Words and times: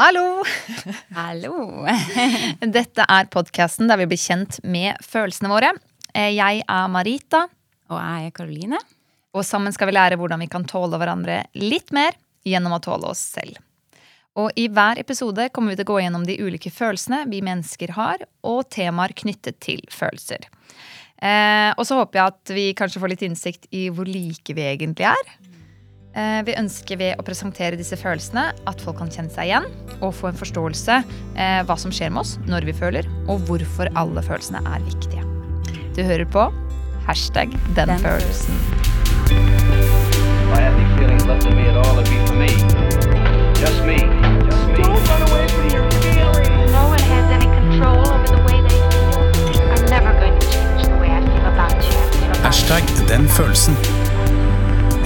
Hallo! 0.00 0.40
Hallo! 1.12 1.84
Dette 2.76 3.04
er 3.04 3.26
podkasten 3.32 3.90
der 3.90 4.00
vi 4.00 4.06
blir 4.08 4.20
kjent 4.20 4.56
med 4.64 4.96
følelsene 5.04 5.50
våre. 5.52 5.74
Eh, 6.14 6.30
Jeg 6.38 6.62
er 6.64 6.86
Marita, 6.88 7.42
Og 7.90 7.98
jeg 8.00 8.30
er 8.30 8.32
Karoline. 8.32 8.78
og 9.34 9.44
sammen 9.44 9.74
skal 9.76 9.90
vi 9.90 9.96
lære 9.98 10.16
hvordan 10.16 10.40
vi 10.40 10.48
kan 10.48 10.64
tåle 10.64 10.96
hverandre 10.96 11.42
litt 11.54 11.92
mer 11.92 12.16
gjennom 12.48 12.78
å 12.78 12.80
tåle 12.80 13.10
oss 13.12 13.20
selv. 13.34 13.60
Og 14.40 14.56
i 14.56 14.68
hver 14.72 14.96
episode 15.02 15.50
kommer 15.52 15.74
vi 15.74 15.80
til 15.82 15.84
å 15.84 15.92
gå 15.92 16.00
gjennom 16.00 16.24
de 16.24 16.38
ulike 16.40 16.72
følelsene 16.72 17.26
vi 17.28 17.42
mennesker 17.44 17.92
har, 17.98 18.24
og 18.46 18.70
temaer 18.72 19.12
knyttet 19.12 19.60
til 19.60 19.82
følelser. 19.92 20.48
Eh, 21.20 21.74
og 21.76 21.84
så 21.84 22.00
håper 22.00 22.16
jeg 22.22 22.32
at 22.32 22.54
vi 22.56 22.66
kanskje 22.78 23.02
får 23.02 23.12
litt 23.12 23.26
innsikt 23.28 23.68
i 23.76 23.90
hvor 23.92 24.08
like 24.08 24.54
vi 24.56 24.64
egentlig 24.64 25.10
er. 25.12 25.34
Eh, 26.10 26.40
vi 26.42 26.56
ønsker 26.58 26.98
ved 26.98 27.20
å 27.20 27.24
presentere 27.26 27.78
disse 27.78 27.94
følelsene 27.98 28.48
at 28.66 28.80
folk 28.82 28.98
kan 28.98 29.10
kjenne 29.14 29.30
seg 29.30 29.46
igjen 29.46 29.68
og 30.00 30.10
få 30.18 30.32
en 30.32 30.40
forståelse 30.40 30.96
eh, 31.38 31.60
hva 31.68 31.76
som 31.78 31.92
skjer 31.94 32.10
med 32.10 32.24
oss 32.24 32.32
når 32.50 32.66
vi 32.66 32.74
føler, 32.74 33.06
og 33.30 33.44
hvorfor 33.46 33.90
alle 33.94 34.24
følelsene 34.26 34.62
er 34.66 34.82
viktige. 34.88 35.22
Du 35.94 36.02
hører 36.02 36.26
på 36.26 36.48
hashtag 37.06 37.54
den, 37.76 37.92
Den 37.94 38.02
følelsen. 38.02 38.58
If 39.30 40.58
I 40.58 40.62
had 40.66 40.74
any 40.74 40.98
feelings 40.98 41.24
left 41.26 41.46
in 41.46 41.54
me 41.54 41.68
at 41.70 41.76
all, 41.78 41.98
it'd 42.00 42.10
be 42.10 42.18
for 42.26 42.34
me. 42.34 42.50
Just 43.62 43.86
me. 43.86 44.02
Just 44.50 44.66
me. 44.66 44.82
Don't 44.82 45.06
run 45.06 45.22
away 45.30 45.46
from 45.46 45.70
your 45.70 45.86
feelings. 46.02 46.72
No 46.74 46.90
one 46.90 47.04
has 47.06 47.26
any 47.38 47.46
control 47.54 48.02
over 48.02 48.26
the 48.34 48.42
way 48.50 48.58
they 48.66 48.78
feel. 48.90 49.62
I'm 49.78 49.86
never 49.94 50.12
going 50.18 50.34
to 50.40 50.46
change 50.50 50.88
the 50.90 50.98
way 50.98 51.10
I 51.14 51.22
feel 51.22 51.46
about 51.54 51.78
you. 51.86 51.94
I 51.94 52.10
feel 52.10 52.30
about 52.34 52.42
Hashtag 52.42 52.82
den 53.08 53.28
følelsen. 53.28 53.76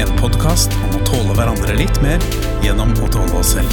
En 0.04 0.10
podkast 0.20 0.74
om 0.84 0.98
å 0.98 1.02
tåle 1.08 1.32
hverandre 1.32 1.74
litt 1.78 1.96
mer 2.04 2.20
gjennom 2.60 2.90
å 3.00 3.06
tåle 3.08 3.38
oss 3.38 3.54
selv. 3.54 3.70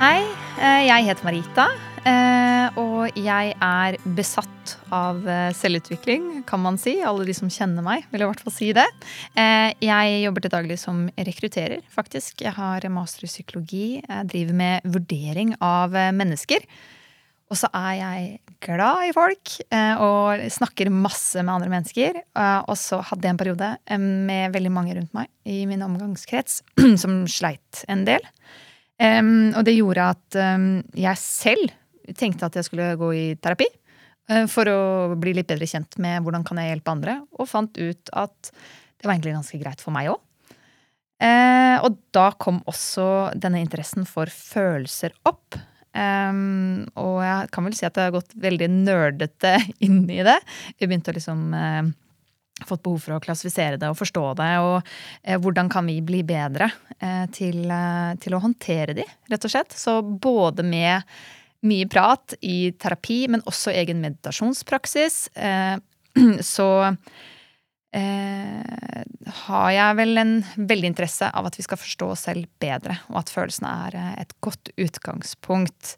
Hei, 0.00 0.22
eh, 0.56 0.86
jeg 0.88 1.10
heter 1.10 1.28
Marita. 1.28 1.68
Eh, 2.06 2.66
Og 2.80 3.14
jeg 3.18 3.54
er 3.62 3.96
besatt 4.16 4.74
av 4.94 5.20
eh, 5.28 5.52
selvutvikling, 5.54 6.42
kan 6.48 6.62
man 6.62 6.78
si. 6.80 6.96
Alle 7.06 7.26
de 7.28 7.34
som 7.36 7.50
kjenner 7.52 7.84
meg, 7.86 8.06
vil 8.10 8.24
i 8.24 8.28
hvert 8.28 8.42
fall 8.42 8.54
si 8.54 8.72
det. 8.76 8.86
Eh, 9.38 9.70
Jeg 9.84 10.18
jobber 10.24 10.44
til 10.44 10.54
daglig 10.54 10.78
som 10.82 11.06
rekrutterer, 11.16 11.84
faktisk. 11.92 12.42
Jeg 12.46 12.56
har 12.56 12.86
master 12.92 13.26
i 13.26 13.30
psykologi. 13.30 13.86
Jeg 14.02 14.28
driver 14.32 14.58
med 14.58 14.90
vurdering 14.96 15.54
av 15.62 15.94
eh, 15.94 16.12
mennesker. 16.16 16.66
Og 17.46 17.54
så 17.60 17.70
er 17.78 17.92
jeg 18.00 18.30
glad 18.66 19.04
i 19.06 19.14
folk 19.14 19.52
eh, 19.70 20.00
og 20.02 20.42
snakker 20.50 20.90
masse 20.90 21.38
med 21.44 21.54
andre 21.54 21.70
mennesker. 21.70 22.18
Og 22.66 22.74
så 22.80 22.98
hadde 23.06 23.28
jeg 23.28 23.36
en 23.36 23.38
periode 23.44 23.68
med 24.02 24.56
veldig 24.56 24.72
mange 24.74 24.96
rundt 24.98 25.14
meg 25.14 25.30
i 25.46 25.60
min 25.70 25.84
omgangskrets 25.86 26.64
som 27.02 27.20
sleit 27.30 27.84
en 27.86 28.02
del. 28.08 28.24
Og 28.98 29.62
det 29.68 29.76
gjorde 29.76 30.08
at 30.16 30.38
jeg 30.96 31.20
selv 31.20 31.74
tenkte 32.14 32.48
at 32.48 32.58
jeg 32.58 32.68
skulle 32.68 32.94
gå 33.00 33.10
i 33.14 33.26
terapi. 33.40 33.68
eh, 34.28 34.46
for 34.50 34.66
å 34.66 35.14
bli 35.18 35.34
litt 35.36 35.48
bedre 35.50 35.66
kjent 35.66 35.98
med 36.02 36.22
hvordan 36.22 36.44
kan 36.46 36.58
jeg 36.58 36.74
hjelpe 36.74 36.94
andre. 36.94 37.20
Og 37.38 37.48
fant 37.50 37.78
ut 37.78 38.10
at 38.12 38.50
det 38.50 39.06
var 39.06 39.14
egentlig 39.14 39.36
ganske 39.36 39.60
greit 39.60 39.82
for 39.82 39.94
meg 39.94 40.10
òg. 40.10 40.20
Eh, 41.22 41.76
og 41.80 41.96
da 42.12 42.30
kom 42.36 42.60
også 42.68 43.32
denne 43.38 43.62
interessen 43.64 44.04
for 44.08 44.28
følelser 44.28 45.14
opp. 45.28 45.56
Em, 45.96 46.84
og 47.00 47.22
jeg 47.24 47.52
kan 47.54 47.64
vel 47.64 47.76
si 47.76 47.86
at 47.88 47.96
jeg 47.96 48.10
har 48.10 48.16
gått 48.18 48.34
veldig 48.36 48.68
nerdete 48.72 49.54
inn 49.86 50.04
i 50.10 50.20
det. 50.26 50.36
Jeg 50.76 50.90
begynte 50.90 51.14
å 51.14 51.16
liksom 51.16 51.46
eh, 51.56 51.94
fått 52.64 52.82
behov 52.84 53.00
for 53.04 53.16
å 53.16 53.22
klassifisere 53.22 53.80
det 53.80 53.88
og 53.92 53.98
forstå 53.98 54.24
det. 54.40 54.50
Og 54.64 54.76
eh, 55.22 55.38
hvordan 55.40 55.70
kan 55.72 55.88
vi 55.88 55.98
bli 56.04 56.22
bedre 56.26 56.70
eh, 56.98 57.24
til, 57.32 57.64
eh, 57.64 58.12
til 58.22 58.36
å 58.36 58.42
håndtere 58.44 58.96
de, 58.96 59.06
rett 59.32 59.48
og 59.48 59.52
slett. 59.52 59.76
Så 59.76 60.00
både 60.02 60.64
med 60.66 61.16
mye 61.66 61.86
prat 61.90 62.34
i 62.44 62.72
terapi, 62.78 63.26
men 63.32 63.44
også 63.48 63.72
egen 63.74 64.02
meditasjonspraksis, 64.04 65.28
eh, 65.34 65.78
så 66.54 66.68
eh, 67.96 69.02
har 69.40 69.70
jeg 69.74 69.98
vel 70.00 70.22
en 70.22 70.36
veldig 70.56 70.92
interesse 70.92 71.30
av 71.30 71.48
at 71.48 71.58
vi 71.58 71.66
skal 71.66 71.80
forstå 71.80 72.12
oss 72.12 72.26
selv 72.28 72.48
bedre, 72.62 72.98
og 73.12 73.22
at 73.22 73.32
følelsene 73.32 73.74
er 73.88 73.98
eh, 74.00 74.14
et 74.26 74.36
godt 74.44 74.72
utgangspunkt. 74.76 75.96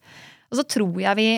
Og 0.49 0.61
så 0.61 0.67
tror 0.77 0.97
jeg 1.03 1.21
vi 1.21 1.31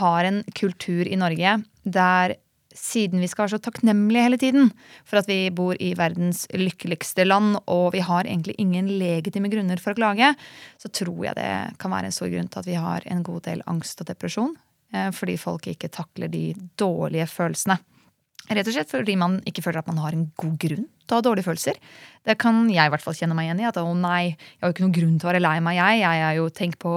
har 0.00 0.24
en 0.24 0.40
kultur 0.56 1.04
i 1.04 1.18
Norge 1.20 1.58
der 1.84 2.38
siden 2.74 3.22
vi 3.22 3.28
skal 3.30 3.44
være 3.44 3.54
så 3.56 3.62
takknemlige 3.62 4.24
hele 4.26 4.38
tiden 4.40 4.70
for 5.06 5.20
at 5.20 5.28
vi 5.30 5.48
bor 5.54 5.78
i 5.78 5.92
verdens 5.98 6.44
lykkeligste 6.54 7.24
land, 7.26 7.56
og 7.70 7.92
vi 7.94 8.02
har 8.04 8.26
egentlig 8.26 8.56
ingen 8.58 8.90
legitime 8.98 9.50
grunner 9.52 9.80
for 9.82 9.94
å 9.94 9.98
klage, 9.98 10.34
så 10.78 10.90
tror 10.90 11.24
jeg 11.28 11.38
det 11.38 11.78
kan 11.78 11.94
være 11.94 12.10
en 12.10 12.16
stor 12.18 12.32
grunn 12.34 12.50
til 12.50 12.64
at 12.64 12.68
vi 12.68 12.78
har 12.82 13.06
en 13.06 13.24
god 13.26 13.46
del 13.48 13.64
angst 13.70 14.02
og 14.02 14.10
depresjon. 14.10 14.54
eh, 14.92 15.10
Fordi 15.14 15.36
folk 15.38 15.66
ikke 15.70 15.88
takler 15.88 16.28
de 16.28 16.54
dårlige 16.76 17.26
følelsene. 17.30 17.78
Rett 18.44 18.68
og 18.68 18.74
slett 18.74 18.90
fordi 18.92 19.14
man 19.16 19.38
ikke 19.48 19.62
føler 19.64 19.80
at 19.80 19.86
man 19.88 20.02
har 20.02 20.12
en 20.12 20.26
god 20.36 20.56
grunn 20.60 20.84
til 20.84 21.14
å 21.14 21.16
ha 21.16 21.24
dårlige 21.24 21.46
følelser. 21.46 21.78
Det 22.28 22.34
kan 22.40 22.66
jeg 22.68 22.88
i 22.88 22.92
hvert 22.92 23.04
fall 23.04 23.16
kjenne 23.16 23.36
meg 23.36 23.48
igjen 23.48 23.62
i. 23.62 23.66
At 23.70 23.78
å 23.80 23.94
nei, 23.96 24.34
jeg 24.34 24.60
har 24.60 24.68
jo 24.68 24.74
ikke 24.74 24.84
noen 24.84 24.96
grunn 24.98 25.14
til 25.16 25.28
å 25.28 25.30
være 25.30 25.40
lei 25.40 25.54
meg, 25.64 25.78
jeg. 25.78 26.02
Jeg 26.02 26.24
er 26.26 26.36
jo 26.36 26.50
tenk 26.52 26.76
på 26.82 26.92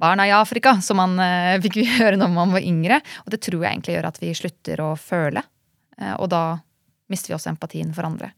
barna 0.00 0.24
i 0.28 0.32
Afrika, 0.32 0.78
som 0.84 1.00
man 1.00 1.20
eh, 1.20 1.58
fikk 1.64 1.82
høre 1.98 2.16
når 2.20 2.32
man 2.32 2.56
var 2.56 2.64
yngre. 2.64 3.02
Og 3.26 3.34
det 3.34 3.42
tror 3.44 3.60
jeg 3.60 3.68
egentlig 3.68 3.98
gjør 3.98 4.08
at 4.08 4.20
vi 4.22 4.32
slutter 4.40 4.84
å 4.84 4.90
føle. 5.00 5.44
Eh, 6.00 6.14
og 6.16 6.32
da 6.32 6.42
mister 7.12 7.34
vi 7.34 7.36
også 7.36 7.52
empatien 7.52 7.92
for 7.96 8.08
andre. 8.08 8.32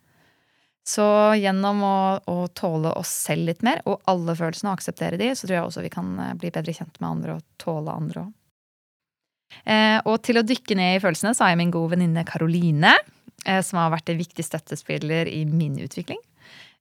Så 0.90 1.06
gjennom 1.38 1.84
å, 1.86 1.96
å 2.26 2.36
tåle 2.56 2.90
oss 2.98 3.12
selv 3.28 3.46
litt 3.50 3.62
mer, 3.66 3.82
og 3.86 4.02
alle 4.10 4.34
følelsene, 4.34 4.72
og 4.72 4.80
akseptere 4.80 5.20
de, 5.20 5.30
så 5.36 5.46
tror 5.46 5.58
jeg 5.58 5.68
også 5.68 5.86
vi 5.86 5.94
kan 5.94 6.12
eh, 6.18 6.36
bli 6.40 6.50
bedre 6.50 6.74
kjent 6.74 6.98
med 6.98 7.12
andre 7.12 7.38
og 7.38 7.46
tåle 7.62 7.94
andre 7.94 8.26
òg. 8.26 8.36
Eh, 9.64 9.98
og 10.08 10.20
til 10.26 10.40
å 10.40 10.46
dykke 10.46 10.76
ned 10.78 10.96
i 10.96 11.02
følelsene 11.02 11.34
så 11.36 11.46
har 11.46 11.54
jeg 11.54 11.62
min 11.62 11.74
gode 11.74 11.94
venninne 11.94 12.24
Karoline, 12.28 12.96
eh, 13.44 13.60
som 13.66 13.80
har 13.82 13.92
vært 13.94 14.12
en 14.12 14.20
viktig 14.20 14.46
støttespiller 14.46 15.30
i 15.30 15.44
min 15.48 15.78
utvikling. 15.82 16.20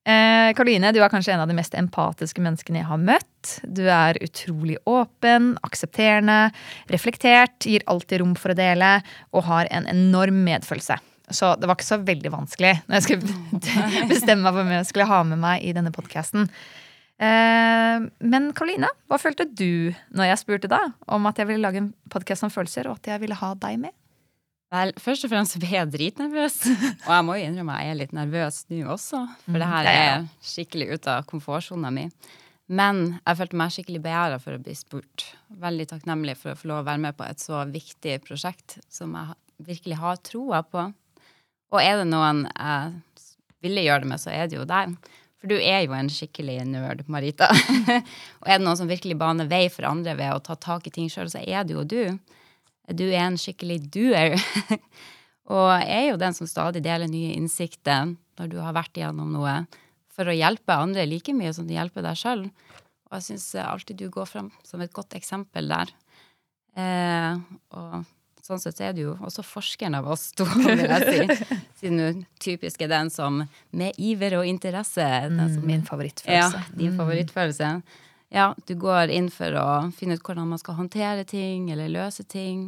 Eh, 0.08 0.50
Karoline, 0.56 0.94
du 0.96 1.02
er 1.04 1.12
kanskje 1.12 1.36
en 1.36 1.44
av 1.44 1.50
de 1.50 1.58
mest 1.58 1.76
empatiske 1.78 2.42
menneskene 2.42 2.82
jeg 2.82 2.90
har 2.90 3.02
møtt. 3.02 3.52
Du 3.68 3.84
er 3.92 4.18
utrolig 4.24 4.80
åpen, 4.90 5.52
aksepterende, 5.68 6.50
reflektert, 6.90 7.60
gir 7.68 7.86
alltid 7.92 8.24
rom 8.24 8.34
for 8.40 8.54
å 8.54 8.58
dele, 8.58 9.00
og 9.36 9.46
har 9.50 9.70
en 9.76 9.90
enorm 9.92 10.42
medfølelse. 10.48 10.98
Så 11.30 11.52
det 11.60 11.70
var 11.70 11.78
ikke 11.78 11.92
så 11.92 12.00
veldig 12.02 12.32
vanskelig 12.34 12.72
når 12.88 12.96
jeg 12.98 13.06
skulle 13.06 13.66
bestemme 14.12 14.48
meg 14.48 14.56
for 14.56 14.64
hvem 14.64 14.78
jeg 14.80 14.88
skulle 14.90 15.10
ha 15.12 15.20
med 15.28 15.42
meg 15.44 15.68
i 15.68 15.76
denne 15.78 15.94
podkasten. 15.94 16.48
Eh, 17.20 18.06
men 18.32 18.52
Karoline, 18.56 18.88
hva 19.12 19.18
følte 19.20 19.44
du 19.44 19.92
når 20.16 20.32
jeg 20.32 20.42
spurte 20.44 20.70
deg 20.72 20.94
om 21.12 21.26
at 21.28 21.42
jeg 21.42 21.50
ville 21.50 21.66
lage 21.66 21.82
en 21.84 21.90
podkast 22.12 22.46
om 22.48 22.54
følelser, 22.54 22.88
og 22.88 23.02
at 23.02 23.12
jeg 23.12 23.24
ville 23.26 23.38
ha 23.40 23.54
deg 23.60 23.82
med? 23.82 23.96
Vel, 24.70 24.94
først 25.02 25.26
og 25.26 25.32
fremst 25.32 25.58
ble 25.58 25.72
jeg 25.74 25.90
dritnervøs. 25.90 26.60
Og 27.08 27.10
jeg 27.10 27.26
må 27.26 27.40
jo 27.40 27.48
innrømme 27.48 27.74
at 27.74 27.88
jeg 27.88 27.96
er 27.96 27.98
litt 28.04 28.12
nervøs 28.14 28.60
nå 28.70 28.84
også, 28.94 29.24
for 29.48 29.58
det 29.58 29.70
her 29.72 29.90
er 29.90 30.02
er 30.04 30.28
skikkelig 30.46 30.88
ute 30.94 31.16
av 31.16 31.26
komfortsona 31.32 31.90
mi. 31.96 32.04
Men 32.70 33.00
jeg 33.16 33.40
følte 33.40 33.58
meg 33.58 33.74
skikkelig 33.74 34.02
begjæra 34.04 34.38
for 34.44 34.54
å 34.54 34.62
bli 34.62 34.76
spurt. 34.78 35.26
Veldig 35.58 35.88
takknemlig 35.90 36.36
for 36.38 36.54
å 36.54 36.60
få 36.60 36.70
lov 36.70 36.84
å 36.84 36.88
være 36.92 37.02
med 37.08 37.18
på 37.18 37.26
et 37.26 37.42
så 37.42 37.64
viktig 37.66 38.20
prosjekt 38.28 38.78
som 38.94 39.18
jeg 39.18 39.34
virkelig 39.72 39.98
har 40.04 40.22
troa 40.22 40.62
på. 40.62 40.86
Og 41.74 41.82
er 41.82 42.04
det 42.04 42.06
noen 42.12 42.46
jeg 42.54 42.94
ville 43.66 43.88
gjøre 43.88 44.06
det 44.06 44.12
med, 44.14 44.22
så 44.22 44.30
er 44.38 44.46
det 44.52 44.60
jo 44.60 44.70
deg. 44.70 44.94
For 45.40 45.52
du 45.52 45.56
er 45.56 45.86
jo 45.86 45.96
en 45.96 46.10
skikkelig 46.12 46.58
nerd, 46.68 47.06
Marita. 47.12 47.48
og 48.42 48.50
er 48.50 48.60
det 48.60 48.66
noen 48.66 48.80
som 48.80 48.90
virkelig 48.90 49.16
baner 49.20 49.48
vei 49.48 49.68
for 49.72 49.88
andre 49.88 50.18
ved 50.20 50.36
å 50.36 50.42
ta 50.44 50.58
tak 50.60 50.90
i 50.90 50.94
ting 50.94 51.08
sjøl, 51.12 51.32
så 51.32 51.40
er 51.40 51.64
det 51.64 51.78
jo 51.78 51.86
du. 51.88 52.02
Du 52.92 53.06
er 53.08 53.24
en 53.24 53.40
skikkelig 53.40 53.80
doer. 53.94 54.36
og 55.56 55.70
er 55.80 56.10
jo 56.10 56.20
den 56.20 56.36
som 56.36 56.50
stadig 56.50 56.84
deler 56.84 57.08
nye 57.08 57.38
innsikter 57.38 58.12
når 58.40 58.52
du 58.52 58.60
har 58.64 58.76
vært 58.76 59.00
igjennom 59.00 59.32
noe, 59.36 59.62
for 60.12 60.28
å 60.28 60.36
hjelpe 60.36 60.76
andre 60.76 61.08
like 61.08 61.32
mye 61.36 61.54
som 61.56 61.68
du 61.68 61.76
hjelper 61.76 62.04
deg 62.04 62.20
sjøl. 62.20 62.46
Og 63.10 63.18
jeg 63.18 63.30
syns 63.32 63.50
alltid 63.64 64.04
du 64.04 64.10
går 64.12 64.28
fram 64.28 64.52
som 64.68 64.84
et 64.84 64.94
godt 64.94 65.16
eksempel 65.18 65.72
der. 65.72 65.92
Eh, 66.76 67.40
og 67.80 68.04
sånn 68.50 68.62
sett 68.64 68.82
er 68.82 68.94
det 68.98 69.04
jo 69.06 69.14
også 69.24 69.44
forskeren 69.46 69.96
av 70.00 70.08
oss 70.10 70.30
to, 70.38 70.46
vil 70.66 70.82
jeg 70.84 71.06
si. 71.06 71.58
Siden 71.80 72.00
du 72.02 72.22
typisk 72.42 72.82
er 72.86 72.92
den 72.92 73.12
som 73.14 73.44
med 73.72 73.98
iver 74.02 74.40
og 74.42 74.50
interesse 74.50 75.06
den 75.30 75.40
som, 75.54 75.66
Min 75.70 75.86
favorittfølelse. 75.88 76.64
ja, 76.66 76.78
din 76.78 76.96
favorittfølelse. 76.98 77.72
Ja, 78.34 78.52
du 78.70 78.76
går 78.78 79.10
inn 79.14 79.32
for 79.34 79.56
å 79.58 79.68
finne 79.98 80.18
ut 80.18 80.26
hvordan 80.26 80.52
man 80.52 80.62
skal 80.62 80.78
håndtere 80.78 81.24
ting 81.30 81.72
eller 81.74 81.90
løse 81.90 82.26
ting. 82.30 82.68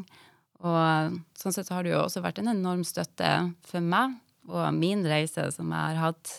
Og 0.62 1.18
sånn 1.38 1.54
sett 1.54 1.70
har 1.74 1.84
du 1.86 1.92
jo 1.92 2.00
også 2.04 2.22
vært 2.26 2.40
en 2.42 2.54
enorm 2.54 2.82
støtte 2.86 3.30
for 3.66 3.82
meg 3.82 4.16
og 4.50 4.72
min 4.74 5.04
reise 5.06 5.48
som 5.54 5.70
jeg 5.70 5.94
har 5.94 6.00
hatt. 6.02 6.38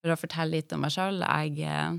For 0.00 0.14
å 0.14 0.18
fortelle 0.18 0.56
litt 0.56 0.72
om 0.72 0.80
meg 0.82 0.94
sjøl. 0.94 1.20
Jeg 1.20 1.60
eh, 1.68 1.98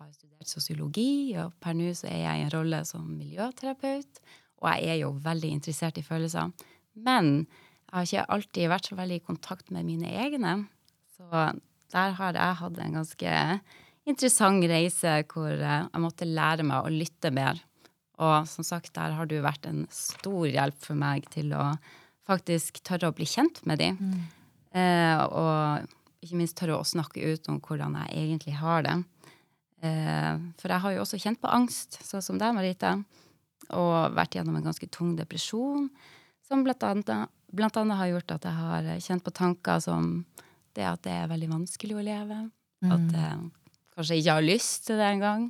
har 0.00 0.08
studert 0.10 0.50
sosiologi, 0.50 1.36
og 1.38 1.52
per 1.62 1.76
nå 1.78 1.92
så 1.94 2.08
er 2.10 2.24
jeg 2.24 2.40
i 2.40 2.46
en 2.48 2.52
rolle 2.56 2.80
som 2.88 3.04
miljøterapeut. 3.06 4.20
Og 4.62 4.68
jeg 4.72 4.92
er 4.94 5.00
jo 5.02 5.12
veldig 5.22 5.52
interessert 5.58 5.98
i 6.00 6.04
følelser. 6.06 6.52
Men 6.96 7.46
jeg 7.86 7.94
har 7.94 8.06
ikke 8.08 8.26
alltid 8.36 8.70
vært 8.72 8.90
så 8.90 8.98
veldig 8.98 9.20
i 9.20 9.26
kontakt 9.26 9.72
med 9.74 9.86
mine 9.88 10.10
egne. 10.24 10.56
Så 11.16 11.28
der 11.92 12.16
har 12.18 12.36
jeg 12.36 12.60
hatt 12.60 12.80
en 12.82 12.98
ganske 12.98 13.34
interessant 14.06 14.66
reise 14.70 15.18
hvor 15.30 15.52
jeg 15.52 16.02
måtte 16.02 16.28
lære 16.28 16.66
meg 16.66 16.86
å 16.86 16.92
lytte 16.92 17.32
mer. 17.34 17.60
Og 18.22 18.48
som 18.48 18.64
sagt, 18.64 18.94
der 18.96 19.12
har 19.16 19.28
du 19.28 19.36
vært 19.44 19.68
en 19.68 19.84
stor 19.92 20.46
hjelp 20.48 20.78
for 20.80 20.98
meg 20.98 21.28
til 21.34 21.52
å 21.56 21.74
faktisk 22.26 22.80
tørre 22.86 23.10
å 23.10 23.16
bli 23.16 23.26
kjent 23.28 23.60
med 23.68 23.82
dem. 23.82 23.98
Eh, 24.76 25.20
og 25.24 26.24
ikke 26.24 26.40
minst 26.40 26.56
tørre 26.58 26.80
å 26.80 26.86
snakke 26.86 27.22
ut 27.22 27.46
om 27.52 27.60
hvordan 27.62 27.98
jeg 28.02 28.24
egentlig 28.24 28.56
har 28.58 28.86
det. 28.86 28.96
Eh, 29.84 30.32
for 30.58 30.72
jeg 30.72 30.82
har 30.82 30.96
jo 30.96 31.04
også 31.04 31.20
kjent 31.22 31.40
på 31.42 31.52
angst, 31.52 32.00
sånn 32.06 32.24
som 32.24 32.40
deg, 32.40 32.56
Marita. 32.56 32.96
Og 33.74 34.14
vært 34.14 34.36
gjennom 34.38 34.58
en 34.58 34.68
ganske 34.68 34.86
tung 34.94 35.16
depresjon, 35.18 35.88
som 36.46 36.62
blant 36.62 36.82
annet, 36.86 37.30
blant 37.50 37.76
annet 37.80 37.98
har 37.98 38.12
gjort 38.12 38.36
at 38.36 38.46
jeg 38.46 38.58
har 38.60 38.90
kjent 39.02 39.24
på 39.26 39.34
tanker 39.34 39.80
som 39.82 40.10
det 40.76 40.84
at 40.86 41.02
det 41.06 41.14
er 41.16 41.30
veldig 41.30 41.48
vanskelig 41.50 41.96
å 41.96 42.04
leve. 42.04 42.40
At 42.86 43.06
jeg 43.16 43.38
kanskje 43.96 44.18
ikke 44.20 44.36
har 44.36 44.44
lyst 44.44 44.86
til 44.86 45.00
det 45.00 45.06
engang. 45.16 45.46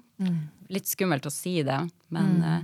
Litt 0.72 0.88
skummelt 0.88 1.26
å 1.26 1.32
si 1.34 1.58
det, 1.66 1.78
men 2.14 2.36
eh, 2.46 2.62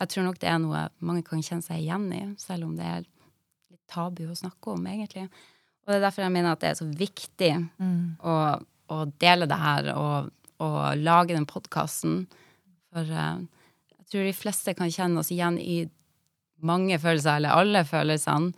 jeg 0.00 0.10
tror 0.10 0.24
nok 0.28 0.38
det 0.42 0.48
er 0.50 0.60
noe 0.62 0.84
mange 1.06 1.24
kan 1.26 1.42
kjenne 1.42 1.62
seg 1.62 1.82
igjen 1.82 2.06
i, 2.14 2.22
selv 2.40 2.68
om 2.68 2.76
det 2.78 2.86
er 2.86 3.02
litt 3.04 3.82
tabu 3.90 4.24
å 4.30 4.38
snakke 4.38 4.74
om, 4.74 4.86
egentlig. 4.90 5.28
Og 5.84 5.92
det 5.92 5.98
er 5.98 6.06
derfor 6.06 6.24
jeg 6.24 6.34
mener 6.34 6.54
at 6.54 6.62
det 6.62 6.70
er 6.72 6.78
så 6.78 6.86
viktig 6.88 7.50
å, 8.24 8.36
å 8.94 8.98
dele 9.20 9.46
det 9.50 9.58
her 9.60 9.90
og, 9.92 10.30
og 10.64 10.78
lage 11.02 11.36
den 11.36 11.46
podkasten. 11.50 12.24
For 12.94 13.10
eh, 13.10 13.42
jeg 14.04 14.10
tror 14.12 14.26
de 14.28 14.36
fleste 14.36 14.74
kan 14.76 14.92
kjenne 14.92 15.22
oss 15.22 15.32
igjen 15.32 15.56
i 15.58 15.78
mange 16.64 16.98
følelser, 17.00 17.38
eller 17.38 17.56
alle 17.56 17.84
følelsene. 17.88 18.52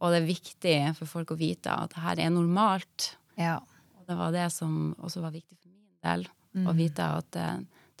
Og 0.00 0.12
det 0.12 0.20
er 0.20 0.28
viktig 0.28 0.76
for 0.96 1.08
folk 1.08 1.32
å 1.34 1.38
vite 1.40 1.72
at 1.72 1.92
det 1.92 2.02
her 2.04 2.20
er 2.24 2.32
normalt. 2.32 3.14
Ja. 3.40 3.58
Og 3.98 4.04
det 4.08 4.16
var 4.16 4.32
det 4.32 4.46
som 4.52 4.92
også 5.00 5.24
var 5.24 5.32
viktig 5.34 5.56
for 5.58 5.72
min 5.72 6.04
del. 6.04 6.26
Å 6.66 6.74
vite 6.76 7.06
at 7.20 7.28
det, 7.36 7.48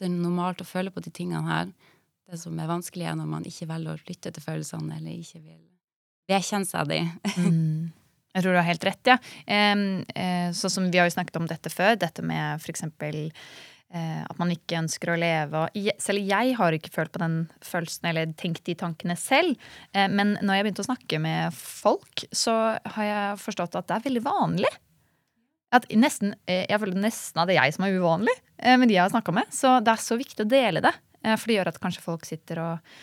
det 0.00 0.08
er 0.08 0.12
normalt 0.14 0.62
å 0.64 0.68
føle 0.68 0.92
på 0.92 1.02
de 1.04 1.12
tingene 1.14 1.44
her. 1.48 1.72
Det 2.30 2.38
som 2.40 2.56
er 2.60 2.70
vanskelig, 2.70 3.08
er 3.10 3.18
når 3.18 3.28
man 3.32 3.48
ikke 3.48 3.68
velger 3.68 3.96
å 3.96 4.08
lytte 4.08 4.32
til 4.32 4.44
følelsene, 4.44 4.96
eller 4.96 5.16
ikke 5.16 5.42
vil 5.42 5.60
vedkjenne 6.30 6.68
seg 6.68 6.92
de. 6.92 7.00
Jeg 8.34 8.44
tror 8.44 8.54
du 8.54 8.60
har 8.60 8.68
helt 8.68 8.84
rett, 8.86 9.08
ja. 9.10 9.16
Em, 9.50 10.04
eh, 10.14 10.52
Sånn 10.54 10.70
som 10.70 10.84
vi 10.92 11.00
har 11.00 11.08
jo 11.08 11.16
snakket 11.16 11.40
om 11.40 11.48
dette 11.50 11.72
før, 11.72 11.96
dette 11.98 12.22
med 12.22 12.62
for 12.62 12.70
eksempel 12.70 13.24
eh, 13.26 13.40
at 14.30 14.38
man 14.38 14.52
ikke 14.54 14.78
ønsker 14.78 15.10
å 15.10 15.16
leve. 15.18 15.64
Selv 15.98 16.22
jeg 16.22 16.52
har 16.54 16.76
ikke 16.76 16.92
følt 16.94 17.10
på 17.12 17.18
den 17.22 17.38
følelsen 17.66 18.06
eller 18.12 18.30
tenkt 18.38 18.62
de 18.68 18.76
tankene 18.78 19.16
selv. 19.18 19.56
Eh, 19.92 20.06
Men 20.08 20.36
når 20.42 20.54
jeg 20.60 20.64
begynte 20.68 20.84
å 20.84 20.88
snakke 20.90 21.18
med 21.18 21.56
folk, 21.58 22.22
så 22.30 22.54
har 22.94 23.04
jeg 23.08 23.40
forstått 23.42 23.74
at 23.80 23.88
det 23.90 23.96
er 23.98 24.06
veldig 24.06 24.22
vanlig. 24.28 24.70
At 25.74 25.84
nesten, 25.94 26.34
eh, 26.46 26.66
jeg 26.70 26.80
føler 26.82 27.02
nesten 27.02 27.42
at 27.42 27.46
det 27.50 27.56
er 27.56 27.64
jeg 27.66 27.74
som 27.76 27.84
er 27.86 27.98
uvanlig 27.98 28.36
eh, 28.58 28.76
med 28.76 28.88
de 28.90 28.94
jeg 28.94 29.04
har 29.04 29.10
snakka 29.14 29.34
med. 29.34 29.50
Så 29.54 29.76
det 29.82 29.92
er 29.96 30.02
så 30.06 30.18
viktig 30.18 30.46
å 30.46 30.50
dele 30.50 30.80
det. 30.86 30.94
eh, 31.24 31.34
For 31.36 31.46
det 31.50 31.58
gjør 31.58 31.70
at 31.74 31.80
kanskje 31.82 32.02
folk 32.06 32.26
sitter 32.26 32.62
og 32.62 32.94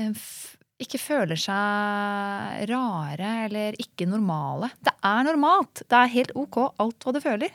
eh, 0.00 0.12
ikke 0.80 0.96
føler 1.00 1.36
seg 1.36 2.62
rare 2.70 3.32
eller 3.46 3.76
ikke 3.80 4.06
normale. 4.08 4.70
Det 4.80 4.94
er 5.04 5.26
normalt. 5.28 5.82
Det 5.88 5.96
er 5.98 6.14
helt 6.14 6.32
ok, 6.36 6.60
alt 6.80 7.04
hva 7.04 7.12
du 7.16 7.20
føler. 7.20 7.52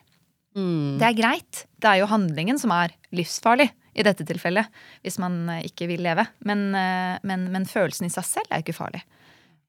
Mm. 0.56 0.98
Det 1.02 1.08
er 1.08 1.18
greit. 1.18 1.66
Det 1.82 1.90
er 1.90 2.02
jo 2.02 2.10
handlingen 2.10 2.60
som 2.62 2.74
er 2.76 2.96
livsfarlig 3.16 3.70
i 3.96 4.04
dette 4.04 4.26
tilfellet, 4.28 4.72
hvis 5.04 5.20
man 5.24 5.38
eh, 5.52 5.66
ikke 5.70 5.88
vil 5.92 6.04
leve. 6.04 6.28
Men, 6.48 6.68
eh, 6.76 7.16
men, 7.28 7.48
men 7.54 7.68
følelsen 7.70 8.08
i 8.08 8.14
seg 8.14 8.28
selv 8.28 8.50
er 8.50 8.60
jo 8.60 8.68
ikke 8.68 8.80
farlig. 8.80 9.04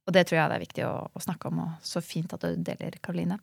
Og 0.07 0.15
det 0.15 0.27
tror 0.29 0.39
jeg 0.39 0.51
det 0.53 0.57
er 0.57 0.63
viktig 0.63 0.85
å, 0.87 0.95
å 1.11 1.23
snakke 1.25 1.51
om, 1.51 1.65
og 1.65 1.87
så 1.87 2.03
fint 2.05 2.31
at 2.37 2.45
du 2.47 2.63
deler, 2.63 2.95
Karoline. 3.03 3.41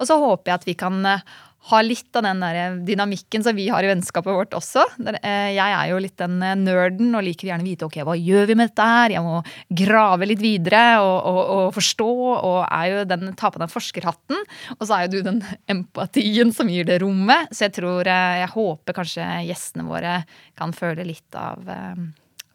Og 0.00 0.08
så 0.10 0.16
håper 0.18 0.50
jeg 0.50 0.58
at 0.60 0.66
vi 0.66 0.74
kan 0.78 0.96
eh, 1.06 1.22
ha 1.70 1.80
litt 1.84 2.16
av 2.16 2.24
den 2.24 2.40
der 2.40 2.78
dynamikken 2.88 3.44
som 3.44 3.54
vi 3.54 3.66
har 3.70 3.84
i 3.84 3.90
vennskapet 3.90 4.32
vårt 4.32 4.56
også. 4.56 4.82
Eh, 5.20 5.52
Jeg 5.54 5.76
er 5.76 5.90
jo 5.92 6.00
litt 6.02 6.16
den 6.18 6.38
eh, 6.42 6.56
nerden 6.58 7.12
og 7.14 7.22
liker 7.26 7.50
gjerne 7.50 7.62
å 7.62 7.68
vite 7.68 7.86
ok, 7.86 7.98
hva 8.08 8.16
gjør 8.18 8.48
vi 8.48 8.56
med 8.58 8.72
dette 8.72 8.86
her. 8.90 9.14
Jeg 9.14 9.22
må 9.26 9.36
grave 9.82 10.28
litt 10.30 10.42
videre 10.42 10.82
og, 11.04 11.16
og, 11.30 11.40
og 11.56 11.74
forstå, 11.76 12.08
og 12.48 12.58
er 12.66 12.86
jo 12.94 13.04
den, 13.12 13.30
tar 13.38 13.52
på 13.54 13.62
den 13.62 13.70
forskerhatten. 13.70 14.40
Og 14.78 14.86
så 14.88 14.96
er 14.96 15.06
jo 15.06 15.12
du 15.18 15.28
den 15.28 15.42
empatien 15.70 16.50
som 16.56 16.72
gir 16.72 16.88
det 16.88 16.98
rommet. 17.04 17.52
Så 17.54 17.68
jeg 17.68 17.76
tror, 17.78 18.02
eh, 18.08 18.40
jeg 18.42 18.54
håper 18.56 18.98
kanskje 18.98 19.28
gjestene 19.46 19.86
våre 19.86 20.22
kan 20.58 20.74
føle 20.74 21.06
litt 21.06 21.38
av 21.38 21.70
eh, 21.70 22.02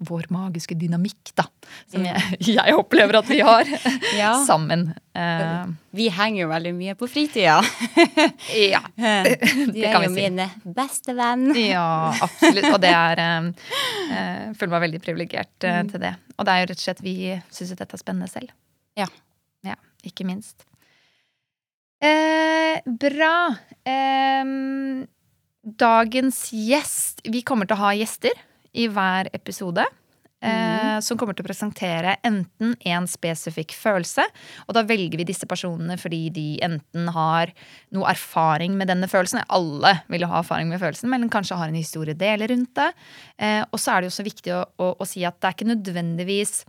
vår 0.03 0.25
magiske 0.33 0.75
dynamikk, 0.75 1.31
da. 1.39 1.45
Som 1.91 2.03
jeg, 2.05 2.37
jeg 2.57 2.75
opplever 2.75 3.15
at 3.21 3.29
vi 3.31 3.37
har 3.45 3.69
Ja. 4.21 4.33
sammen. 4.45 4.89
Uh, 5.15 5.69
Vi 5.95 6.09
henger 6.11 6.41
jo 6.41 6.49
veldig 6.51 6.73
mye 6.75 6.95
på 6.99 7.07
fritida. 7.07 7.61
ja. 8.73 8.81
Du 8.91 9.71
Det 9.71 9.85
er 9.87 9.93
kan 9.95 10.03
jo 10.03 10.11
vi 10.11 10.25
si. 10.25 10.29
min 10.29 10.73
beste 10.75 11.15
venn. 11.15 11.47
Ja, 11.55 12.11
absolutt. 12.25 12.67
Og 12.73 12.79
det 12.83 12.91
er 12.91 13.21
Jeg 13.23 13.53
eh, 14.11 14.53
Føler 14.59 14.73
meg 14.75 14.83
veldig 14.89 15.01
privilegert 15.05 15.63
eh, 15.69 15.81
til 15.89 16.03
det. 16.03 16.13
Og 16.35 16.43
det 16.47 16.51
er 16.57 16.63
jo 16.65 16.69
rett 16.73 16.81
og 16.81 16.85
slett 16.89 17.03
vi 17.05 17.15
syns 17.55 17.71
dette 17.79 17.95
er 17.95 18.01
spennende 18.03 18.27
selv. 18.31 18.51
Ja. 18.99 19.07
Ja, 19.65 19.77
ikke 20.05 20.27
minst. 20.27 20.67
Eh, 22.03 22.83
bra. 22.85 23.55
Dagens 25.65 26.41
gjest 26.53 27.23
Vi 27.31 27.41
kommer 27.47 27.65
til 27.69 27.77
å 27.79 27.85
ha 27.87 27.93
gjester 27.97 28.35
i 28.75 28.89
hver 28.91 29.31
episode. 29.35 29.85
Mm. 30.45 31.01
som 31.01 31.17
kommer 31.17 31.33
til 31.33 31.41
å 31.41 31.47
presentere 31.47 32.11
enten 32.27 32.75
en 32.85 33.07
spesifikk 33.09 33.71
følelse. 33.73 34.21
Og 34.67 34.75
da 34.77 34.83
velger 34.85 35.17
vi 35.17 35.25
disse 35.25 35.47
personene 35.49 35.95
fordi 35.97 36.19
de 36.35 36.45
enten 36.67 37.07
har 37.15 37.49
noe 37.95 38.11
erfaring 38.11 38.75
med 38.77 38.91
denne 38.91 39.09
følelsen. 39.09 39.41
Alle 39.49 39.95
vil 40.11 40.27
ha 40.29 40.43
erfaring 40.43 40.69
med 40.69 40.83
følelsen, 40.83 41.09
men 41.09 41.31
kanskje 41.33 41.57
har 41.57 41.71
en 41.71 41.79
historie 41.79 42.13
deler 42.19 42.51
rundt 42.51 42.75
det. 42.77 42.91
Eh, 43.41 43.63
og 43.71 43.81
så 43.81 43.95
er 43.95 44.03
det 44.03 44.11
jo 44.11 44.17
så 44.19 44.27
viktig 44.27 44.53
å, 44.53 44.61
å, 44.77 44.91
å 45.01 45.07
si 45.09 45.25
at 45.25 45.39
det 45.39 45.49
er 45.49 45.57
ikke 45.57 45.71
nødvendigvis 45.71 46.59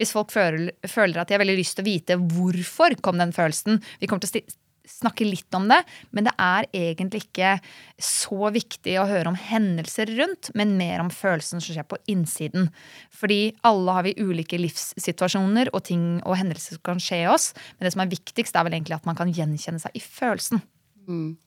hvis 0.00 0.12
folk 0.14 0.32
føler, 0.32 0.72
føler 0.88 1.20
at 1.20 1.28
de 1.28 1.36
har 1.36 1.42
veldig 1.42 1.58
lyst 1.58 1.76
til 1.78 1.84
å 1.84 1.88
vite 1.90 2.18
hvorfor 2.18 2.96
kom 3.04 3.20
den 3.20 3.34
følelsen. 3.36 3.80
Vi 4.00 4.08
kommer 4.08 4.24
til 4.24 4.42
å 4.42 4.52
snakke 4.88 5.26
litt 5.26 5.54
om 5.54 5.68
det, 5.70 5.80
men 6.10 6.26
det 6.26 6.32
er 6.42 6.66
egentlig 6.74 7.24
ikke 7.26 7.54
så 8.02 8.50
viktig 8.54 8.96
å 9.00 9.06
høre 9.08 9.30
om 9.30 9.38
hendelser 9.38 10.10
rundt, 10.18 10.50
men 10.58 10.76
mer 10.78 11.02
om 11.02 11.10
følelsen 11.12 11.62
som 11.62 11.76
skjer 11.76 11.86
på 11.88 12.00
innsiden. 12.10 12.68
Fordi 13.14 13.54
alle 13.68 13.96
har 13.96 14.06
vi 14.06 14.16
ulike 14.18 14.60
livssituasjoner 14.60 15.72
og 15.72 15.84
ting 15.88 16.06
og 16.22 16.38
hendelser 16.40 16.78
som 16.78 16.86
kan 16.90 17.02
skje 17.02 17.22
i 17.24 17.30
oss, 17.30 17.52
men 17.76 17.86
det 17.86 17.94
som 17.94 18.04
er 18.04 18.12
viktigst, 18.12 18.56
er 18.56 18.68
vel 18.68 18.78
egentlig 18.78 18.98
at 18.98 19.08
man 19.08 19.18
kan 19.18 19.32
gjenkjenne 19.32 19.82
seg 19.82 19.98
i 19.98 20.02
følelsen. 20.02 20.62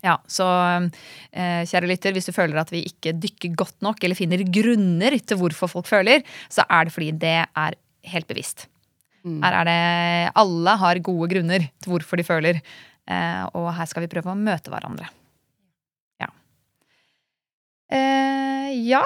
Ja, 0.03 0.17
så 0.27 0.45
eh, 1.31 1.63
kjære 1.67 1.89
lytter, 1.89 2.15
hvis 2.15 2.27
du 2.27 2.35
føler 2.35 2.59
at 2.59 2.73
vi 2.73 2.83
ikke 2.89 3.15
dykker 3.15 3.55
godt 3.55 3.77
nok, 3.85 4.01
eller 4.03 4.17
finner 4.17 4.43
grunner 4.43 5.15
til 5.21 5.39
hvorfor 5.39 5.71
folk 5.71 5.87
føler, 5.89 6.25
så 6.51 6.67
er 6.67 6.87
det 6.87 6.95
fordi 6.95 7.11
det 7.23 7.37
er 7.47 7.77
helt 8.11 8.27
bevisst. 8.29 8.67
Her 9.25 9.55
er 9.61 9.65
det 9.65 10.33
Alle 10.37 10.75
har 10.77 10.99
gode 11.01 11.31
grunner 11.31 11.63
til 11.81 11.93
hvorfor 11.93 12.19
de 12.19 12.25
føler. 12.27 12.59
Eh, 13.07 13.43
og 13.53 13.69
her 13.77 13.85
skal 13.89 14.05
vi 14.05 14.09
prøve 14.11 14.33
å 14.33 14.39
møte 14.39 14.71
hverandre. 14.73 15.07
Ja. 16.21 16.29
Eh, 17.91 18.71
ja. 18.89 19.03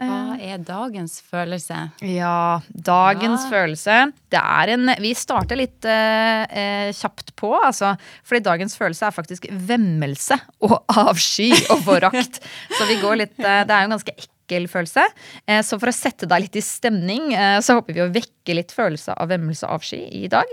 Hva 0.00 0.38
er 0.40 0.62
dagens 0.64 1.18
følelse? 1.20 1.76
Ja, 2.08 2.62
dagens 2.72 3.42
Ja. 3.44 3.50
følelse. 3.52 3.96
Det 4.32 4.40
er 4.40 4.68
en 4.72 4.86
Vi 4.98 5.12
starter 5.12 5.56
litt 5.60 5.84
eh, 5.84 6.44
eh, 6.48 6.92
kjapt 6.96 7.34
på, 7.36 7.52
altså. 7.60 7.98
Fordi 8.24 8.40
dagens 8.46 8.76
følelse 8.80 9.06
er 9.10 9.12
faktisk 9.12 9.44
vemmelse 9.52 10.40
og 10.62 10.78
avsky 10.88 11.50
og 11.68 11.84
forakt. 11.84 12.40
så 12.78 12.86
vi 12.88 12.96
går 13.02 13.16
litt 13.26 13.38
eh, 13.40 13.64
Det 13.68 13.70
er 13.76 13.84
jo 13.84 13.90
en 13.90 13.96
ganske 13.98 14.14
ekkel 14.16 14.36
følelse. 14.70 15.04
Eh, 15.46 15.60
så 15.66 15.78
for 15.78 15.90
å 15.90 15.94
sette 15.94 16.28
deg 16.30 16.44
litt 16.44 16.58
i 16.58 16.62
stemning, 16.64 17.32
eh, 17.34 17.58
så 17.62 17.78
håper 17.78 17.96
vi 17.96 18.04
å 18.04 18.10
vekke 18.12 18.56
litt 18.56 18.74
følelse 18.74 19.14
av 19.14 19.30
vemmelse 19.30 19.66
og 19.68 19.78
avsky 19.78 20.00
i 20.22 20.28
dag. 20.32 20.50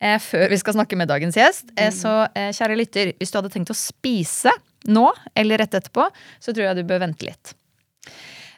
Eh, 0.00 0.18
før 0.18 0.48
vi 0.50 0.60
skal 0.60 0.74
snakke 0.78 0.96
med 0.96 1.08
dagens 1.08 1.36
gjest. 1.36 1.74
Så 1.94 2.12
kjære 2.34 2.76
lytter, 2.78 3.12
hvis 3.18 3.30
du 3.32 3.38
hadde 3.38 3.52
tenkt 3.52 3.72
å 3.72 3.76
spise 3.76 4.52
nå 4.88 5.08
eller 5.36 5.58
rett 5.58 5.74
etterpå, 5.74 6.08
så 6.40 6.52
tror 6.52 6.68
jeg 6.68 6.76
du 6.80 6.88
bør 6.88 7.04
vente 7.04 7.26
litt. 7.26 7.54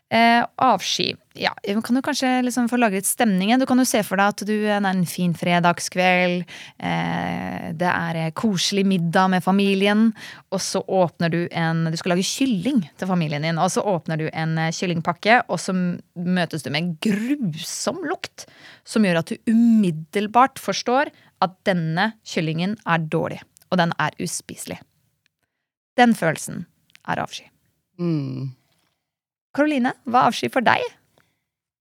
Eh, 0.08 0.46
avsky. 0.56 1.16
Ja, 1.34 1.50
kan 1.82 1.96
jo 1.98 2.02
kanskje 2.02 2.28
liksom 2.46 2.68
få 2.70 2.78
lage 2.78 3.00
litt 3.00 3.08
stemning? 3.08 3.50
Du 3.58 3.66
kan 3.66 3.80
jo 3.82 3.84
se 3.88 4.04
for 4.06 4.20
deg 4.20 4.30
at 4.30 4.42
du 4.46 4.52
det 4.54 4.70
er 4.70 4.84
en 4.86 5.02
fin 5.06 5.32
fredagskveld. 5.34 6.44
Eh, 6.78 7.64
det 7.74 7.88
er 7.90 8.18
eh, 8.20 8.30
koselig 8.38 8.84
middag 8.86 9.32
med 9.34 9.42
familien. 9.42 10.12
Og 10.54 10.62
så 10.62 10.84
åpner 10.86 11.32
du 11.32 11.40
en 11.50 11.88
Du 11.90 11.96
skal 11.98 12.14
lage 12.14 12.26
kylling 12.28 12.84
til 12.96 13.10
familien 13.10 13.42
din. 13.42 13.58
Og 13.58 13.72
så 13.74 13.82
åpner 13.82 14.20
du 14.20 14.28
en 14.30 14.54
eh, 14.62 14.70
kyllingpakke, 14.70 15.40
og 15.50 15.58
så 15.58 15.74
møtes 15.74 16.62
du 16.62 16.70
med 16.70 16.84
en 16.84 16.92
grusom 17.02 17.98
lukt. 18.06 18.46
Som 18.86 19.04
gjør 19.04 19.24
at 19.24 19.32
du 19.32 19.50
umiddelbart 19.50 20.62
forstår 20.62 21.10
at 21.42 21.58
denne 21.66 22.12
kyllingen 22.22 22.78
er 22.86 23.02
dårlig. 23.10 23.42
Og 23.74 23.82
den 23.82 23.90
er 23.98 24.14
uspiselig. 24.22 24.78
Den 25.98 26.14
følelsen 26.14 26.68
er 27.10 27.24
avsky. 27.24 27.50
Mm. 27.98 28.54
Karoline, 29.56 29.94
hva 30.04 30.26
er 30.28 30.52
for 30.52 30.64
deg? 30.64 30.82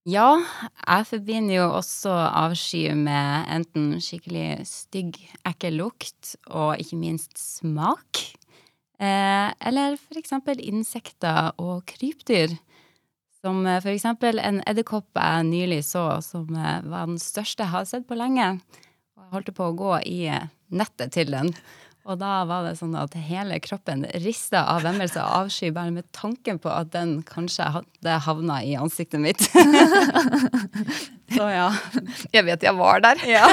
Ja, 0.07 0.37
jeg 0.85 1.07
forbinder 1.09 1.55
jo 1.57 1.65
også 1.79 2.13
avsky 2.13 2.93
med 2.95 3.49
enten 3.51 3.97
skikkelig 3.99 4.63
stygg, 4.69 5.17
ekkel 5.49 5.75
lukt 5.81 6.35
og 6.45 6.79
ikke 6.79 6.99
minst 7.01 7.35
smak. 7.41 8.21
Eh, 8.95 9.49
eller 9.67 9.97
for 9.99 10.21
eksempel 10.21 10.61
insekter 10.63 11.51
og 11.59 11.83
krypdyr. 11.89 12.53
Som 13.43 13.65
eh, 13.67 13.81
for 13.83 13.91
eksempel 13.91 14.39
en 14.39 14.61
edderkopp 14.69 15.09
jeg 15.19 15.49
nylig 15.49 15.81
så, 15.89 16.05
som 16.23 16.47
eh, 16.55 16.85
var 16.85 17.09
den 17.09 17.19
største 17.19 17.65
jeg 17.65 17.73
har 17.73 17.89
sett 17.89 18.07
på 18.07 18.15
lenge. 18.15 18.53
Jeg 19.19 19.33
holdt 19.33 19.51
på 19.57 19.67
å 19.67 19.75
gå 19.75 19.97
i 20.05 20.21
eh, 20.31 20.47
nettet 20.71 21.17
til 21.17 21.33
den. 21.35 21.51
Og 22.05 22.19
da 22.21 22.43
var 22.45 22.67
det 22.67 22.75
sånn 22.77 22.93
at 23.01 23.15
hele 23.17 23.57
kroppen 23.65 24.03
rista 24.21 24.59
av 24.75 24.83
vemmelse 24.85 25.17
og 25.23 25.45
avsky 25.47 25.71
bare 25.73 25.89
med 25.95 26.05
tanken 26.13 26.59
på 26.61 26.69
at 26.69 26.91
den 26.93 27.15
kanskje 27.25 27.65
hadde 27.79 28.17
havna 28.27 28.59
i 28.61 28.75
ansiktet 28.77 29.17
mitt. 29.23 29.41
så 31.35 31.47
ja. 31.49 31.71
Jeg 32.35 32.45
vet 32.45 32.65
jeg 32.67 32.75
var 32.77 33.01
der. 33.01 33.23
ja. 33.25 33.47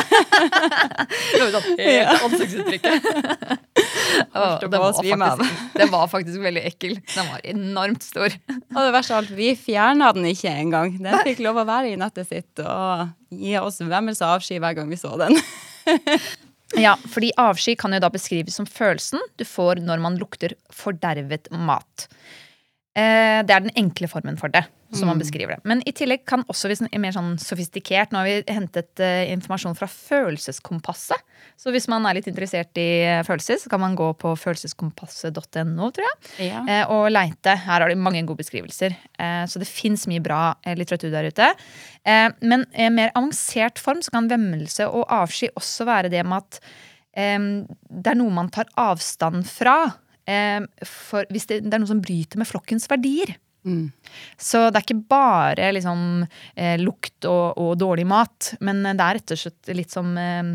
Sånn 1.32 1.56
ansiktsuttrykket. 2.28 3.08
Den 4.68 4.76
var 4.76 4.92
faktisk- 5.00 5.72
Den 5.80 5.90
var 5.96 6.06
faktisk 6.12 6.44
veldig 6.44 6.66
ekkel. 6.74 6.98
Den 7.14 7.32
var 7.32 7.40
enormt 7.54 8.04
stor. 8.04 8.36
Og 8.52 8.78
det 8.84 8.92
verste 8.98 9.16
av 9.16 9.22
alt, 9.22 9.32
vi 9.40 9.54
fjerna 9.56 10.12
den 10.12 10.28
ikke 10.28 10.52
engang. 10.52 10.98
Den 11.00 11.24
fikk 11.24 11.40
lov 11.48 11.62
å 11.64 11.68
være 11.72 11.94
i 11.94 11.98
nettet 12.00 12.28
sitt 12.28 12.60
og 12.66 13.08
gi 13.32 13.56
oss 13.64 13.80
vemmelse 13.80 14.28
og 14.28 14.36
avsky 14.42 14.60
hver 14.60 14.76
gang 14.76 14.92
vi 14.92 15.00
så 15.00 15.16
den. 15.24 15.40
Ja, 16.78 16.94
fordi 17.12 17.32
avsky 17.36 17.74
kan 17.78 17.92
jo 17.92 18.00
da 18.00 18.08
beskrives 18.12 18.56
som 18.56 18.68
følelsen 18.68 19.20
du 19.36 19.44
får 19.44 19.82
når 19.84 20.00
man 20.00 20.16
lukter 20.20 20.54
fordervet 20.72 21.50
mat. 21.52 22.06
Eh, 22.92 23.40
det 23.40 23.54
er 23.54 23.62
den 23.64 23.72
enkle 23.80 24.08
formen 24.10 24.36
for 24.36 24.52
det, 24.52 24.66
som 24.92 25.08
man 25.08 25.20
beskriver 25.20 25.54
det. 25.54 25.64
Men 25.64 25.80
i 25.88 25.94
tillegg 25.96 26.26
kan 26.28 26.42
også 26.52 26.68
hvis 26.68 26.82
er 26.84 27.00
mer 27.00 27.14
sånn 27.16 27.38
sofistikert 27.40 28.12
Nå 28.12 28.20
har 28.20 28.26
vi 28.28 28.52
hentet 28.52 29.00
eh, 29.00 29.30
informasjon 29.32 29.76
fra 29.78 29.88
Følelseskompasset. 29.88 31.22
Så 31.56 31.72
hvis 31.72 31.88
man 31.88 32.04
er 32.04 32.18
litt 32.18 32.28
interessert 32.28 32.76
i 32.76 32.86
eh, 33.06 33.22
følelser, 33.24 33.62
så 33.62 33.72
kan 33.72 33.80
man 33.80 33.96
gå 33.96 34.10
på 34.20 34.34
følelseskompasset.no, 34.42 35.88
tror 35.88 36.04
jeg. 36.04 36.20
Ja. 36.50 36.60
eh, 36.68 36.92
og 36.92 37.08
leite. 37.14 37.56
Her 37.64 37.86
har 37.86 37.88
de 37.88 37.96
mange 37.96 38.20
gode 38.28 38.42
beskrivelser. 38.44 38.98
Eh, 39.16 39.46
så 39.48 39.62
det 39.62 39.70
fins 39.70 40.04
mye 40.10 40.20
bra 40.24 40.44
litteratur 40.76 41.08
der 41.14 41.32
ute. 41.32 41.48
Eh, 42.04 42.28
men 42.44 42.68
i 42.76 42.90
en 42.90 43.00
mer 43.00 43.16
avansert 43.16 43.80
form 43.80 44.04
så 44.04 44.12
kan 44.12 44.28
vemmelse 44.28 44.90
og 44.92 45.08
avsky 45.08 45.48
også 45.56 45.88
være 45.88 46.12
det 46.12 46.26
med 46.28 46.44
at 46.44 46.64
det 47.12 48.08
er 48.08 48.16
noe 48.16 48.32
man 48.32 48.48
tar 48.48 48.70
avstand 48.80 49.44
fra. 49.44 49.90
Eh, 50.28 50.60
for 50.86 51.26
hvis 51.32 51.48
det, 51.50 51.62
det 51.66 51.74
er 51.74 51.82
noe 51.82 51.90
som 51.90 52.02
bryter 52.02 52.40
med 52.40 52.48
flokkens 52.48 52.88
verdier. 52.90 53.34
Mm. 53.64 53.92
Så 54.40 54.64
det 54.70 54.80
er 54.80 54.86
ikke 54.86 55.06
bare 55.10 55.70
liksom, 55.76 56.24
eh, 56.58 56.76
lukt 56.82 57.28
og, 57.30 57.58
og 57.62 57.76
dårlig 57.78 58.06
mat, 58.10 58.52
men 58.60 58.82
det 58.84 58.98
er 58.98 59.18
rett 59.20 59.34
og 59.34 59.42
slett 59.44 59.74
litt 59.76 59.94
som, 59.94 60.12
eh, 60.18 60.52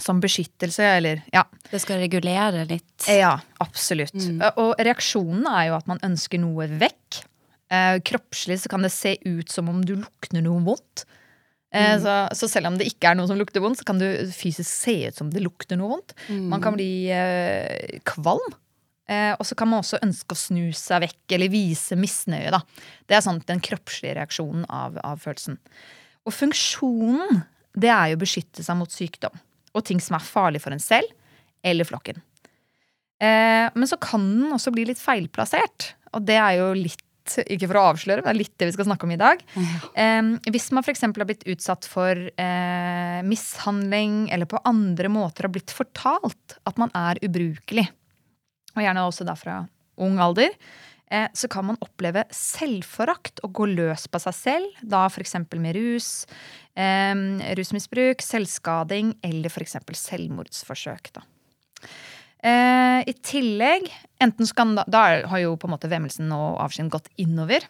som 0.00 0.20
beskyttelse, 0.22 0.86
eller 1.00 1.24
ja. 1.34 1.44
Det 1.70 1.82
skal 1.82 2.00
regulere 2.00 2.64
litt. 2.68 3.08
Ja, 3.08 3.34
absolutt. 3.60 4.16
Og 4.56 4.72
reaksjonen 4.80 5.44
er 5.50 5.70
jo 5.70 5.78
at 5.80 5.90
man 5.90 6.00
ønsker 6.06 6.40
noe 6.40 6.68
vekk. 6.80 7.22
Eh, 7.70 8.00
kroppslig 8.02 8.58
så 8.62 8.72
kan 8.72 8.82
det 8.82 8.90
se 8.94 9.14
ut 9.28 9.52
som 9.52 9.68
om 9.70 9.84
du 9.86 9.94
lukter 10.00 10.40
noe 10.42 10.64
vondt. 10.66 11.04
Eh, 11.70 11.94
så, 12.02 12.24
så 12.34 12.48
selv 12.50 12.72
om 12.72 12.80
det 12.80 12.88
ikke 12.90 13.12
er 13.12 13.18
noe 13.18 13.30
som 13.30 13.38
lukter 13.38 13.62
vondt, 13.62 13.78
så 13.78 13.86
kan 13.86 14.00
du 14.00 14.08
fysisk 14.34 14.66
se 14.66 14.96
ut 15.06 15.20
som 15.20 15.30
det 15.30 15.44
lukter 15.44 15.78
noe 15.78 15.92
vondt. 15.92 16.16
Man 16.50 16.64
kan 16.64 16.74
bli 16.74 17.12
eh, 17.14 18.00
kvalm. 18.08 18.56
Eh, 19.10 19.32
og 19.34 19.46
så 19.46 19.56
kan 19.58 19.70
man 19.70 19.82
også 19.82 20.00
ønske 20.04 20.36
å 20.36 20.38
snu 20.38 20.70
seg 20.76 21.02
vekk 21.06 21.36
eller 21.36 21.50
vise 21.52 21.98
misnøye. 21.98 22.52
Da. 22.54 22.62
Det 23.10 23.18
er 23.18 23.24
sånn 23.26 23.42
den 23.48 23.62
kroppslige 23.64 24.16
reaksjonen 24.20 24.66
av, 24.70 25.00
av 25.02 25.22
følelsen. 25.22 25.58
Og 26.28 26.36
funksjonen 26.36 27.42
det 27.80 27.90
er 27.90 28.12
jo 28.12 28.18
å 28.18 28.22
beskytte 28.24 28.64
seg 28.66 28.78
mot 28.78 28.90
sykdom 28.92 29.34
og 29.70 29.84
ting 29.86 30.00
som 30.02 30.16
er 30.18 30.26
farlig 30.26 30.62
for 30.62 30.74
en 30.74 30.82
selv 30.82 31.10
eller 31.66 31.86
flokken. 31.86 32.18
Eh, 33.20 33.68
men 33.74 33.86
så 33.88 33.98
kan 34.00 34.24
den 34.24 34.56
også 34.56 34.72
bli 34.74 34.86
litt 34.88 35.00
feilplassert. 35.00 35.92
Og 36.16 36.24
det 36.26 36.38
er 36.40 36.56
jo 36.58 36.70
litt, 36.74 37.04
ikke 37.44 37.68
for 37.68 37.78
å 37.78 37.84
avsløre, 37.92 38.24
men 38.24 38.30
det 38.30 38.32
er 38.32 38.40
litt 38.40 38.56
det 38.58 38.70
vi 38.70 38.74
skal 38.74 38.88
snakke 38.88 39.06
om 39.06 39.14
i 39.14 39.20
dag. 39.20 39.42
Eh, 39.94 40.32
hvis 40.50 40.70
man 40.74 40.86
f.eks. 40.86 41.04
har 41.06 41.28
blitt 41.28 41.46
utsatt 41.50 41.86
for 41.90 42.18
eh, 42.30 43.20
mishandling, 43.26 44.24
eller 44.34 44.50
på 44.50 44.62
andre 44.66 45.12
måter 45.12 45.46
har 45.46 45.54
blitt 45.54 45.74
fortalt 45.74 46.58
at 46.66 46.80
man 46.80 46.90
er 46.96 47.20
ubrukelig, 47.26 47.86
og 48.76 48.84
gjerne 48.84 49.06
også 49.06 49.26
da 49.28 49.34
fra 49.38 49.56
ung 50.00 50.20
alder, 50.22 50.54
eh, 51.10 51.28
så 51.36 51.50
kan 51.52 51.66
man 51.70 51.80
oppleve 51.84 52.24
selvforakt 52.34 53.42
og 53.46 53.52
gå 53.58 53.68
løs 53.72 54.06
på 54.10 54.20
seg 54.22 54.36
selv, 54.36 54.78
da 54.82 55.04
f.eks. 55.10 55.36
med 55.56 55.76
rus, 55.76 56.12
eh, 56.76 57.14
rusmisbruk, 57.58 58.24
selvskading 58.24 59.16
eller 59.26 59.52
f.eks. 59.52 59.76
selvmordsforsøk. 60.06 61.12
da. 61.18 61.26
Eh, 62.40 63.02
I 63.04 63.14
tillegg, 63.20 63.90
enten 64.22 64.48
så 64.48 64.56
kan 64.56 64.78
da, 64.78 65.02
har 65.28 65.42
jo 65.42 65.58
på 65.60 65.68
en 65.68 65.74
måte 65.74 65.90
vemmelsen 65.92 66.30
og 66.32 66.62
avskyen 66.64 66.92
gått 66.92 67.10
innover. 67.20 67.66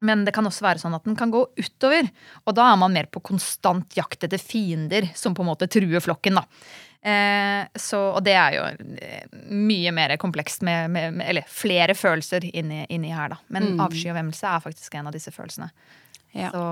Men 0.00 0.22
det 0.24 0.32
kan 0.32 0.46
også 0.48 0.64
være 0.64 0.80
sånn 0.80 0.94
at 0.96 1.04
den 1.04 1.16
kan 1.18 1.32
gå 1.32 1.42
utover. 1.58 2.06
Og 2.48 2.56
da 2.56 2.70
er 2.70 2.78
man 2.80 2.94
mer 2.94 3.10
på 3.12 3.20
konstant 3.24 3.98
jakt 3.98 4.24
etter 4.24 4.40
fiender 4.40 5.10
som 5.18 5.34
på 5.36 5.44
en 5.44 5.50
måte 5.50 5.68
truer 5.68 6.00
flokken. 6.00 6.38
da. 6.40 6.46
Eh, 7.00 7.66
så, 7.80 7.98
og 8.12 8.20
det 8.26 8.34
er 8.36 8.56
jo 8.58 8.64
eh, 9.00 9.36
mye 9.48 9.92
mer 9.96 10.12
komplekst 10.20 10.60
med, 10.66 10.90
med, 10.92 11.14
med 11.16 11.30
Eller 11.30 11.46
flere 11.48 11.94
følelser 11.96 12.44
inni, 12.44 12.82
inni 12.92 13.12
her, 13.14 13.32
da. 13.32 13.38
Men 13.48 13.80
avsky 13.80 14.10
og 14.12 14.18
vemmelse 14.18 14.50
er 14.50 14.64
faktisk 14.64 14.98
en 14.98 15.08
av 15.08 15.16
disse 15.16 15.32
følelsene. 15.32 15.70
Ja. 16.36 16.52
Så 16.52 16.64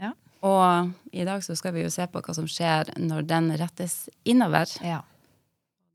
ja. 0.00 0.14
Og 0.46 0.92
i 1.12 1.26
dag 1.26 1.42
så 1.44 1.56
skal 1.58 1.74
vi 1.76 1.82
jo 1.84 1.90
se 1.92 2.06
på 2.08 2.22
hva 2.24 2.34
som 2.36 2.46
skjer 2.48 2.94
når 3.02 3.26
den 3.28 3.54
rettes 3.60 4.04
innover. 4.24 4.70
ja. 4.86 5.02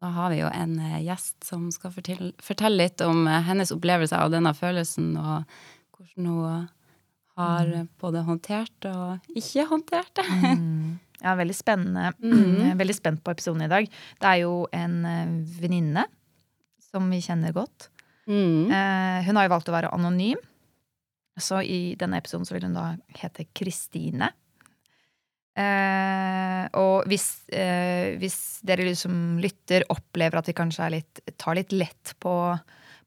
Da 0.03 0.09
har 0.11 0.29
vi 0.29 0.41
jo 0.41 0.49
en 0.51 0.73
eh, 0.83 0.99
gjest 1.07 1.47
som 1.47 1.69
skal 1.73 1.93
fortelle, 1.95 2.33
fortelle 2.43 2.83
litt 2.83 3.01
om 3.01 3.23
hennes 3.25 3.71
opplevelse 3.73 4.19
av 4.19 4.33
denne 4.33 4.51
følelsen, 4.53 5.15
og 5.17 5.47
hvordan 5.95 6.27
hun 6.27 6.67
har 7.35 7.71
eh, 7.71 7.87
både 8.01 8.23
håndtert 8.27 8.87
og 8.91 9.35
ikke 9.39 9.65
håndtert 9.71 10.19
det. 10.19 10.25
Ja, 11.25 11.33
veldig 11.39 11.57
spennende. 11.57 12.11
Er 12.13 12.77
Veldig 12.81 12.97
spent 12.97 13.23
på 13.25 13.33
episoden 13.33 13.65
i 13.65 13.71
dag. 13.71 13.89
Det 14.21 14.31
er 14.31 14.43
jo 14.43 14.65
en 14.75 14.99
eh, 15.09 15.35
venninne 15.59 16.05
som 16.85 17.09
vi 17.09 17.21
kjenner 17.25 17.55
godt. 17.55 17.89
Mm. 18.29 18.69
Eh, 18.69 19.25
hun 19.25 19.37
har 19.37 19.47
jo 19.47 19.55
valgt 19.55 19.71
å 19.71 19.75
være 19.75 19.93
anonym. 19.95 20.41
Så 21.41 21.59
i 21.65 21.95
denne 21.99 22.21
episoden 22.21 22.47
så 22.47 22.55
vil 22.55 22.67
hun 22.69 22.77
da 22.77 22.91
hete 23.17 23.47
Kristine. 23.57 24.29
Eh, 25.55 26.63
og 26.75 27.07
hvis, 27.07 27.27
eh, 27.55 28.15
hvis 28.19 28.61
dere 28.67 28.87
liksom 28.87 29.39
lytter, 29.43 29.87
opplever 29.91 30.39
at 30.39 30.49
vi 30.51 30.55
kanskje 30.55 30.91
litt, 30.91 31.21
tar 31.39 31.55
litt 31.55 31.71
lett 31.75 32.13
på, 32.19 32.35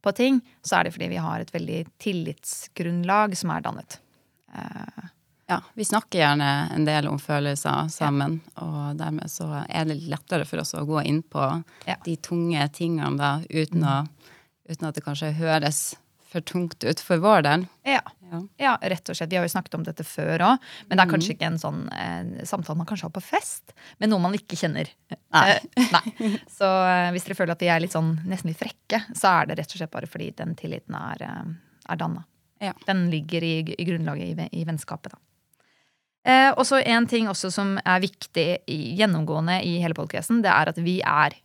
på 0.04 0.14
ting, 0.16 0.40
så 0.64 0.78
er 0.78 0.88
det 0.88 0.94
fordi 0.96 1.10
vi 1.12 1.22
har 1.22 1.44
et 1.44 1.52
veldig 1.54 1.82
tillitsgrunnlag 2.00 3.36
som 3.36 3.52
er 3.52 3.64
dannet. 3.64 3.98
Eh, 4.56 5.08
Ja, 5.48 5.62
vi 5.74 5.84
snakker 5.88 6.18
gjerne 6.20 6.48
en 6.76 6.84
del 6.84 7.06
om 7.08 7.16
følelser 7.18 7.88
sammen, 7.92 8.40
og 8.60 8.98
dermed 9.00 9.30
så 9.32 9.46
er 9.64 9.86
det 9.88 9.96
lettere 10.04 10.44
for 10.44 10.60
oss 10.60 10.74
å 10.76 10.82
gå 10.84 11.00
inn 11.08 11.22
på 11.24 11.46
Ja. 11.88 11.96
de 12.04 12.16
tunge 12.16 12.66
tingene 12.76 13.16
da, 13.16 13.30
uten, 13.48 13.80
å, 13.84 14.06
uten 14.68 14.88
at 14.90 14.94
det 14.98 15.04
kanskje 15.06 15.32
høres 15.38 15.96
for 16.28 16.44
tungt 16.44 16.84
ut 16.84 17.00
for 17.00 17.16
vår 17.24 17.42
del. 17.48 17.66
ja. 17.88 18.02
Ja. 18.28 18.42
Ja, 18.60 18.72
rett 18.92 19.08
og 19.08 19.16
slett. 19.16 19.30
Vi 19.32 19.36
har 19.38 19.46
jo 19.46 19.48
snakket 19.48 19.74
om 19.78 19.84
dette 19.86 20.04
før 20.04 20.42
òg. 20.44 20.64
Men 20.90 20.98
det 20.98 21.04
er 21.06 21.08
kanskje 21.14 21.32
ikke 21.32 21.46
en 21.48 21.54
sånn 21.56 21.78
eh, 21.96 22.42
samtale 22.44 22.76
man 22.76 22.84
kanskje 22.90 23.06
har 23.06 23.12
på 23.14 23.22
fest 23.24 23.72
med 24.04 24.10
noe 24.12 24.20
man 24.20 24.34
ikke 24.36 24.52
kjenner. 24.60 24.90
Nei. 25.32 25.44
Eh, 25.54 25.86
nei. 25.94 26.12
Så 26.58 26.68
eh, 26.68 27.08
hvis 27.14 27.24
dere 27.24 27.38
føler 27.38 27.54
at 27.56 27.64
vi 27.64 27.70
er 27.72 27.80
litt 27.80 27.96
sånn 27.96 28.10
nesten 28.28 28.50
litt 28.52 28.60
frekke, 28.60 29.00
så 29.16 29.30
er 29.32 29.48
det 29.48 29.56
rett 29.62 29.72
og 29.72 29.80
slett 29.80 29.94
bare 29.96 30.10
fordi 30.12 30.28
den 30.36 30.52
tilliten 30.60 30.92
er, 31.00 31.24
eh, 31.24 31.48
er 31.88 31.96
danna. 32.04 32.26
Ja. 32.60 32.74
Den 32.84 33.06
ligger 33.08 33.48
i, 33.48 33.54
i 33.64 33.88
grunnlaget 33.88 34.28
i, 34.44 34.48
i 34.60 34.66
vennskapet, 34.68 35.16
da. 35.16 35.22
Eh, 36.28 36.50
og 36.52 36.64
så 36.68 36.82
en 36.84 37.06
ting 37.08 37.28
også 37.30 37.50
som 37.54 37.76
er 37.80 38.04
viktig 38.04 38.46
i, 38.68 38.78
gjennomgående 39.00 39.60
i 39.64 39.78
hele 39.82 39.96
podkasten, 39.96 40.42
det 40.44 40.52
er 40.52 40.72
at 40.74 40.80
vi 40.84 40.98
er 41.00 41.36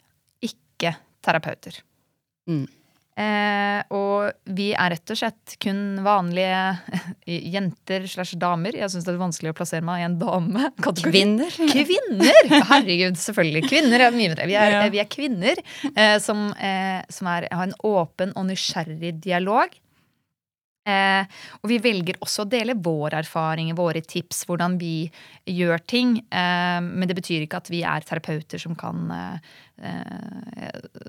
ikke 0.44 0.96
terapeuter. 1.24 1.78
Mm. 2.50 2.66
Eh, 3.14 3.80
og 3.94 4.32
vi 4.58 4.72
er 4.74 4.90
rett 4.96 5.12
og 5.14 5.18
slett 5.20 5.54
kun 5.62 6.00
vanlige 6.02 6.62
jenter 7.54 8.08
slash 8.10 8.34
damer. 8.42 8.74
Jeg 8.80 8.90
syns 8.90 9.06
det 9.06 9.14
er 9.14 9.20
vanskelig 9.22 9.52
å 9.54 9.58
plassere 9.60 9.86
meg 9.86 10.02
i 10.02 10.08
en 10.08 10.18
dame. 10.22 10.72
Kvinner. 10.82 11.54
Kvinner! 11.76 12.40
Herregud, 12.72 13.20
selvfølgelig. 13.22 13.68
Kvinner 13.70 14.08
er 14.08 14.18
mye 14.18 14.34
bedre. 14.34 14.50
Vi 14.50 14.58
er, 14.58 14.80
Ja. 14.80 14.82
vi 14.90 15.02
er 15.04 15.10
kvinner 15.14 15.62
eh, 15.94 16.18
som, 16.24 16.48
eh, 16.58 17.06
som 17.14 17.30
er, 17.30 17.48
har 17.54 17.70
en 17.70 17.78
åpen 17.86 18.34
og 18.34 18.50
nysgjerrig 18.50 19.14
dialog. 19.22 19.78
Eh, 20.86 21.24
og 21.64 21.70
vi 21.72 21.78
velger 21.80 22.18
også 22.20 22.44
å 22.44 22.50
dele 22.52 22.74
våre 22.76 23.22
erfaringer, 23.24 23.76
våre 23.78 24.02
tips, 24.04 24.42
hvordan 24.50 24.76
vi 24.82 25.06
gjør 25.48 25.80
ting. 25.88 26.18
Eh, 26.28 26.80
men 26.84 27.08
det 27.08 27.16
betyr 27.16 27.46
ikke 27.46 27.62
at 27.62 27.70
vi 27.72 27.80
er 27.88 28.04
terapeuter 28.04 28.60
som 28.60 28.76
kan 28.76 29.06
eh, 29.14 29.38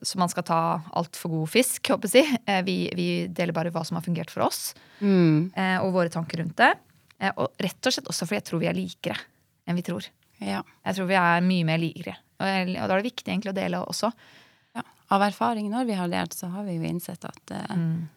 Som 0.02 0.22
man 0.22 0.30
skal 0.32 0.46
ta 0.46 0.60
altfor 0.96 1.30
god 1.34 1.50
fisk, 1.52 1.90
håper 1.90 2.08
jeg 2.08 2.24
å 2.24 2.30
si. 2.30 2.40
Eh, 2.46 2.62
vi, 2.66 2.76
vi 2.96 3.08
deler 3.28 3.54
bare 3.56 3.72
hva 3.74 3.82
som 3.86 3.98
har 3.98 4.06
fungert 4.06 4.30
for 4.34 4.46
oss 4.48 4.74
Mm. 5.02 5.50
eh, 5.58 5.78
og 5.82 5.90
våre 5.92 6.08
tanker 6.08 6.38
rundt 6.40 6.56
det. 6.56 6.70
Eh, 7.18 7.32
og 7.36 7.50
rett 7.60 7.86
og 7.86 7.92
slett 7.92 8.06
også 8.08 8.24
fordi 8.28 8.38
jeg 8.40 8.46
tror 8.48 8.62
vi 8.62 8.68
er 8.70 8.78
likere 8.78 9.18
enn 9.66 9.76
vi 9.76 9.82
tror. 9.84 10.06
Ja. 10.38 10.62
Jeg 10.86 10.96
tror 10.96 11.08
vi 11.10 11.18
er 11.18 11.42
mye 11.44 11.66
mer 11.66 11.78
likere. 11.82 12.14
Og, 12.38 12.46
og 12.46 12.88
da 12.88 12.94
er 12.94 13.02
det 13.02 13.10
viktig 13.10 13.30
egentlig 13.32 13.52
å 13.52 13.58
dele 13.58 13.82
også. 13.84 14.10
ja. 14.78 14.82
Av 15.14 15.22
erfaring 15.26 15.66
når 15.72 15.86
vi 15.90 15.98
har 15.98 16.08
delt, 16.12 16.32
så 16.38 16.48
har 16.54 16.64
vi 16.66 16.78
jo 16.78 16.86
innsett 16.88 17.24
at 17.26 17.54
eh, 17.58 17.74
Mm. 17.74 18.08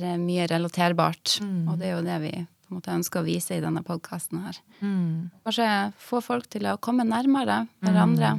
Det 0.00 0.14
er 0.14 0.22
mye 0.22 0.48
relaterbart. 0.48 1.36
Og 1.68 1.78
det 1.80 1.90
er 1.90 1.96
jo 1.96 2.06
det 2.06 2.18
vi 2.22 2.32
på 2.32 2.72
en 2.72 2.78
måte 2.78 2.94
ønsker 2.96 3.20
å 3.20 3.26
vise 3.26 3.56
i 3.58 3.60
denne 3.60 3.82
podkasten 3.84 4.40
her. 4.46 4.58
Mm. 4.80 5.28
Kanskje 5.44 5.68
få 6.00 6.22
folk 6.24 6.48
til 6.52 6.70
å 6.70 6.78
komme 6.80 7.04
nærmere 7.04 7.66
hverandre. 7.84 8.36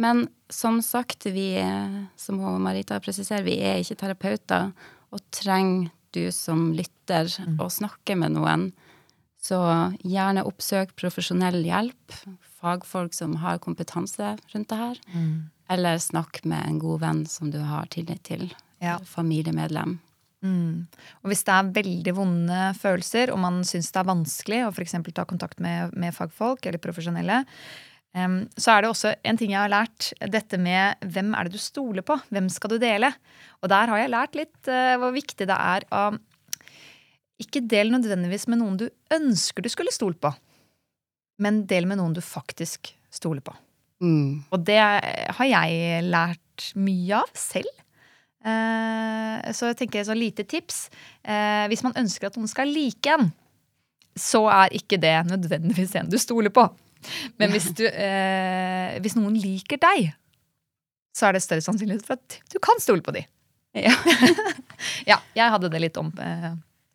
Men 0.00 0.28
som 0.50 0.78
sagt, 0.82 1.26
vi, 1.26 1.54
er, 1.58 2.04
som 2.16 2.38
Marita 2.62 3.00
presiserer, 3.02 3.42
vi 3.46 3.58
er 3.58 3.82
ikke 3.82 3.98
terapeuter. 4.04 4.70
Og 5.10 5.22
trenger 5.34 5.90
du 6.14 6.30
som 6.34 6.70
lytter 6.74 7.30
å 7.58 7.66
snakke 7.70 8.16
med 8.18 8.36
noen, 8.36 8.70
så 9.40 9.58
gjerne 10.04 10.44
oppsøk 10.46 10.94
profesjonell 11.00 11.62
hjelp. 11.64 12.18
Fagfolk 12.60 13.14
som 13.16 13.38
har 13.40 13.60
kompetanse 13.62 14.34
rundt 14.52 14.70
det 14.70 14.78
her. 14.78 15.00
Eller 15.70 15.98
snakk 16.02 16.42
med 16.44 16.66
en 16.66 16.78
god 16.82 17.00
venn 17.02 17.24
som 17.30 17.50
du 17.50 17.60
har 17.64 17.88
tillit 17.90 18.22
til. 18.28 18.50
Ja. 18.82 18.98
Familiemedlem. 19.06 19.98
Mm. 20.40 20.88
Og 21.20 21.30
hvis 21.30 21.44
det 21.44 21.52
er 21.52 21.72
veldig 21.76 22.16
vonde 22.16 22.64
følelser, 22.78 23.32
og 23.34 23.40
man 23.42 23.60
syns 23.68 23.90
det 23.92 24.00
er 24.00 24.08
vanskelig 24.08 24.62
å 24.64 24.72
for 24.72 25.12
ta 25.16 25.26
kontakt 25.28 25.60
med, 25.60 25.92
med 25.92 26.16
fagfolk 26.16 26.66
eller 26.66 26.80
profesjonelle, 26.82 27.42
um, 28.16 28.40
så 28.56 28.74
er 28.74 28.82
det 28.82 28.92
også 28.92 29.14
en 29.20 29.40
ting 29.40 29.52
jeg 29.52 29.60
har 29.60 29.72
lært. 29.72 30.12
Dette 30.32 30.60
med 30.60 31.02
hvem 31.04 31.34
er 31.36 31.46
det 31.46 31.58
du 31.58 31.60
stoler 31.60 32.06
på? 32.06 32.16
Hvem 32.32 32.48
skal 32.52 32.74
du 32.74 32.78
dele? 32.80 33.12
Og 33.60 33.72
der 33.72 33.92
har 33.92 34.00
jeg 34.00 34.14
lært 34.14 34.38
litt 34.38 34.72
uh, 34.72 34.96
hvor 35.02 35.12
viktig 35.16 35.48
det 35.50 35.60
er 35.60 35.88
å 35.92 36.04
ikke 37.40 37.62
del 37.64 37.92
nødvendigvis 37.92 38.46
med 38.52 38.60
noen 38.60 38.76
du 38.80 38.86
ønsker 39.16 39.64
du 39.64 39.70
skulle 39.72 39.94
stole 39.94 40.18
på, 40.20 40.28
men 41.40 41.62
del 41.68 41.86
med 41.88 41.96
noen 42.00 42.12
du 42.16 42.20
faktisk 42.24 42.92
stoler 43.12 43.40
på. 43.44 43.54
Mm. 44.04 44.44
Og 44.52 44.64
det 44.64 44.80
har 44.80 45.48
jeg 45.48 46.04
lært 46.08 46.66
mye 46.76 47.22
av 47.22 47.32
selv. 47.36 47.70
Eh, 48.44 49.50
så 49.52 49.70
jeg 49.70 49.76
tenker 49.82 50.04
så 50.06 50.14
lite 50.16 50.44
tips. 50.48 50.86
Eh, 51.24 51.66
hvis 51.72 51.82
man 51.86 51.96
ønsker 52.00 52.30
at 52.30 52.38
noen 52.38 52.48
skal 52.50 52.70
like 52.72 53.12
en, 53.12 53.30
så 54.18 54.44
er 54.52 54.72
ikke 54.76 54.98
det 55.00 55.14
nødvendigvis 55.28 55.94
en 56.00 56.08
du 56.10 56.16
stoler 56.20 56.52
på. 56.54 56.64
Men 57.40 57.52
hvis, 57.54 57.70
du, 57.78 57.84
eh, 57.88 58.96
hvis 59.00 59.14
noen 59.16 59.36
liker 59.40 59.80
deg, 59.80 60.10
så 61.16 61.28
er 61.30 61.36
det 61.36 61.42
større 61.44 61.64
sannsynlighet 61.64 62.04
for 62.06 62.18
at 62.18 62.36
du 62.52 62.58
kan 62.62 62.80
stole 62.82 63.02
på 63.04 63.14
dem. 63.16 63.28
Ja. 63.76 63.94
Ja, 65.06 65.18
jeg 65.36 65.52
hadde 65.52 65.68
det 65.68 65.80
litt 65.82 65.96
om 66.00 66.08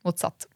motsatt. 0.05 0.47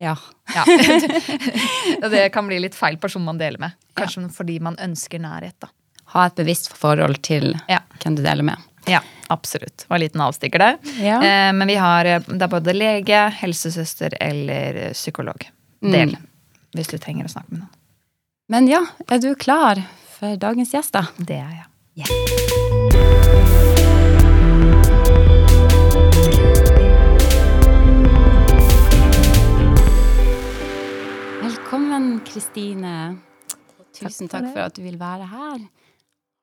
ja. 0.00 0.12
Ja. 0.54 0.64
Det 2.12 2.26
kan 2.34 2.46
bli 2.48 2.58
litt 2.60 2.74
feil 2.76 2.98
person 3.00 3.24
man 3.24 3.38
deler 3.40 3.58
med. 3.62 3.76
Kanskje 3.96 4.26
fordi 4.34 4.58
man 4.60 4.76
ønsker 4.80 5.18
nærhet, 5.22 5.56
da. 5.64 5.70
Ha 6.12 6.26
et 6.28 6.36
bevisst 6.36 6.68
forhold 6.76 7.20
til 7.24 7.54
Ja. 7.68 7.80
hvem 8.02 8.16
du 8.18 8.22
deler 8.22 8.44
med. 8.44 8.60
Ja, 8.90 9.02
absolutt. 9.26 9.76
Det 9.78 9.88
var 9.88 9.96
en 9.96 10.00
liten 10.00 10.20
avstikker 10.20 10.58
der. 10.58 10.78
Ja. 10.98 11.22
Eh, 11.22 11.52
men 11.52 11.68
vi 11.68 11.74
har 11.74 12.04
eh, 12.04 12.20
det 12.26 12.42
er 12.42 12.50
både 12.50 12.72
lege, 12.74 13.20
helsesøster 13.38 14.16
eller 14.20 14.74
eh, 14.74 14.92
psykolog. 14.92 15.46
Del. 15.80 16.16
Hvis 16.74 16.90
du 16.90 16.98
trenger 16.98 17.28
å 17.28 17.30
snakke 17.30 17.54
med 17.54 17.62
noen. 17.62 17.76
Men 18.50 18.66
ja, 18.66 18.82
er 19.06 19.22
du 19.22 19.30
klar 19.38 19.78
for 20.18 20.34
dagens 20.42 20.74
gjest, 20.74 20.92
da? 20.98 21.06
Det 21.16 21.38
er 21.38 21.52
jeg. 21.60 21.66
Velkommen, 31.44 32.16
Kristine. 32.26 32.96
Tusen 33.94 34.26
Takk 34.26 34.50
for 34.50 34.50
takk 34.50 34.50
for 34.50 34.64
at 34.66 34.74
du 34.74 34.82
vil 34.82 34.98
være 34.98 35.30
her. 35.30 35.62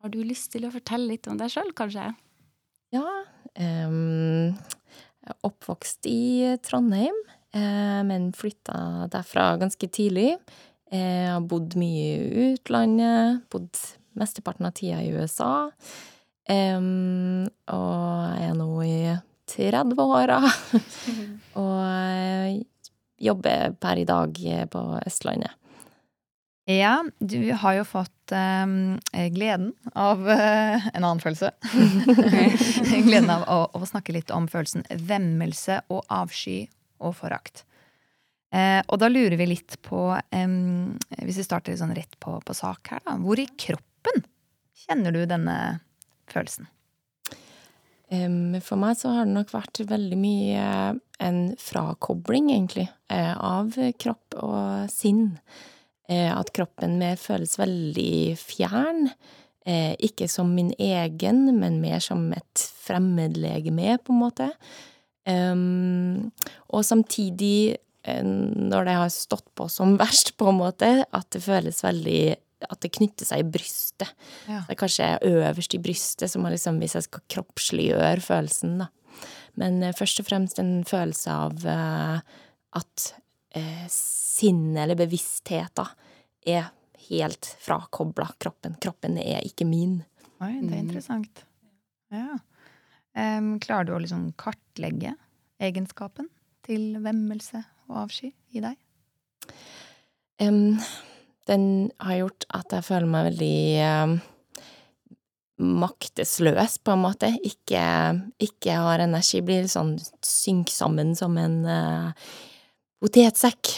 Har 0.01 0.15
du 0.15 0.23
lyst 0.23 0.53
til 0.55 0.63
å 0.63 0.71
fortelle 0.71 1.11
litt 1.11 1.27
om 1.27 1.35
deg 1.35 1.51
sjøl, 1.51 1.75
kanskje? 1.75 2.13
Ja, 2.97 3.11
jeg 3.57 4.53
er 5.27 5.35
oppvokst 5.45 6.07
i 6.09 6.55
Trondheim, 6.65 7.15
eh, 7.53 8.01
men 8.07 8.31
flytta 8.33 9.07
derfra 9.13 9.51
ganske 9.61 9.89
tidlig. 9.91 10.37
Jeg 10.89 11.27
har 11.27 11.43
bodd 11.43 11.75
mye 11.77 12.05
i 12.07 12.45
utlandet, 12.53 13.43
bodd 13.51 13.75
mesteparten 14.17 14.69
av 14.69 14.73
tida 14.77 15.01
i 15.03 15.11
USA. 15.13 15.67
Og 16.47 18.37
er 18.39 18.53
nå 18.55 18.69
i 18.87 19.01
30-åra, 19.51 20.39
og 21.61 21.75
jeg 21.83 22.61
jobber 23.27 23.75
per 23.83 23.99
i 23.99 24.07
dag 24.07 24.39
på 24.71 24.83
Østlandet. 25.03 25.66
Ja, 26.67 26.99
du 27.19 27.53
har 27.55 27.77
jo 27.77 27.83
fått 27.87 28.31
eh, 28.35 29.27
gleden 29.31 29.69
av 29.95 30.25
eh, 30.29 30.87
en 30.91 31.03
annen 31.03 31.21
følelse. 31.23 31.53
gleden 33.07 33.29
av 33.31 33.45
å, 33.47 33.59
å 33.71 33.87
snakke 33.87 34.11
litt 34.11 34.33
om 34.35 34.49
følelsen 34.51 34.83
vemmelse 35.07 35.79
og 35.87 36.03
avsky 36.11 36.65
og 36.99 37.15
forakt. 37.15 37.63
Eh, 38.51 38.81
og 38.83 38.99
da 38.99 39.07
lurer 39.07 39.37
vi 39.39 39.47
litt 39.47 39.77
på, 39.87 40.09
em, 40.35 40.97
hvis 41.21 41.39
vi 41.39 41.45
starter 41.47 41.79
sånn 41.79 41.95
rett 41.95 42.19
på, 42.19 42.35
på 42.43 42.57
sak 42.57 42.91
her, 42.91 43.03
da. 43.07 43.15
Hvor 43.23 43.39
i 43.39 43.47
kroppen 43.47 44.27
kjenner 44.83 45.15
du 45.15 45.23
denne 45.23 45.55
følelsen? 46.27 46.67
For 48.07 48.79
meg 48.79 48.99
så 48.99 49.11
har 49.11 49.25
det 49.27 49.35
nok 49.35 49.49
vært 49.51 49.81
veldig 49.87 50.19
mye 50.19 50.67
en 51.23 51.39
frakobling, 51.59 52.51
egentlig, 52.51 52.89
eh, 53.11 53.33
av 53.35 53.75
kropp 53.99 54.37
og 54.43 54.91
sinn. 54.91 55.33
Eh, 56.07 56.31
At 56.31 56.53
kroppen 56.55 56.97
mer 57.01 57.19
føles 57.19 57.57
veldig 57.59 58.37
fjern. 58.39 59.09
Eh, 59.67 59.95
Ikke 59.99 60.29
som 60.31 60.53
min 60.55 60.71
egen, 60.79 61.59
men 61.59 61.81
mer 61.83 61.99
som 62.03 62.29
et 62.35 62.67
fremmedlegeme, 62.87 63.97
på 63.99 64.15
en 64.15 64.21
måte. 64.21 64.51
Em, 65.27 66.31
og 66.71 66.85
samtidig, 66.87 67.75
eh, 68.07 68.23
når 68.23 68.85
det 68.87 68.95
har 68.95 69.09
stått 69.11 69.47
på 69.55 69.67
som 69.69 69.97
verst, 70.03 70.37
på 70.39 70.49
en 70.49 70.61
måte, 70.61 70.91
at 71.11 71.29
det 71.31 71.43
føles 71.43 71.83
veldig 71.83 72.37
At 72.71 72.79
det 72.81 72.89
knytter 72.95 73.21
seg 73.21 73.43
i 73.43 73.49
brystet. 73.53 74.09
Ja. 74.47 74.63
Det 74.65 74.73
er 74.73 74.79
kanskje 74.79 75.19
øverst 75.21 75.75
i 75.75 75.77
brystet, 75.77 76.31
som 76.31 76.41
liksom, 76.41 76.79
hvis 76.81 76.95
jeg 76.95 77.05
skal 77.05 77.21
kroppsliggjøre 77.29 78.23
følelsen, 78.25 78.79
da. 78.79 78.87
Men 79.61 79.93
først 79.93 80.23
og 80.23 80.25
fremst 80.25 80.57
en 80.57 80.81
følelse 80.83 81.29
av 81.29 81.61
at 82.73 83.05
sinnet 83.91 84.83
eller 84.83 84.99
bevisstheten 84.99 85.93
er 86.47 86.69
helt 87.09 87.49
frakobla 87.59 88.29
kroppen. 88.41 88.77
Kroppen 88.81 89.17
er 89.21 89.45
ikke 89.47 89.67
min. 89.67 90.01
Oi, 90.43 90.53
det 90.61 90.73
er 90.73 90.83
interessant. 90.83 91.43
Ja. 92.13 92.37
Um, 93.17 93.55
klarer 93.63 93.87
du 93.87 93.95
å 93.95 94.01
liksom 94.03 94.29
kartlegge 94.37 95.15
egenskapen 95.63 96.29
til 96.67 96.99
vemmelse 97.01 97.63
og 97.89 98.03
avsky 98.05 98.31
i 98.53 98.61
deg? 98.61 98.77
Um, 100.43 100.77
den 101.49 101.89
har 102.03 102.19
gjort 102.19 102.45
at 102.53 102.75
jeg 102.75 102.85
føler 102.85 103.09
meg 103.09 103.29
veldig 103.31 103.59
um, 103.87 104.17
maktesløs, 105.81 106.77
på 106.85 106.93
en 106.93 107.03
måte. 107.07 107.31
Ikke, 107.47 107.81
ikke 108.43 108.77
har 108.83 109.01
energi. 109.07 109.41
Blir 109.41 109.65
litt 109.65 109.73
sånn 109.73 109.95
synk 110.25 110.69
sammen 110.73 111.15
som 111.17 111.39
en 111.41 111.63
uh, 111.65 112.27
potetsekk. 113.01 113.75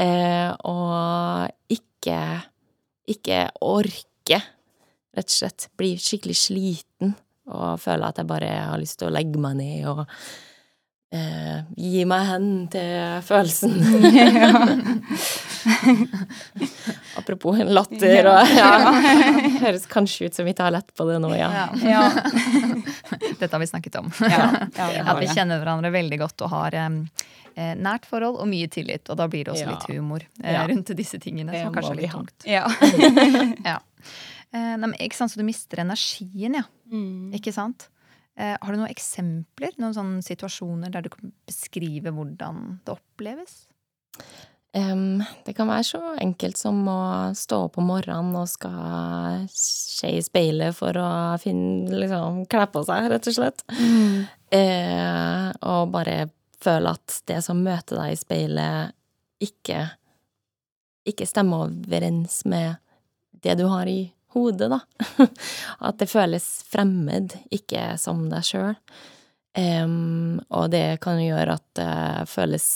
Eh, 0.00 0.50
og 0.66 1.50
ikke 1.70 2.18
ikke 3.10 3.46
orke, 3.64 4.38
rett 5.16 5.32
og 5.32 5.34
slett. 5.34 5.68
Blir 5.78 6.00
skikkelig 6.00 6.38
sliten 6.38 7.16
og 7.50 7.80
føler 7.82 8.10
at 8.10 8.20
jeg 8.20 8.30
bare 8.30 8.50
har 8.70 8.78
lyst 8.78 9.00
til 9.00 9.08
å 9.08 9.14
legge 9.14 9.40
meg 9.42 9.56
ned 9.58 9.88
og 9.90 10.04
eh, 11.16 11.66
gi 11.74 12.04
meg 12.06 12.28
hen 12.28 12.50
til 12.70 13.24
følelsen. 13.26 13.74
Apropos 17.20 17.58
en 17.60 17.72
latter 17.74 18.28
og 18.30 18.52
ja. 18.54 18.70
Høres 19.64 19.86
kanskje 19.90 20.28
ut 20.30 20.36
som 20.38 20.46
vi 20.48 20.54
tar 20.56 20.72
lett 20.74 20.92
på 20.96 21.06
det 21.08 21.18
nå, 21.22 21.30
ja. 21.36 21.50
Ja. 21.84 22.04
Dette 23.40 23.50
har 23.52 23.60
vi 23.62 23.68
snakket 23.70 23.98
om. 24.00 24.08
At 24.20 25.20
vi 25.20 25.28
kjenner 25.32 25.60
hverandre 25.62 25.92
veldig 25.94 26.18
godt 26.22 26.44
og 26.46 26.52
har 26.54 26.76
eh, 26.80 27.74
nært 27.76 28.08
forhold 28.08 28.40
og 28.40 28.48
mye 28.50 28.70
tillit. 28.72 29.08
Og 29.12 29.18
da 29.20 29.28
blir 29.30 29.46
det 29.48 29.54
også 29.54 29.66
Ja. 29.68 29.76
litt 29.76 29.88
humor 29.92 30.24
eh, 30.42 30.60
rundt 30.70 30.92
disse 30.98 31.20
tingene, 31.22 31.52
Det 31.52 31.64
som 31.66 31.74
kanskje 31.76 31.94
er 31.96 32.02
litt 32.02 32.16
tungt. 32.16 32.48
Ja. 32.48 32.66
Ja. 33.66 33.78
Eh, 34.50 34.74
nei, 34.82 34.92
ikke 35.06 35.14
sant, 35.20 35.30
Så 35.32 35.38
du 35.40 35.46
mister 35.46 35.82
energien, 35.84 36.56
ja. 36.58 36.64
Mm. 36.90 37.30
Ikke 37.38 37.52
sant? 37.54 37.88
Eh, 38.40 38.56
har 38.56 38.72
du 38.72 38.78
noen 38.80 38.90
eksempler, 38.90 39.74
noen 39.82 39.94
sånne 39.94 40.22
situasjoner 40.24 40.90
der 40.94 41.04
du 41.04 41.10
kan 41.12 41.32
beskrive 41.46 42.12
hvordan 42.14 42.78
det 42.86 42.94
oppleves? 42.96 43.66
Det 44.70 45.54
kan 45.56 45.66
være 45.66 45.86
så 45.88 46.00
enkelt 46.22 46.58
som 46.60 46.76
å 46.86 47.00
stå 47.34 47.64
opp 47.66 47.78
om 47.82 47.88
morgenen 47.90 48.36
og 48.38 48.46
skal 48.46 49.48
se 49.50 50.12
i 50.14 50.22
speilet 50.22 50.76
for 50.76 50.94
å 50.94 51.08
finne, 51.42 51.90
liksom, 51.90 52.44
kle 52.50 52.68
på 52.70 52.84
seg, 52.86 53.08
rett 53.10 53.30
og 53.32 53.34
slett. 53.34 53.64
Eh, 54.54 55.48
og 55.66 55.90
bare 55.94 56.28
føle 56.62 56.94
at 56.94 57.20
det 57.30 57.40
som 57.46 57.64
møter 57.66 57.98
deg 57.98 58.14
i 58.14 58.20
speilet, 58.20 58.96
ikke 59.42 59.88
ikke 61.08 61.28
stemmer 61.28 61.68
overens 61.68 62.42
med 62.44 62.76
det 63.44 63.56
du 63.60 63.66
har 63.70 63.88
i 63.88 64.10
hodet, 64.34 64.70
da. 64.70 64.80
At 65.86 65.98
det 66.00 66.10
føles 66.10 66.46
fremmed, 66.70 67.34
ikke 67.54 67.94
som 68.00 68.28
deg 68.30 68.46
sjøl. 68.46 68.76
og 70.48 70.66
det 70.70 71.00
kan 71.02 71.18
jo 71.18 71.32
gjøre 71.32 71.56
at 71.58 71.64
det 71.74 72.28
føles 72.30 72.66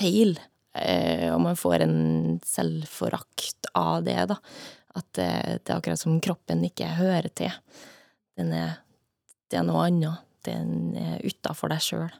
feil, 0.00 0.34
eh, 0.34 0.53
og 0.74 1.38
man 1.38 1.58
får 1.58 1.84
en 1.84 1.98
selvforakt 2.42 3.68
av 3.78 4.02
det, 4.06 4.16
da. 4.32 4.40
At 4.98 5.06
det, 5.14 5.28
det 5.62 5.70
er 5.70 5.76
akkurat 5.76 6.00
som 6.00 6.16
kroppen 6.22 6.64
ikke 6.66 6.88
hører 6.98 7.30
til. 7.34 7.54
Den 8.38 8.50
er, 8.54 8.80
det 9.50 9.60
er 9.60 9.66
noe 9.68 9.86
annet. 9.86 10.26
Den 10.44 10.96
er 10.98 11.22
utafor 11.22 11.70
deg 11.70 11.82
sjøl. 11.82 12.10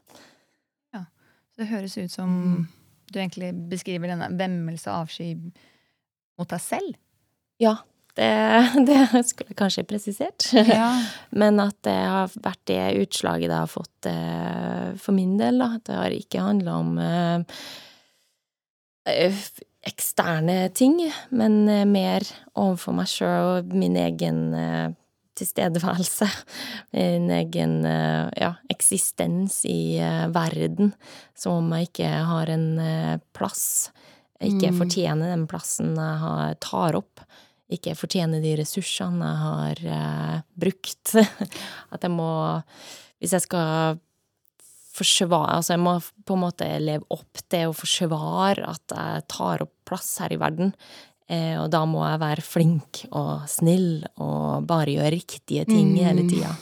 Det 1.54 1.70
høres 1.70 1.94
ut 1.98 2.10
som 2.10 2.30
du 3.10 3.18
egentlig 3.20 3.52
beskriver 3.70 4.10
denne 4.10 4.30
vemmelse 4.34 4.90
og 4.90 5.04
avsky 5.04 5.34
mot 6.38 6.50
deg 6.50 6.62
selv. 6.62 6.96
Ja, 7.62 7.76
det, 8.18 8.30
det 8.88 8.98
skulle 9.28 9.52
jeg 9.52 9.60
kanskje 9.60 9.86
presisert. 9.86 10.48
Men 11.40 11.62
at 11.62 11.78
det 11.86 11.94
har 11.94 12.34
vært 12.34 12.64
det 12.70 12.82
utslaget 13.04 13.52
det 13.52 13.60
har 13.60 13.70
fått 13.70 14.10
eh, 14.10 14.90
for 14.98 15.14
min 15.16 15.36
del, 15.38 15.62
da. 15.62 15.70
Det 15.78 15.98
har 16.00 16.16
ikke 16.16 16.42
handla 16.42 16.78
om 16.82 16.98
eh, 16.98 17.38
eh, 17.38 17.64
eksterne 19.04 20.68
ting, 20.74 20.98
men 21.34 21.64
eh, 21.68 21.84
mer 21.88 22.24
overfor 22.56 22.96
meg 22.96 23.10
sjøl 23.10 23.58
og 23.60 23.74
min 23.76 23.96
egen 24.00 24.46
eh, 24.56 24.92
tilstedeværelse. 25.38 26.28
Min 26.94 27.30
egen 27.34 27.80
eh, 27.88 28.28
ja, 28.38 28.52
eksistens 28.70 29.64
i 29.68 29.98
eh, 29.98 30.26
verden. 30.34 30.94
Som 31.36 31.64
om 31.64 31.72
jeg 31.74 31.90
ikke 31.90 32.10
har 32.30 32.52
en 32.54 32.68
eh, 32.80 33.16
plass. 33.36 33.90
Jeg 34.38 34.56
ikke 34.56 34.74
fortjener 34.76 35.32
den 35.32 35.46
plassen 35.50 35.94
jeg 35.96 36.58
tar 36.62 36.98
opp. 36.98 37.22
Ikke 37.72 37.94
fortjener 37.96 38.42
de 38.44 38.56
ressursene 38.60 39.30
jeg 39.30 39.42
har 39.42 39.84
eh, 39.98 40.38
brukt. 40.66 41.16
At 41.94 42.04
jeg 42.04 42.14
må 42.14 42.30
Hvis 43.18 43.32
jeg 43.36 43.46
skal 43.46 43.98
forsvare 44.94 45.56
Altså, 45.58 45.74
jeg 45.74 45.82
må 45.84 45.96
på 46.26 46.36
en 46.36 46.44
måte 46.44 46.68
leve 46.82 47.06
opp 47.14 47.42
til 47.50 47.70
å 47.70 47.76
forsvare 47.76 48.68
at 48.70 48.94
jeg 48.94 49.26
tar 49.32 49.64
opp 49.66 49.74
plass 49.88 50.12
her 50.22 50.34
i 50.34 50.40
verden. 50.40 50.74
Eh, 51.28 51.56
og 51.60 51.70
da 51.72 51.84
må 51.88 52.04
jeg 52.04 52.20
være 52.20 52.44
flink 52.44 53.04
og 53.10 53.46
snill 53.50 54.04
og 54.20 54.66
bare 54.68 54.94
gjøre 54.94 55.14
riktige 55.16 55.64
ting 55.68 55.94
hele 55.96 56.26
tida. 56.28 56.52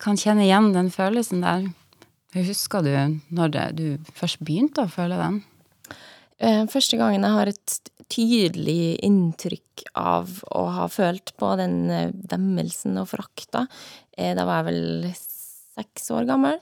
Kan 0.00 0.16
kjenne 0.20 0.46
igjen 0.46 0.70
den 0.72 0.88
følelsen 0.94 1.42
der. 1.44 1.68
Husker 2.36 2.84
du 2.86 2.92
når 3.34 3.56
du 3.74 3.86
først 4.14 4.38
begynte 4.46 4.86
å 4.86 4.92
føle 4.92 5.18
den? 5.18 5.40
Eh, 6.40 6.62
Første 6.70 6.96
gangen 7.00 7.26
jeg 7.26 7.36
har 7.36 7.50
et 7.50 7.80
tydelig 8.10 8.98
inntrykk 9.06 9.84
av 9.98 10.40
å 10.56 10.64
ha 10.76 10.86
følt 10.90 11.34
på 11.38 11.50
den 11.60 11.76
eh, 11.90 12.14
demmelsen 12.14 12.98
og 13.02 13.10
forakta, 13.12 13.66
eh, 14.16 14.32
da 14.38 14.46
var 14.48 14.62
jeg 14.62 14.70
vel 14.70 15.10
seks 15.14 16.10
år 16.16 16.26
gammel. 16.28 16.58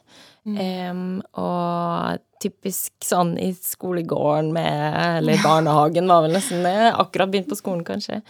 Em, 0.57 1.21
og 1.37 2.23
typisk 2.41 2.93
sånn 3.05 3.35
i 3.43 3.51
skolegården 3.53 4.53
med 4.55 5.19
Eller 5.19 5.43
barnehagen 5.43 6.09
var 6.09 6.23
vel 6.25 6.37
nesten 6.39 6.63
det. 6.65 6.93
Akkurat 6.95 7.33
begynt 7.33 7.51
på 7.51 7.59
skolen, 7.59 7.85
kanskje. 7.85 8.23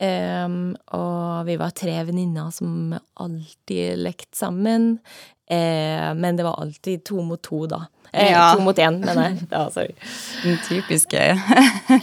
Um, 0.00 0.72
og 0.96 1.44
vi 1.44 1.58
var 1.60 1.74
tre 1.76 1.98
venninner 2.08 2.48
som 2.56 2.94
alltid 3.20 4.00
lekte 4.00 4.38
sammen. 4.38 4.94
Uh, 5.50 6.14
men 6.16 6.38
det 6.38 6.46
var 6.46 6.56
alltid 6.62 7.04
to 7.04 7.20
mot 7.26 7.42
to, 7.44 7.66
da. 7.68 7.82
Eh, 8.12 8.30
Ja. 8.32 8.54
To 8.56 8.62
mot 8.64 8.78
én, 8.78 8.96
mener 9.04 9.28
jeg. 9.28 9.48
Ja, 9.50 9.68
sorry 9.70 9.92
Den 10.42 10.56
typiske 10.66 11.20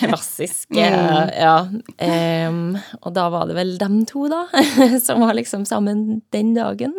klassiske, 0.03 0.77
ja. 0.77 1.57
Um, 2.47 2.77
og 3.01 3.13
da 3.17 3.25
var 3.33 3.47
det 3.49 3.57
vel 3.57 3.73
dem 3.81 4.05
to, 4.05 4.27
da, 4.31 4.45
som 5.07 5.25
var 5.25 5.33
liksom 5.33 5.65
sammen 5.65 6.21
den 6.31 6.53
dagen. 6.55 6.93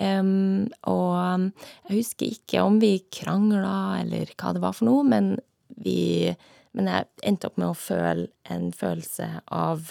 Og 0.00 1.50
jeg 1.90 1.98
husker 1.98 2.32
ikke 2.32 2.62
om 2.64 2.78
vi 2.80 2.94
krangla 3.12 4.00
eller 4.00 4.32
hva 4.36 4.54
det 4.56 4.62
var 4.64 4.76
for 4.76 4.88
noe, 4.88 5.04
men 5.06 5.36
vi 5.80 6.34
Men 6.70 6.86
jeg 6.86 7.06
endte 7.26 7.48
opp 7.48 7.56
med 7.58 7.72
å 7.72 7.74
føle 7.74 8.28
en 8.46 8.68
følelse 8.70 9.26
av 9.50 9.88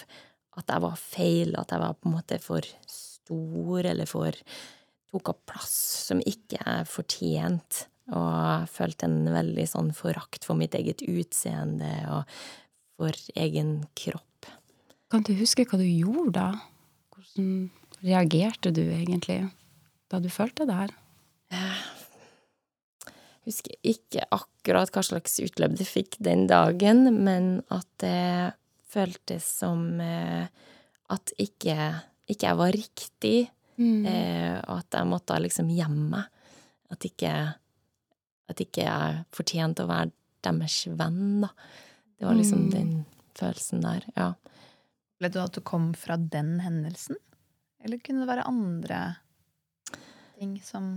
at 0.56 0.70
jeg 0.72 0.80
var 0.80 0.94
feil, 0.96 1.50
at 1.60 1.74
jeg 1.74 1.82
var 1.82 1.98
på 1.98 2.08
en 2.08 2.14
måte 2.14 2.38
for 2.40 2.64
stor 2.88 3.84
eller 3.84 4.08
for 4.08 4.32
Tok 5.10 5.32
opp 5.32 5.40
plass 5.50 5.74
som 6.06 6.20
ikke 6.22 6.60
jeg 6.60 6.86
fortjente. 6.86 7.88
Og 8.14 8.26
jeg 8.30 8.70
følte 8.70 9.08
en 9.08 9.26
veldig 9.34 9.64
sånn 9.66 9.90
forakt 9.94 10.46
for 10.46 10.58
mitt 10.58 10.74
eget 10.78 11.02
utseende 11.02 11.90
og 12.14 12.34
for 12.94 13.18
egen 13.34 13.80
kropp. 13.98 14.46
Kan 15.10 15.26
du 15.26 15.32
huske 15.38 15.66
hva 15.66 15.78
du 15.80 15.86
gjorde 15.86 16.34
da? 16.38 16.48
Hvordan 17.10 17.70
reagerte 18.06 18.70
du 18.74 18.84
egentlig 18.86 19.42
da 20.10 20.20
du 20.22 20.28
følte 20.32 20.66
det 20.68 20.76
her? 20.76 20.94
Jeg 21.54 21.78
Husker 23.48 23.72
ikke 23.86 24.26
akkurat 24.34 24.92
hva 24.92 25.02
slags 25.02 25.38
utløp 25.42 25.72
det 25.78 25.86
fikk 25.88 26.18
den 26.22 26.44
dagen, 26.50 27.06
men 27.24 27.62
at 27.72 27.88
det 28.02 28.52
føltes 28.90 29.46
som 29.62 29.96
eh, 30.04 30.50
at 31.10 31.32
ikke, 31.40 31.76
ikke 32.30 32.46
jeg 32.46 32.58
var 32.60 32.76
riktig, 32.76 33.38
mm. 33.80 34.04
og 34.68 34.76
at 34.76 34.98
jeg 34.98 35.08
måtte 35.08 35.38
liksom 35.40 35.72
gjemme 35.72 36.10
meg. 36.12 36.28
At 36.92 37.06
ikke, 37.08 37.32
at 38.50 38.62
ikke 38.62 38.84
jeg 38.84 39.24
fortjente 39.34 39.86
å 39.86 39.90
være 39.90 40.12
deres 40.44 40.76
venn, 41.00 41.40
da. 41.46 41.50
Det 42.20 42.28
var 42.28 42.36
liksom 42.36 42.68
den 42.70 42.92
følelsen 43.38 43.82
der, 43.82 44.06
ja. 44.14 44.28
Vet 45.20 45.34
du 45.34 45.40
at 45.42 45.56
du 45.56 45.62
kom 45.64 45.90
fra 45.96 46.16
den 46.20 46.58
hendelsen? 46.64 47.18
Eller 47.80 48.00
kunne 48.04 48.24
det 48.24 48.30
være 48.30 48.48
andre 48.48 49.00
ting 50.40 50.56
som 50.64 50.92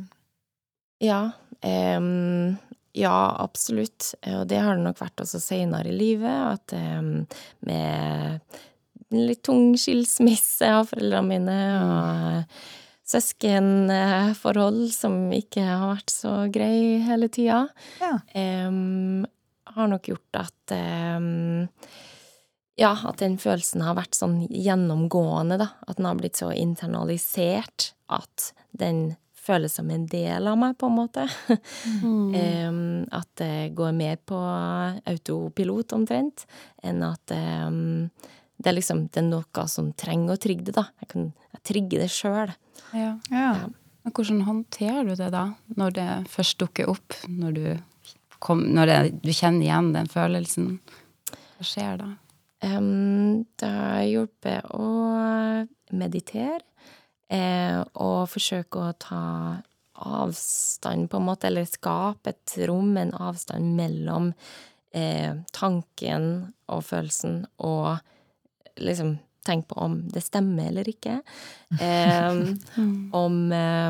Ja, 1.04 1.32
Um, 1.64 2.58
ja, 2.92 3.36
absolutt. 3.40 4.10
Og 4.28 4.42
det 4.52 4.58
har 4.60 4.76
det 4.76 4.84
nok 4.84 4.98
vært 5.00 5.22
også 5.24 5.40
seinere 5.40 5.88
i 5.88 5.96
livet, 5.96 6.28
at 6.60 6.74
um, 6.76 7.24
med 7.64 8.42
en 9.14 9.22
litt 9.30 9.40
tung 9.48 9.70
skilsmisse 9.80 10.68
av 10.68 10.90
foreldrene 10.92 11.30
mine, 11.30 11.56
og 11.80 13.08
søskenforhold 13.08 14.82
som 14.92 15.16
ikke 15.32 15.64
har 15.64 15.88
vært 15.94 16.12
så 16.12 16.34
grei 16.52 17.00
hele 17.08 17.32
tida, 17.32 17.64
Ja. 18.04 18.18
um, 18.68 19.24
har 19.74 19.88
nok 19.90 20.12
gjort 20.12 20.42
at 20.44 20.76
um, 20.76 21.80
ja, 22.76 22.92
at 23.08 23.24
den 23.24 23.40
følelsen 23.40 23.88
har 23.88 23.96
vært 23.96 24.20
sånn 24.20 24.42
gjennomgående, 24.52 25.62
da. 25.64 25.72
At 25.88 25.96
den 26.02 26.12
har 26.12 26.20
blitt 26.20 26.44
så 26.44 26.52
internalisert 26.52 27.94
at 28.12 28.52
den 28.76 29.14
føles 29.44 29.76
som 29.76 29.90
en 29.92 30.06
del 30.08 30.48
av 30.48 30.58
meg, 30.60 30.78
på 30.80 30.88
en 30.88 30.98
måte. 30.98 31.28
Mm. 32.02 33.06
at 33.20 33.30
det 33.42 33.74
går 33.76 33.92
mer 33.98 34.18
på 34.24 34.40
autopilot, 35.10 35.96
omtrent, 35.98 36.46
enn 36.84 37.04
at 37.06 37.34
det 37.34 38.72
er 38.72 38.78
liksom 38.78 39.08
det 39.12 39.20
er 39.20 39.28
noe 39.28 39.68
som 39.68 39.92
trenger 40.00 40.36
å 40.36 40.42
trigge 40.42 40.70
det, 40.70 40.78
da. 40.78 40.88
Jeg 41.04 41.12
kan 41.12 41.32
jeg 41.54 41.64
trigger 41.70 42.04
det 42.04 42.12
sjøl. 42.12 42.54
Ja. 42.96 43.14
Ja. 43.30 43.54
Men 44.04 44.16
hvordan 44.16 44.42
håndterer 44.48 45.08
du 45.08 45.16
det 45.16 45.30
da, 45.32 45.46
når 45.80 45.96
det 45.96 46.10
først 46.32 46.60
dukker 46.60 46.92
opp? 46.92 47.16
Når 47.30 47.56
du, 47.56 47.66
kom, 48.44 48.66
når 48.76 48.90
det, 48.90 48.98
du 49.24 49.32
kjenner 49.32 49.64
igjen 49.68 49.94
den 49.96 50.10
følelsen? 50.12 50.74
Hva 51.32 51.68
skjer 51.68 52.02
da? 52.02 52.10
Um, 52.64 53.44
det 53.60 53.70
har 53.70 54.04
hjulpet 54.08 54.70
å 54.76 54.88
meditere 55.94 56.62
eh, 56.64 56.73
og 57.34 58.28
forsøke 58.30 58.78
å 58.78 58.92
ta 59.02 59.22
avstand, 60.04 61.10
på 61.10 61.18
en 61.18 61.28
måte, 61.28 61.48
eller 61.48 61.66
skape 61.70 62.34
et 62.34 62.56
rom, 62.68 62.98
en 62.98 63.14
avstand 63.14 63.76
mellom 63.78 64.32
eh, 64.94 65.36
tanken 65.56 66.54
og 66.72 66.84
følelsen, 66.88 67.46
og 67.64 67.98
liksom 68.82 69.18
tenke 69.44 69.74
på 69.74 69.80
om 69.84 69.98
det 70.12 70.24
stemmer 70.24 70.72
eller 70.72 70.90
ikke. 70.90 71.20
Em, 71.84 72.60
om 73.24 73.52
eh, 73.52 73.84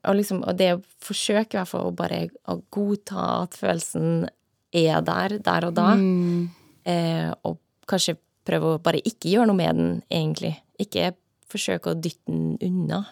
og 0.00 0.16
liksom, 0.16 0.44
og 0.48 0.56
det 0.56 0.74
å 0.76 0.84
forsøke 1.04 1.56
i 1.56 1.60
hvert 1.60 1.70
fall 1.70 1.88
å 1.88 1.96
bare 1.96 2.28
å 2.48 2.60
godta 2.72 3.42
at 3.42 3.58
følelsen 3.58 4.28
er 4.76 5.00
der, 5.04 5.38
der 5.42 5.66
og 5.68 5.74
da. 5.76 5.90
Mm. 5.98 6.48
Eh, 6.88 7.28
og 7.44 7.58
kanskje 7.90 8.20
prøve 8.46 8.76
å 8.76 8.82
bare 8.82 9.02
ikke 9.04 9.32
gjøre 9.32 9.50
noe 9.50 9.58
med 9.58 9.76
den, 9.76 10.02
egentlig. 10.08 10.54
Ikke 10.80 11.12
forsøke 11.50 11.92
å 11.92 11.98
dytte 12.00 12.30
den 12.30 12.56
unna, 12.62 13.02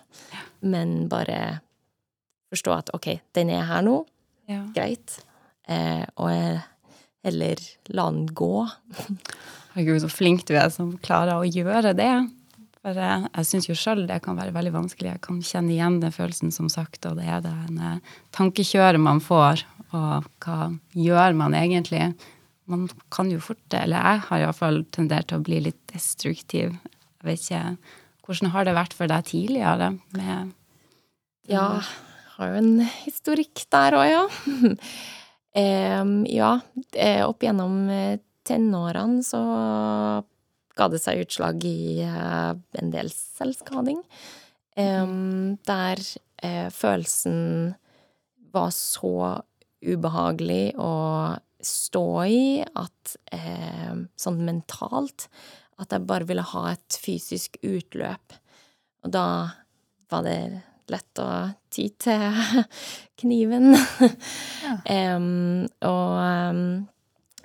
men 0.62 1.08
bare 1.10 1.60
forstå 2.52 2.74
at 2.78 2.90
ok, 2.96 3.10
den 3.36 3.50
er 3.52 3.66
her 3.68 3.82
nå, 3.84 4.00
Ja. 4.48 4.62
greit, 4.72 5.18
eh, 5.68 6.04
og 6.16 6.60
heller 7.24 7.56
la 7.92 8.10
den 8.10 8.26
gå. 8.32 8.66
Herregud, 9.74 10.00
så 10.02 10.08
flink 10.10 10.46
du 10.48 10.54
er 10.56 10.70
som 10.72 10.94
klarer 11.04 11.36
å 11.36 11.44
gjøre 11.46 11.92
det. 11.98 12.12
For 12.78 12.94
jeg, 12.94 13.26
jeg 13.34 13.44
syns 13.50 13.66
jo 13.68 13.74
sjøl 13.76 14.06
det 14.08 14.22
kan 14.24 14.38
være 14.38 14.54
veldig 14.54 14.72
vanskelig. 14.72 15.10
Jeg 15.16 15.20
kan 15.26 15.40
kjenne 15.44 15.74
igjen 15.74 15.98
den 16.00 16.14
følelsen, 16.14 16.52
som 16.54 16.70
sagt, 16.72 17.04
og 17.10 17.18
det 17.18 17.26
er 17.28 17.42
det 17.44 17.52
en 17.68 18.00
tankekjøret 18.32 19.00
man 19.02 19.20
får. 19.20 19.64
og 19.92 20.24
hva 20.44 20.70
gjør 20.94 21.34
man 21.36 21.54
egentlig? 21.56 22.14
Man 22.68 22.88
kan 23.10 23.30
jo 23.32 23.38
fort, 23.40 23.62
eller 23.72 23.96
jeg 23.96 24.20
har 24.28 24.42
iallfall 24.44 24.82
tendert 24.92 25.28
til 25.30 25.38
å 25.40 25.44
bli 25.44 25.60
litt 25.64 25.78
destruktiv. 25.92 26.74
Jeg 27.22 27.24
vet 27.24 27.40
ikke, 27.40 27.78
Hvordan 28.28 28.52
har 28.52 28.66
det 28.68 28.76
vært 28.76 28.92
for 28.92 29.08
deg 29.08 29.24
tidligere? 29.24 29.94
med 30.12 30.50
Ja, 31.48 31.80
har 32.36 32.50
jo 32.52 32.58
en 32.60 32.74
historikk 33.06 33.62
der 33.72 33.96
òg, 33.96 34.08
ja. 34.12 34.24
um, 36.02 36.10
ja, 36.28 36.50
eh, 36.92 37.22
opp 37.24 37.42
gjennom 37.42 37.86
eh, 37.88 38.20
tenårene 38.44 39.24
så 39.24 39.40
ga 40.78 40.88
det 40.92 41.00
seg 41.02 41.24
utslag 41.24 41.64
i 41.64 42.04
eh, 42.04 42.52
en 42.52 42.92
del 42.92 43.08
selvskading. 43.14 44.02
Um, 44.78 45.56
der 45.66 45.98
uh, 46.44 46.68
følelsen 46.70 47.38
var 48.54 48.68
så 48.76 49.40
ubehagelig 49.82 50.76
å 50.78 50.92
stå 51.64 52.08
i 52.30 52.42
at 52.62 53.16
uh, 53.34 54.04
sånn 54.20 54.44
mentalt 54.46 55.26
at 55.78 55.94
jeg 55.94 56.06
bare 56.08 56.26
ville 56.28 56.42
ha 56.42 56.64
et 56.72 56.98
fysisk 56.98 57.58
utløp. 57.62 58.34
Og 59.06 59.12
da 59.14 59.26
var 60.10 60.24
det 60.26 60.40
lett 60.88 61.20
å 61.22 61.28
ty 61.72 61.88
til 62.00 62.38
kniven. 63.20 63.74
Em, 64.98 65.66
og 65.86 66.14
um, 66.18 66.62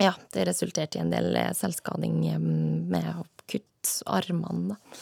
ja, 0.01 0.13
det 0.33 0.47
resulterte 0.49 0.97
i 0.97 1.03
en 1.03 1.11
del 1.13 1.35
eh, 1.39 1.51
selvskading 1.55 2.23
med 2.91 3.09
å 3.13 3.25
kutte 3.45 4.09
armene, 4.09 4.73
da. 4.73 4.99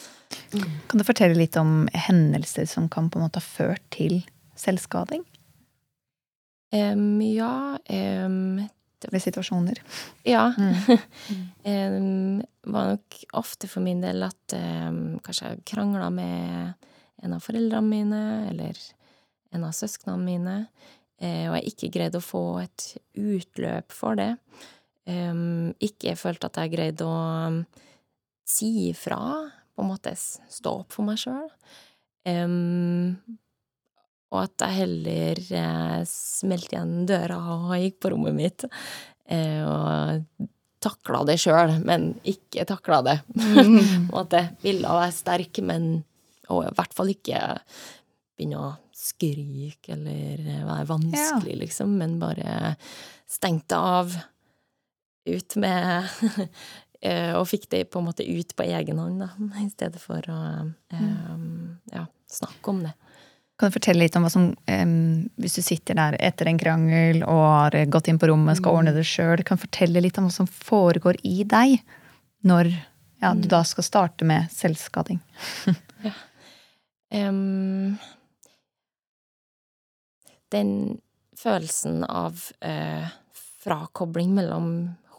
Kan 0.88 1.00
du 1.00 1.04
fortelle 1.04 1.36
litt 1.36 1.56
om 1.60 1.88
hendelser 1.92 2.64
som 2.68 2.88
kan 2.92 3.10
på 3.12 3.18
en 3.18 3.26
måte 3.26 3.40
ha 3.40 3.44
ført 3.44 3.84
til 3.92 4.22
selvskading? 4.56 5.24
Um, 6.72 7.20
ja 7.20 7.76
Det 7.84 9.10
Eller 9.10 9.20
situasjoner? 9.20 9.82
Ja. 10.24 10.46
Em, 11.68 12.40
var 12.62 12.92
nok 12.92 13.18
ofte 13.38 13.68
for 13.70 13.84
min 13.84 14.02
del 14.02 14.22
at 14.26 14.54
em, 14.56 15.18
kanskje 15.24 15.50
jeg 15.52 15.64
krangla 15.72 16.08
med 16.14 16.88
en 17.22 17.36
av 17.36 17.42
foreldrene 17.42 17.88
mine, 17.88 18.22
eller 18.50 18.78
en 19.54 19.66
av 19.66 19.74
søsknene 19.76 20.22
mine, 20.22 20.56
eh, 21.22 21.48
og 21.50 21.56
jeg 21.58 21.72
ikke 21.72 21.92
greide 21.98 22.20
å 22.20 22.24
få 22.24 22.44
et 22.62 22.86
utløp 23.18 23.94
for 23.94 24.18
det. 24.18 24.32
Em, 25.10 25.72
ikke 25.82 26.16
følte 26.18 26.48
at 26.48 26.62
jeg 26.62 26.74
greide 26.76 27.06
å 27.06 27.20
um, 27.50 27.62
si 28.46 28.90
ifra, 28.90 29.18
på 29.72 29.82
en 29.82 29.90
måte 29.90 30.12
stå 30.16 30.74
opp 30.82 30.94
for 30.94 31.06
meg 31.08 31.18
sjøl. 31.18 31.48
og 34.32 34.38
at 34.40 34.64
jeg 34.64 34.78
heller 34.78 35.40
eh, 35.58 36.02
smelte 36.08 36.76
igjen 36.76 37.06
døra 37.08 37.38
og 37.56 37.72
gikk 37.80 37.98
på 38.00 38.12
rommet 38.14 38.36
mitt. 38.36 38.64
Eh, 39.26 39.62
og 39.66 40.46
takla 40.82 41.22
det 41.28 41.38
sjøl, 41.40 41.76
men 41.86 42.12
ikke 42.28 42.66
takla 42.68 43.02
det. 43.06 43.18
På 43.32 43.64
en 43.64 44.08
måte 44.10 44.46
ville 44.64 44.96
være 45.00 45.14
sterk, 45.14 45.62
men 45.64 46.02
og 46.52 46.66
i 46.66 46.74
hvert 46.76 46.94
fall 46.96 47.12
ikke 47.12 47.40
begynne 48.36 48.60
å 48.60 48.72
skrike 48.96 49.94
eller 49.96 50.42
være 50.66 50.88
vanskelig, 50.90 51.56
liksom, 51.64 51.96
men 52.00 52.18
bare 52.20 52.74
stengte 53.30 53.78
av 53.78 54.12
ut 55.22 55.56
med 55.62 56.08
eh, 57.06 57.32
Og 57.38 57.46
fikk 57.46 57.68
det 57.70 57.84
på 57.90 58.00
en 58.00 58.08
måte 58.08 58.26
ut 58.26 58.54
på 58.58 58.66
egen 58.66 58.98
hånd, 58.98 59.22
da, 59.22 59.30
i 59.62 59.68
stedet 59.70 60.02
for 60.02 60.26
å 60.30 60.40
um, 60.66 61.78
ja, 61.92 62.06
snakke 62.30 62.74
om 62.74 62.82
det. 62.86 62.94
Kan 63.62 63.70
du 63.70 63.76
fortelle 63.76 64.02
litt 64.02 64.16
om 64.18 64.24
hva 64.26 64.30
som 64.34 64.48
um, 64.50 64.94
Hvis 65.38 65.54
du 65.54 65.62
sitter 65.62 65.94
der 65.94 66.16
etter 66.18 66.48
en 66.50 66.56
krangel 66.58 67.20
og 67.22 67.42
har 67.46 67.76
gått 67.94 68.08
inn 68.10 68.18
på 68.18 68.26
rommet, 68.26 68.58
skal 68.58 68.74
ordne 68.74 68.90
det 68.96 69.04
sjøl, 69.06 69.44
kan 69.46 69.54
du 69.54 69.62
fortelle 69.68 70.02
litt 70.02 70.18
om 70.18 70.26
hva 70.26 70.34
som 70.34 70.48
foregår 70.50 71.20
i 71.22 71.44
deg 71.46 71.76
når 72.42 72.72
ja, 73.22 73.30
du 73.38 73.46
da 73.46 73.60
skal 73.62 73.86
starte 73.86 74.26
med 74.26 74.50
selvskading? 74.50 75.22
Em, 77.12 77.94
den 80.50 80.74
følelsen 81.38 82.02
av 82.02 82.42
uh, 82.66 83.06
frakobling 83.62 84.34
mellom 84.34 84.70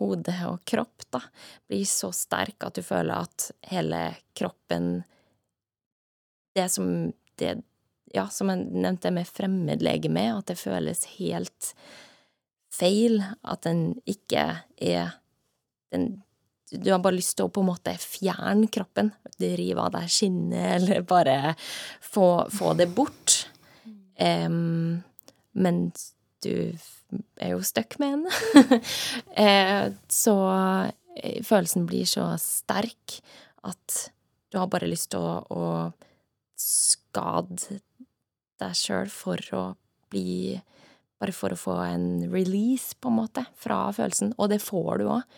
hode 0.01 0.36
og 0.49 0.63
kropp, 0.67 1.08
da, 1.15 1.23
blir 1.69 1.88
så 1.88 2.12
sterk 2.12 2.67
at 2.67 2.75
du 2.75 2.84
føler 2.84 3.23
at 3.23 3.51
hele 3.71 4.10
kroppen 4.36 5.06
Det 6.53 6.67
som 6.69 7.13
det, 7.39 7.62
Ja, 8.13 8.28
som 8.30 8.52
jeg 8.52 8.67
nevnte 8.69 9.10
med 9.13 9.30
fremmedlegeme, 9.30 10.28
at 10.38 10.52
det 10.52 10.60
føles 10.62 11.06
helt 11.17 11.71
feil. 12.73 13.17
At 13.41 13.65
den 13.65 13.95
ikke 14.10 14.45
er 14.78 15.17
den 15.93 16.15
du 16.73 16.89
har 16.89 17.02
bare 17.04 17.19
lyst 17.19 17.36
til 17.38 17.45
å 17.45 17.52
på 17.54 17.62
en 17.62 17.69
måte 17.69 17.93
fjerne 18.02 18.65
kroppen. 18.73 19.12
Rive 19.38 19.84
av 19.84 19.91
deg 19.93 20.10
skinnet, 20.10 20.63
eller 20.78 21.04
bare 21.06 21.54
få, 22.02 22.47
få 22.49 22.73
det 22.80 22.89
bort. 22.97 23.43
Um, 24.17 25.04
men 25.54 25.84
du 26.43 26.73
er 27.38 27.54
jo 27.54 27.62
stuck 27.65 27.99
med 28.02 28.23
den. 28.26 28.80
eh, 29.45 29.91
så 30.10 30.36
eh, 31.15 31.43
følelsen 31.45 31.86
blir 31.89 32.10
så 32.10 32.32
sterk 32.41 33.19
at 33.63 33.99
du 34.49 34.60
har 34.60 34.69
bare 34.71 34.89
lyst 34.89 35.12
til 35.13 35.21
å, 35.21 35.43
å 35.45 35.63
skade 36.60 37.80
deg 38.63 38.78
sjøl 38.78 39.12
for 39.13 39.56
å 39.58 39.65
bli 40.13 40.60
Bare 41.23 41.32
for 41.32 41.54
å 41.54 41.56
få 41.56 41.73
en 41.86 42.08
release, 42.28 42.97
på 42.99 43.08
en 43.08 43.15
måte, 43.21 43.45
fra 43.56 43.86
følelsen. 43.95 44.34
Og 44.36 44.49
det 44.52 44.58
får 44.60 44.97
du 44.99 45.06
òg. 45.08 45.38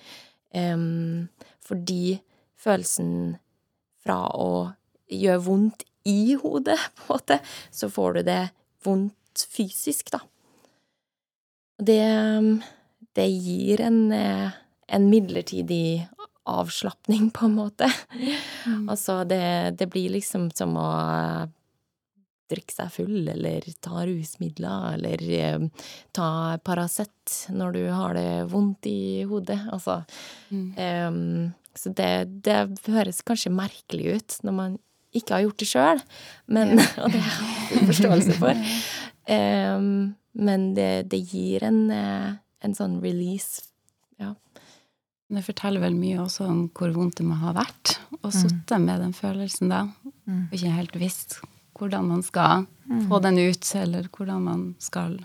Um, 0.57 1.27
fordi 1.61 2.15
følelsen 2.57 3.35
fra 4.01 4.17
å 4.33 4.49
gjøre 5.11 5.43
vondt 5.45 5.85
i 6.09 6.35
hodet, 6.41 6.79
på 6.97 7.05
en 7.05 7.11
måte, 7.13 7.39
så 7.69 7.89
får 7.91 8.17
du 8.17 8.21
det 8.31 8.41
vondt 8.85 9.45
fysisk, 9.51 10.11
da. 10.15 10.21
Det, 11.75 12.01
det 13.17 13.25
gir 13.27 13.81
en, 13.83 13.99
eh, 14.15 14.53
en 14.87 15.09
midlertidig 15.11 16.07
avslapning, 16.45 17.29
på 17.35 17.49
en 17.49 17.57
måte. 17.57 17.89
Altså, 18.87 19.23
det, 19.27 19.75
det 19.79 19.89
blir 19.91 20.13
liksom 20.15 20.49
som 20.55 20.77
å 20.79 20.89
drikke 22.51 22.75
seg 22.75 22.91
full, 22.93 23.27
eller 23.31 23.65
ta 23.83 24.05
rusmidler, 24.05 24.95
eller 24.97 25.23
eh, 25.39 25.85
ta 26.15 26.29
Paracet 26.65 27.49
når 27.53 27.77
du 27.77 27.83
har 27.89 28.17
det 28.17 28.29
vondt 28.51 28.89
i 28.89 29.23
hodet. 29.29 29.59
Altså 29.73 30.01
em, 30.51 31.53
Så 31.75 31.91
det, 31.97 32.43
det 32.45 32.59
høres 32.87 33.23
kanskje 33.25 33.53
merkelig 33.53 34.17
ut 34.17 34.37
når 34.47 34.57
man 34.59 34.77
ikke 35.15 35.37
har 35.37 35.45
gjort 35.45 35.61
det 35.63 35.69
sjøl, 35.69 36.01
men 36.51 36.75
Og 37.03 37.11
det 37.11 37.23
har 37.23 37.69
jeg 37.71 37.89
forståelse 37.91 38.37
for. 38.41 38.65
Em, 39.31 39.87
men 40.35 40.73
det, 40.75 41.07
det 41.11 41.21
gir 41.31 41.63
en, 41.65 41.85
eh, 41.91 42.35
en 42.65 42.75
sånn 42.77 42.99
release. 43.03 43.63
Ja. 44.21 44.33
Det 45.31 45.41
forteller 45.47 45.81
vel 45.81 45.95
mye 45.97 46.19
også 46.21 46.45
om 46.45 46.65
hvor 46.75 46.93
vondt 46.93 47.17
det 47.21 47.25
må 47.25 47.39
ha 47.41 47.55
vært 47.55 47.95
å 48.21 48.29
sitte 48.33 48.77
med 48.81 49.01
den 49.01 49.15
følelsen 49.15 49.71
da, 49.71 49.85
og 50.27 50.53
ikke 50.53 50.73
helt 50.75 50.97
visst 51.01 51.39
hvordan 51.75 52.07
man 52.07 52.23
skal 52.23 52.65
få 53.09 53.19
den 53.23 53.39
ut, 53.41 53.71
eller 53.75 54.09
hvordan 54.13 54.43
man 54.45 54.67
skal 54.79 55.17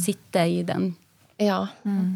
sitte 0.00 0.44
i 0.46 0.62
den. 0.66 0.94
Ja, 1.36 1.68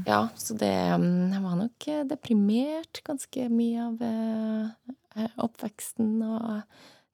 ja, 0.06 0.28
så 0.36 0.54
det 0.54 0.72
mm, 0.96 1.32
Jeg 1.32 1.42
var 1.42 1.56
nok 1.58 1.88
eh, 1.88 2.04
deprimert 2.08 3.02
ganske 3.04 3.48
mye 3.52 3.82
av 3.84 4.04
eh, 4.06 4.94
eh, 5.16 5.34
oppveksten 5.44 6.14
og 6.24 6.62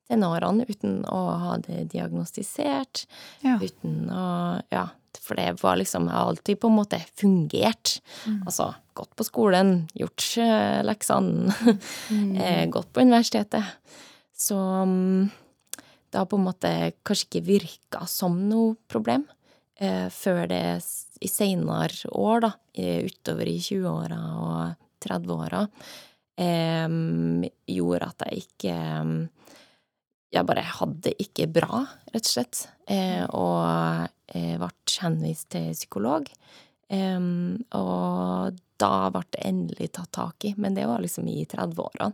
tenårene 0.06 0.68
uten 0.68 1.00
å 1.10 1.22
ha 1.42 1.56
det 1.64 1.88
diagnostisert. 1.96 3.08
Ja. 3.42 3.58
Uten 3.58 4.06
å 4.06 4.26
Ja, 4.70 4.86
for 5.18 5.34
det 5.40 5.56
var 5.64 5.80
liksom 5.80 6.06
Jeg 6.06 6.14
har 6.14 6.30
alltid 6.30 6.60
på 6.62 6.70
en 6.70 6.78
måte 6.78 7.00
fungert. 7.18 7.96
Altså 8.44 8.70
gått 8.94 9.16
på 9.18 9.26
skolen, 9.26 9.88
gjort 9.98 10.28
leksene, 10.86 11.52
mm. 12.08 12.70
gått 12.76 12.92
på 12.94 13.02
universitetet. 13.02 13.66
Så 14.32 14.56
mm, 14.56 15.26
det 16.16 16.22
har 16.22 16.28
på 16.32 16.38
en 16.40 16.46
måte 16.46 16.68
kanskje 17.04 17.26
ikke 17.26 17.40
virka 17.44 18.06
som 18.08 18.38
noe 18.48 18.72
problem 18.88 19.26
eh, 19.76 20.06
før 20.08 20.46
det 20.48 20.62
i 21.20 21.28
seinere 21.28 22.08
år, 22.08 22.46
da, 22.46 22.50
utover 23.04 23.50
i 23.52 23.58
20-åra 23.60 24.20
og 24.40 24.86
30-åra, 25.04 25.60
eh, 26.40 26.96
gjorde 27.76 28.08
at 28.08 28.24
jeg 28.30 28.46
ikke 28.46 28.78
Jeg 30.36 30.44
bare 30.48 30.64
hadde 30.80 31.04
det 31.04 31.14
ikke 31.22 31.50
bra, 31.52 31.84
rett 32.12 32.24
og 32.24 32.32
slett, 32.32 32.64
eh, 32.88 33.22
og 33.28 34.08
eh, 34.32 34.56
ble 34.56 34.72
henvist 34.96 35.50
til 35.52 35.70
psykolog. 35.76 36.32
Em, 36.88 37.60
og 37.76 38.56
da 38.80 39.08
ble 39.12 39.22
det 39.36 39.44
endelig 39.52 39.92
tatt 39.92 40.12
tak 40.16 40.48
i, 40.48 40.56
men 40.56 40.74
det 40.74 40.88
var 40.88 41.04
liksom 41.04 41.28
i 41.28 41.44
30-årene. 41.44 42.10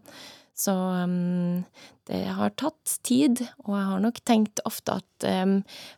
Så 0.58 0.72
um, 0.74 1.62
det 2.10 2.24
har 2.36 2.52
tatt 2.58 2.96
tid, 3.06 3.40
og 3.64 3.76
jeg 3.76 3.86
har 3.88 4.00
nok 4.02 4.18
tenkt 4.26 4.60
ofte 4.68 4.98
at 5.00 5.26
um, 5.42 5.54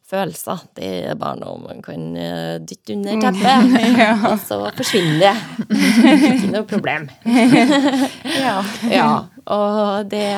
følelser, 0.07 0.63
det 0.79 0.91
er 1.11 1.19
bare 1.21 1.41
noe 1.41 1.59
man 1.63 1.81
kan 1.85 2.05
uh, 2.15 2.61
dytte 2.61 2.95
under 2.95 3.19
teppet, 3.25 3.75
og 4.31 4.37
så 4.45 4.61
forsvinner 4.77 5.25
det. 5.25 5.35
Ikke 6.35 6.53
noe 6.53 6.69
problem. 6.69 7.09
Ja. 7.25 8.61
Ja, 8.93 9.09
og 9.45 10.13
det 10.13 10.29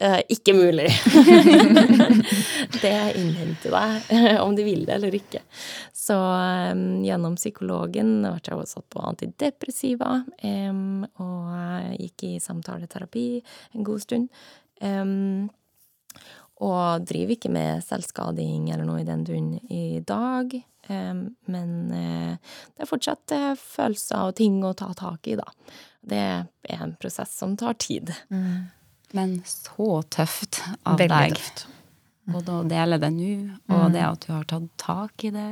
er 0.00 0.22
ikke 0.32 0.54
mulig. 0.56 0.88
det 2.82 2.96
innhenter 3.20 3.74
deg, 3.74 4.10
om 4.44 4.56
du 4.56 4.62
vil 4.64 4.86
det 4.88 4.96
eller 4.96 5.16
ikke. 5.16 5.42
Så 6.10 6.16
um, 6.16 7.02
gjennom 7.04 7.36
psykologen 7.38 8.20
ble 8.24 8.32
jeg 8.40 8.56
også 8.56 8.80
satt 8.80 8.88
på 8.92 9.04
antidepressiva, 9.04 10.14
um, 10.70 11.04
og 11.22 11.94
gikk 12.00 12.26
i 12.30 12.32
samtaleterapi 12.42 13.26
en 13.76 13.86
god 13.86 14.04
stund. 14.06 14.42
Um, 14.80 15.50
og 16.60 17.06
driver 17.08 17.36
ikke 17.36 17.52
med 17.52 17.84
selvskading 17.84 18.68
eller 18.72 18.88
noe 18.88 19.00
i 19.00 19.08
den 19.08 19.22
duren 19.24 19.54
i 19.72 20.00
dag. 20.04 20.58
Men 20.90 21.70
uh, 21.92 22.34
det 22.74 22.84
er 22.84 22.90
fortsatt 22.90 23.36
uh, 23.36 23.52
følelser 23.56 24.26
og 24.26 24.36
ting 24.40 24.58
å 24.66 24.74
ta 24.76 24.90
tak 24.96 25.30
i, 25.30 25.38
da. 25.40 25.46
Det 26.00 26.20
er 26.20 26.82
en 26.82 26.96
prosess 27.00 27.32
som 27.36 27.56
tar 27.60 27.76
tid. 27.80 28.12
Men 29.16 29.40
så 29.48 30.02
tøft 30.10 30.60
av 30.86 30.98
Veldig 31.00 31.08
deg. 31.16 31.34
tøft. 31.34 31.66
Både 32.30 32.52
å 32.60 32.64
dele 32.68 32.98
det 33.02 33.10
nå, 33.10 33.30
og 33.74 33.92
det 33.92 34.04
at 34.06 34.22
du 34.26 34.32
har 34.32 34.44
tatt 34.46 34.68
tak 34.78 35.24
i 35.26 35.30
det. 35.34 35.48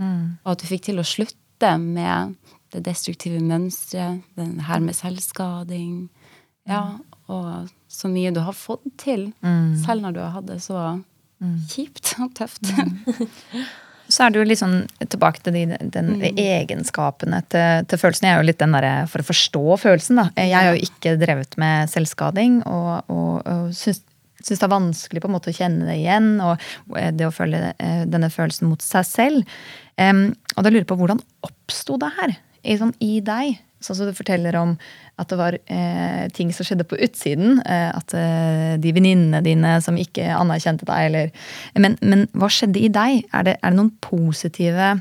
Og 0.00 0.50
at 0.54 0.62
du 0.62 0.66
fikk 0.70 0.86
til 0.88 1.02
å 1.02 1.04
slutte 1.04 1.74
med 1.78 2.36
det 2.72 2.80
destruktive 2.86 3.38
mønsteret, 3.44 4.22
den 4.38 4.60
her 4.64 4.80
med 4.80 4.96
selvskading. 4.96 6.08
Ja, 6.68 6.98
og 7.28 7.68
så 7.92 8.08
mye 8.08 8.32
du 8.32 8.40
har 8.40 8.56
fått 8.56 8.86
til, 9.02 9.28
selv 9.84 10.02
når 10.06 10.16
du 10.16 10.20
har 10.24 10.32
hatt 10.38 10.48
det 10.48 10.60
så 10.64 11.02
kjipt 11.68 12.14
og 12.22 12.32
tøft. 12.38 12.64
Så 14.10 14.24
er 14.24 14.32
det 14.32 14.40
jo 14.40 14.46
litt 14.48 14.60
sånn 14.60 14.78
tilbake 15.00 15.42
til 15.44 15.56
de, 15.56 15.78
den 15.94 16.14
egenskapene 16.20 17.42
til, 17.52 17.86
til 17.88 18.00
følelsen. 18.00 18.28
Jeg 18.28 18.36
er 18.36 18.42
jo 18.42 18.48
litt 18.50 18.60
den 18.62 18.76
derre 18.76 18.94
for 19.10 19.22
å 19.22 19.28
forstå 19.28 19.76
følelsen, 19.84 20.20
da. 20.20 20.26
Jeg 20.38 20.54
har 20.56 20.70
jo 20.72 20.86
ikke 20.88 21.16
drevet 21.20 21.56
med 21.60 21.92
selvskading 21.92 22.60
og, 22.68 23.12
og, 23.12 23.34
og 23.46 23.72
syns, 23.76 24.02
syns 24.42 24.60
det 24.60 24.68
er 24.68 24.74
vanskelig 24.74 25.22
på 25.24 25.30
en 25.30 25.36
måte 25.36 25.52
å 25.52 25.56
kjenne 25.56 25.88
det 25.88 25.98
igjen. 26.02 26.32
Og 26.44 26.60
det 27.18 27.28
å 27.28 27.34
føle 27.34 27.72
eh, 27.72 28.04
denne 28.10 28.32
følelsen 28.32 28.70
mot 28.70 28.84
seg 28.84 29.08
selv. 29.08 29.58
Um, 30.00 30.30
og 30.56 30.64
da 30.64 30.70
lurer 30.72 30.84
jeg 30.84 30.90
på 30.92 30.98
hvordan 31.00 31.20
oppsto 31.46 31.98
det 32.00 32.12
her? 32.18 32.38
I, 32.62 32.78
sånn, 32.78 32.94
I 33.02 33.18
deg? 33.24 33.58
Sånn 33.82 33.98
som 33.98 34.08
du 34.08 34.14
forteller 34.16 34.56
om 34.60 34.74
at 35.20 35.28
det 35.30 35.38
var 35.40 35.56
eh, 35.60 36.24
ting 36.34 36.52
som 36.54 36.66
skjedde 36.66 36.86
på 36.88 36.98
utsiden. 37.02 37.60
Eh, 37.66 37.88
at 37.92 38.14
eh, 38.16 38.74
de 38.82 38.92
venninnene 38.94 39.42
dine 39.44 39.76
som 39.84 39.98
ikke 40.00 40.28
anerkjente 40.36 40.86
deg, 40.88 41.08
eller 41.10 41.32
men, 41.82 41.98
men 42.00 42.26
hva 42.38 42.50
skjedde 42.52 42.80
i 42.82 42.90
deg? 42.92 43.24
Er 43.34 43.48
det, 43.48 43.56
er 43.60 43.74
det 43.74 43.78
noen 43.80 43.92
positive 44.04 44.92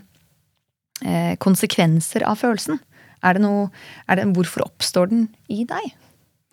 eh, 1.05 1.35
konsekvenser 1.41 2.25
av 2.27 2.41
følelsen? 2.41 2.81
Er 3.21 3.37
det 3.37 3.43
noe, 3.45 3.69
er 4.09 4.17
det, 4.17 4.29
hvorfor 4.35 4.65
oppstår 4.65 5.11
den 5.11 5.27
i 5.51 5.63
deg? 5.69 5.91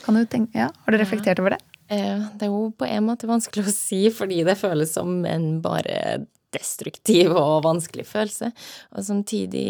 Kan 0.04 0.18
du 0.18 0.26
tenke, 0.30 0.54
ja, 0.60 0.68
Har 0.84 0.94
du 0.94 1.00
reflektert 1.00 1.40
over 1.42 1.56
det? 1.56 1.62
Eh, 1.88 2.20
Det 2.36 2.46
er 2.46 2.52
jo 2.52 2.68
på 2.76 2.86
en 2.86 3.06
måte 3.08 3.28
vanskelig 3.30 3.64
å 3.66 3.72
si, 3.72 4.02
fordi 4.14 4.42
det 4.46 4.58
føles 4.60 4.92
som 4.94 5.24
en 5.26 5.62
bare 5.64 6.26
destruktiv 6.54 7.34
og 7.36 7.64
vanskelig 7.66 8.06
følelse. 8.08 8.50
Og 8.96 9.04
samtidig 9.04 9.68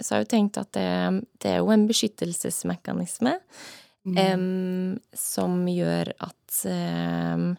så 0.00 0.14
har 0.14 0.22
jeg 0.22 0.26
jo 0.26 0.32
tenkt 0.34 0.60
at 0.60 0.72
det, 0.76 0.88
det 1.42 1.52
er 1.54 1.60
jo 1.62 1.72
en 1.74 1.86
beskyttelsesmekanisme 1.88 3.38
em, 4.16 4.98
som 5.16 5.60
gjør 5.68 6.12
at 6.24 6.60
um, 6.68 7.50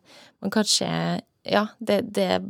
man 0.42 0.54
kanskje 0.54 0.92
Ja, 1.50 1.64
det, 1.80 2.02
det 2.14 2.26
er 2.36 2.44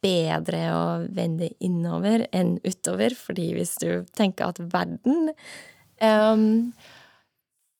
bedre 0.00 0.60
å 0.72 0.84
vende 1.12 1.50
innover 1.64 2.22
enn 2.32 2.54
utover, 2.64 3.12
fordi 3.18 3.50
hvis 3.56 3.74
du 3.82 4.06
tenker 4.16 4.52
at 4.52 4.60
verden 4.72 5.32
um, 6.00 6.70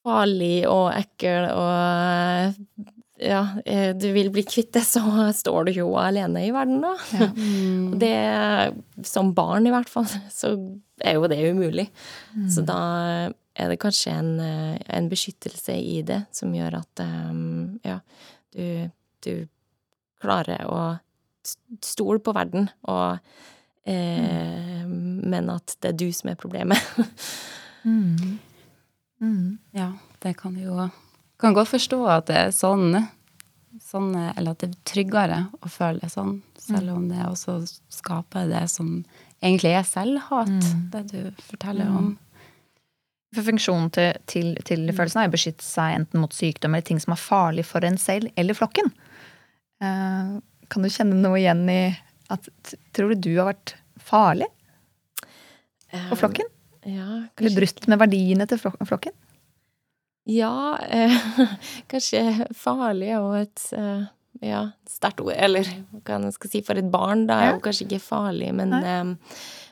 farlig 0.04 0.66
og 0.68 0.90
ekkel 0.98 1.46
og 1.54 2.90
ja, 3.18 3.42
eh, 3.66 3.90
du 3.98 4.06
vil 4.14 4.30
bli 4.34 4.44
kvitt 4.46 4.72
det, 4.76 4.84
så 4.86 5.02
står 5.34 5.68
du 5.68 5.72
jo 5.80 5.88
alene 5.98 6.44
i 6.46 6.52
verden, 6.54 6.80
da. 6.84 6.94
Og 7.90 7.98
det, 8.00 8.14
som 9.06 9.32
barn 9.34 9.66
i 9.66 9.74
hvert 9.74 9.90
fall, 9.90 10.06
så 10.40 10.54
er 11.02 11.18
jo 11.18 11.28
det 11.30 11.40
umulig. 11.50 11.88
Så 12.50 12.64
da 12.66 12.78
er 13.58 13.72
det 13.72 13.80
kanskje 13.82 14.14
en, 14.14 14.32
eh, 14.40 14.78
en 14.94 15.10
beskyttelse 15.10 15.74
i 15.74 16.00
det 16.06 16.22
som 16.34 16.54
gjør 16.54 16.78
at 16.78 17.02
eh, 17.02 17.42
ja, 17.88 17.98
du, 18.54 18.90
du 19.26 19.32
klarer 20.22 20.66
å 20.70 20.82
stole 21.84 22.20
på 22.22 22.34
verden, 22.36 22.68
og 22.90 23.18
eh, 23.88 24.84
Men 24.88 25.50
at 25.50 25.76
det 25.80 25.92
er 25.92 25.98
du 25.98 26.08
som 26.12 26.30
er 26.30 26.40
problemet. 26.40 26.78
Ja, 29.74 29.92
det 30.22 30.36
kan 30.38 30.56
jo 30.58 30.74
Kan 31.38 31.54
godt 31.54 31.70
forstå 31.70 32.00
at 32.10 32.26
det 32.30 32.38
er 32.38 32.54
sånn, 32.54 32.96
sånn 33.84 34.10
Eller 34.18 34.52
at 34.52 34.62
det 34.62 34.72
er 34.72 34.78
tryggere 34.88 35.42
å 35.62 35.70
føle 35.70 36.02
det 36.02 36.10
sånn, 36.12 36.40
selv 36.58 36.96
om 36.96 37.04
det 37.10 37.20
også 37.26 37.60
skaper 37.94 38.48
det 38.50 38.64
som 38.72 39.02
egentlig 39.38 39.76
er 39.78 39.86
selvhat, 39.86 40.50
det 40.92 41.04
du 41.12 41.44
forteller 41.46 41.92
om. 41.94 42.10
For 43.36 43.44
funksjonen 43.44 43.90
til, 43.92 44.18
til, 44.26 44.54
til 44.66 44.88
følelsen 44.88 45.22
er 45.22 45.30
å 45.30 45.34
beskytte 45.34 45.64
seg 45.64 45.98
enten 45.98 46.22
mot 46.22 46.34
sykdom 46.34 46.74
eller 46.74 46.86
ting 46.88 47.00
som 47.02 47.14
er 47.14 47.20
farlig 47.20 47.66
for 47.68 47.84
en 47.86 47.98
selv 48.00 48.32
eller 48.40 48.56
flokken. 48.56 48.88
Uh, 49.84 50.40
kan 50.72 50.84
du 50.84 50.90
kjenne 50.90 51.20
noe 51.20 51.38
igjen 51.38 51.62
i 51.70 51.82
at 52.32 52.48
Tror 52.96 53.14
du 53.14 53.28
du 53.28 53.30
har 53.38 53.52
vært 53.52 53.76
farlig 54.04 54.48
for 56.10 56.18
flokken? 56.20 56.48
Ja, 56.88 57.22
Eller 57.38 57.54
brutt 57.56 57.86
med 57.88 58.00
verdiene 58.00 58.46
til 58.48 58.60
flokken? 58.60 59.14
Ja, 60.28 60.78
eh, 60.88 61.14
kanskje 61.90 62.22
farlig 62.56 63.14
og 63.16 63.34
et 63.40 63.64
eh, 63.76 64.06
ja, 64.44 64.62
sterkt 64.88 65.22
ord. 65.24 65.34
Eller 65.36 65.68
hva 66.04 66.18
jeg 66.26 66.36
skal 66.36 66.52
si, 66.52 66.62
for 66.66 66.80
et 66.80 66.90
barn, 66.92 67.26
da 67.30 67.40
er 67.42 67.54
jo 67.54 67.62
kanskje 67.64 67.86
ikke 67.88 68.02
farlig, 68.04 68.50
men 68.56 68.74
eh, 68.78 69.04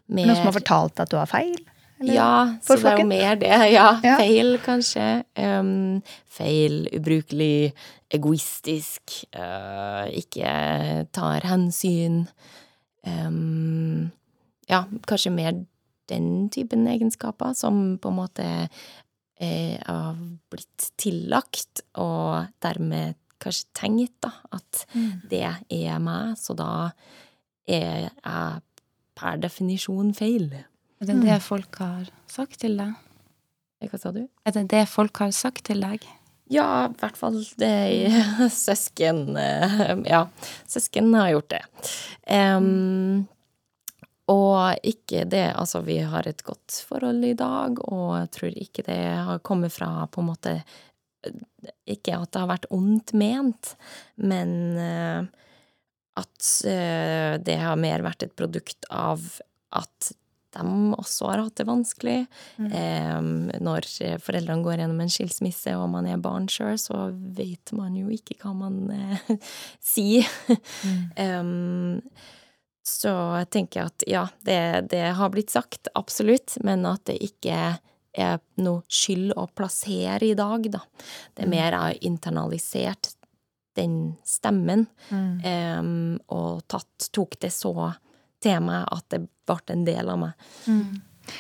mer 0.09 0.31
Noen 0.31 0.38
som 0.38 0.49
har 0.49 0.57
fortalt 0.57 1.03
at 1.05 1.12
du 1.12 1.19
har 1.21 1.29
feil? 1.31 1.59
Eller? 2.01 2.12
Ja, 2.12 2.33
så 2.61 2.77
det 2.77 2.90
er 2.90 2.99
jo 3.01 3.07
mer 3.09 3.38
det. 3.40 3.53
Ja, 3.77 3.87
Ja. 4.05 4.16
feil, 4.21 4.59
kanskje. 4.64 5.25
Um, 5.40 6.03
feil, 6.29 6.83
ubrukelig, 6.97 7.73
egoistisk, 8.12 9.23
uh, 9.37 10.05
ikke 10.12 11.07
tar 11.16 11.47
hensyn. 11.49 12.27
Um, 13.07 14.11
ja, 14.69 14.85
kanskje 15.09 15.33
mer 15.33 15.57
den 16.11 16.49
typen 16.55 16.87
egenskaper 16.87 17.55
som 17.57 17.97
på 17.99 18.12
en 18.12 18.19
måte 18.21 18.47
eh, 19.40 19.77
har 19.85 20.18
blitt 20.53 20.90
tillagt, 21.01 21.83
og 22.01 22.49
dermed 22.64 23.16
kanskje 23.42 23.68
tenkt 23.77 24.14
da, 24.25 24.33
at 24.57 24.85
det 25.29 25.42
er 25.44 25.99
meg, 26.03 26.37
så 26.40 26.57
da 26.57 26.70
er 27.68 28.09
jeg 28.09 28.62
per 29.16 29.40
definisjon 29.42 30.12
feil. 30.16 30.51
Er 31.01 31.11
det 31.11 31.18
det 31.25 31.40
folk 31.44 31.77
har 31.83 32.09
sagt 32.31 32.61
til 32.62 32.79
deg? 32.81 32.94
Hva 33.87 33.99
sa 34.01 34.12
du? 34.14 34.25
Er 34.49 34.55
det 34.57 34.68
det 34.72 34.87
folk 34.88 35.20
har 35.20 35.35
sagt 35.37 35.66
til 35.68 35.83
deg? 35.85 36.05
Ja, 36.53 36.87
i 36.87 36.99
hvert 37.01 37.18
fall 37.18 37.40
det 37.59 37.72
søsken 38.55 39.37
eh, 39.40 39.96
Ja, 40.07 40.27
søsken 40.70 41.11
har 41.16 41.33
gjort 41.35 41.51
det. 41.57 41.62
Em, 42.31 43.27
og 44.32 44.86
ikke 44.86 45.24
det 45.30 45.52
Altså, 45.54 45.80
vi 45.86 46.00
har 46.02 46.26
et 46.26 46.42
godt 46.46 46.80
forhold 46.88 47.24
i 47.24 47.36
dag, 47.38 47.78
og 47.86 48.18
jeg 48.18 48.30
tror 48.34 48.58
ikke 48.64 48.86
det 48.88 49.00
har 49.28 49.42
kommet 49.46 49.74
fra 49.74 50.06
på 50.10 50.22
en 50.22 50.30
måte 50.32 50.58
Ikke 51.86 52.18
at 52.18 52.32
det 52.32 52.42
har 52.42 52.50
vært 52.50 52.68
ondt 52.74 53.14
ment, 53.18 53.74
men 54.16 54.52
eh, 54.78 55.26
at 56.16 56.52
eh, 56.70 57.34
det 57.42 57.56
har 57.60 57.80
mer 57.80 58.04
vært 58.06 58.22
et 58.26 58.36
produkt 58.38 58.86
av 58.90 59.24
at 59.74 60.12
de 60.56 60.94
også 60.96 61.29
har 61.29 61.42
hatt 61.42 61.58
det 61.58 61.66
vanskelig. 61.68 62.20
Em, 62.56 63.50
når 63.60 63.88
foreldrene 64.22 64.64
går 64.64 64.81
gjennom 64.81 65.02
en 65.04 65.12
skilsmisse 65.12 65.74
og 65.77 65.90
man 65.92 66.08
er 66.08 66.22
barn 66.22 66.48
sjøl, 66.48 66.79
så 66.81 67.10
vet 67.12 67.74
man 67.77 67.98
jo 67.98 68.08
ikke 68.12 68.38
hva 68.40 68.54
man 68.56 68.79
eh, 68.94 69.35
sier. 69.92 70.31
Em, 71.27 72.00
så 72.87 73.10
jeg 73.40 73.50
tenker 73.50 73.88
at 73.88 74.04
ja, 74.06 74.28
det, 74.46 74.88
det 74.92 75.02
har 75.18 75.30
blitt 75.34 75.50
sagt, 75.50 75.90
absolutt, 75.98 76.54
men 76.66 76.87
at 76.87 77.02
det 77.10 77.18
ikke 77.24 77.56
er 78.16 78.38
noe 78.62 78.84
skyld 78.88 79.34
å 79.37 79.48
plassere 79.52 80.24
i 80.30 80.37
dag, 80.38 80.68
da. 80.72 80.80
Det 81.34 81.44
er 81.44 81.50
mer 81.52 81.66
jeg 81.66 81.82
har 81.82 81.98
internalisert 82.06 83.10
den 83.76 84.14
stemmen, 84.24 84.87
em, 85.12 86.16
og 86.32 86.62
tatt, 86.70 87.10
tok 87.12 87.37
det 87.42 87.50
så 87.52 87.74
til 88.40 88.62
meg 88.64 88.87
at 88.94 89.04
det 89.12 89.20
ble 89.46 89.74
en 89.74 89.84
del 89.84 90.08
av 90.14 90.22
meg. 90.22 90.46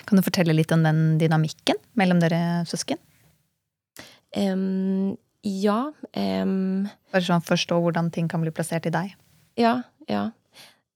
Kan 0.04 0.18
du 0.18 0.24
fortelle 0.26 0.52
litt 0.52 0.74
om 0.74 0.82
den 0.84 1.16
dynamikken 1.20 1.78
mellom 1.96 2.20
dere 2.20 2.64
søsken? 2.68 3.00
Um, 4.36 5.16
Ja. 5.46 5.92
Um, 6.10 6.88
Bare 7.14 7.22
sånn 7.22 7.44
forstå 7.46 7.78
hvordan 7.84 8.10
ting 8.10 8.26
kan 8.28 8.42
bli 8.42 8.50
plassert 8.50 8.88
i 8.90 8.92
deg. 8.92 9.14
ja, 9.56 9.78
ja. 10.10 10.32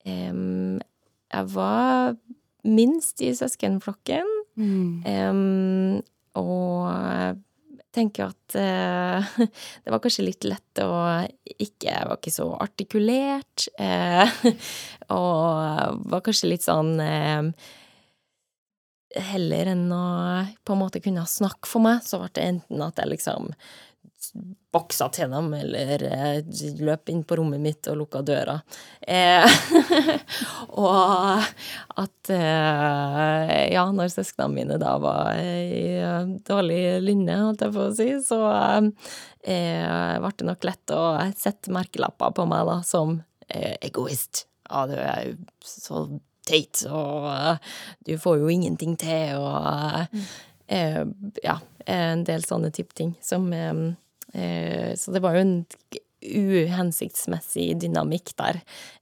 Jeg 0.04 1.52
var 1.54 2.16
minst 2.64 3.22
i 3.24 3.32
søskenflokken. 3.36 4.34
Em, 5.08 6.02
og 6.38 7.40
tenker 7.94 8.30
at 8.30 8.56
eh, 8.58 9.30
det 9.84 9.92
var 9.92 10.02
kanskje 10.02 10.26
litt 10.26 10.46
lett 10.46 10.82
å 10.84 10.94
ikke 11.56 11.90
Jeg 11.90 12.08
var 12.08 12.18
ikke 12.18 12.34
så 12.34 12.48
artikulert. 12.62 13.66
eh, 13.82 14.40
og 15.16 16.00
var 16.12 16.24
kanskje 16.26 16.52
litt 16.52 16.66
sånn 16.66 16.96
eh, 17.02 17.50
Heller 19.10 19.72
enn 19.72 19.88
å 19.90 20.04
på 20.62 20.76
en 20.76 20.82
måte 20.84 21.00
kunne 21.02 21.24
snakke 21.26 21.66
for 21.66 21.82
meg, 21.82 22.04
så 22.06 22.20
ble 22.20 22.28
det 22.36 22.44
enten 22.46 22.84
at 22.84 23.00
jeg 23.02 23.10
liksom 23.10 23.48
boksa 24.72 25.08
til 25.14 25.32
dem, 25.32 25.48
eller 25.56 26.04
eh, 26.06 26.38
løp 26.78 27.10
inn 27.10 27.22
på 27.26 27.38
rommet 27.40 27.62
mitt 27.62 27.88
og 27.90 27.98
lukka 28.00 28.22
døra. 28.26 28.56
Eh, 29.02 29.46
og 30.84 31.42
at 32.04 32.32
eh, 32.34 33.56
Ja, 33.74 33.84
når 33.94 34.12
søsknene 34.14 34.54
mine 34.54 34.78
da 34.82 34.94
var 35.02 35.34
i 35.40 35.98
eh, 35.98 36.32
dårlig 36.46 36.80
lynne, 37.04 37.40
holdt 37.48 37.66
jeg 37.66 37.74
på 37.74 37.88
å 37.88 37.96
si, 37.98 38.08
så 38.26 38.40
eh, 39.42 40.14
ble 40.22 40.32
det 40.38 40.48
nok 40.48 40.70
lett 40.70 40.94
å 40.94 41.04
sette 41.38 41.74
merkelapper 41.74 42.34
på 42.36 42.48
meg 42.50 42.66
da 42.70 42.80
som 42.86 43.18
eh, 43.48 43.76
egoist. 43.82 44.46
Ja, 44.70 44.86
du 44.86 44.94
er 44.94 45.32
jo 45.32 45.38
så 45.66 46.06
teit, 46.46 46.84
og 46.88 47.26
uh, 47.26 47.74
du 48.06 48.14
får 48.18 48.40
jo 48.40 48.52
ingenting 48.52 48.96
til, 49.00 49.36
og 49.38 50.06
eh, 50.70 51.02
Ja, 51.44 51.58
en 51.90 52.24
del 52.26 52.44
sånne 52.46 52.70
type 52.74 52.94
ting 52.96 53.14
som 53.24 53.50
eh, 53.52 53.70
eh, 53.70 53.94
Så 54.30 55.10
det 55.10 55.20
var 55.24 55.34
jo 55.34 55.40
en 55.42 55.54
uhensiktsmessig 56.20 57.74
dynamikk 57.80 58.34
der, 58.38 58.60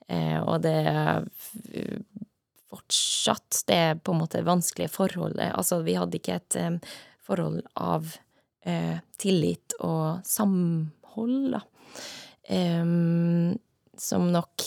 eh, 0.08 0.38
og 0.38 0.62
det 0.62 0.76
eh, 0.86 1.98
fortsatt 2.68 3.62
det 3.68 4.00
på 4.04 4.14
en 4.14 4.22
måte 4.22 4.44
vanskelige 4.46 4.92
forholdet. 4.92 5.50
Altså, 5.56 5.80
vi 5.86 5.96
hadde 5.98 6.18
ikke 6.20 6.38
et 6.38 6.58
eh, 6.60 6.76
forhold 7.24 7.62
av 7.74 8.12
eh, 8.64 9.00
tillit 9.20 9.74
og 9.80 10.22
samhold, 10.28 11.56
da, 11.56 11.64
som 13.98 14.30
nok 14.32 14.62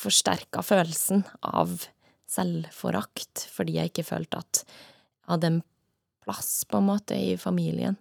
forsterka 0.00 0.62
følelsen 0.66 1.20
av 1.46 1.84
selvforakt, 2.26 3.44
fordi 3.52 3.76
jeg 3.76 3.92
ikke 3.92 4.06
følte 4.08 4.40
at 4.42 4.64
jeg 4.64 5.28
hadde 5.28 5.50
en 5.52 5.60
plass, 6.24 6.64
på 6.66 6.80
en 6.80 6.88
måte, 6.88 7.14
i 7.14 7.36
familien. 7.38 7.94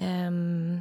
Um, 0.00 0.80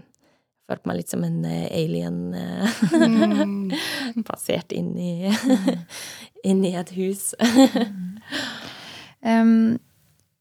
følte 0.72 0.88
meg 0.88 1.02
litt 1.02 1.12
som 1.12 1.24
en 1.28 1.44
eh, 1.46 1.68
alien 1.76 2.20
mm. 2.32 4.24
plassert 4.24 4.72
inn 4.72 4.94
i 4.96 5.14
inn 6.48 6.66
i 6.66 6.74
et 6.80 6.92
hus. 6.96 7.32
um, 9.22 9.80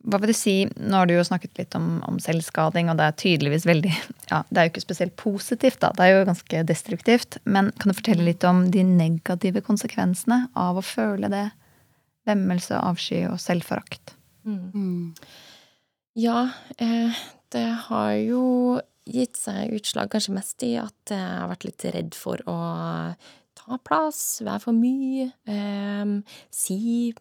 hva 0.01 0.21
vil 0.23 0.33
du 0.33 0.37
si, 0.37 0.55
Nå 0.81 0.97
har 0.97 1.09
du 1.09 1.12
jo 1.12 1.25
snakket 1.27 1.59
litt 1.61 1.77
om, 1.77 1.99
om 2.09 2.16
selvskading, 2.23 2.89
og 2.89 2.97
det 3.01 3.09
er 3.09 3.18
tydeligvis 3.21 3.66
veldig 3.68 3.93
ja, 4.31 4.43
Det 4.49 4.57
er 4.57 4.66
jo 4.66 4.73
ikke 4.73 4.87
spesielt 4.87 5.16
positivt, 5.21 5.81
da. 5.83 5.91
Det 5.97 6.07
er 6.07 6.14
jo 6.14 6.29
ganske 6.31 6.62
destruktivt. 6.68 7.41
Men 7.45 7.68
kan 7.77 7.93
du 7.93 7.99
fortelle 7.99 8.25
litt 8.25 8.47
om 8.49 8.64
de 8.73 8.85
negative 8.87 9.61
konsekvensene 9.66 10.47
av 10.57 10.81
å 10.81 10.87
føle 10.87 11.29
det? 11.33 11.49
Vemmelse, 12.29 12.79
avsky 12.79 13.25
og 13.29 13.37
selvforakt. 13.43 14.14
Ja, 16.21 16.49
eh, 16.81 17.21
det 17.55 17.67
har 17.89 18.15
jo 18.21 18.81
gitt 19.11 19.39
seg 19.41 19.75
utslag 19.75 20.11
kanskje 20.13 20.35
mest 20.37 20.63
i 20.67 20.75
at 20.81 21.13
jeg 21.13 21.19
har 21.19 21.51
vært 21.51 21.67
litt 21.67 21.87
redd 21.97 22.17
for 22.19 22.43
å 22.51 22.59
ta 23.59 23.79
plass, 23.87 24.41
være 24.47 24.63
for 24.65 24.77
mye, 24.77 25.31
eh, 25.51 26.37
si 26.55 27.13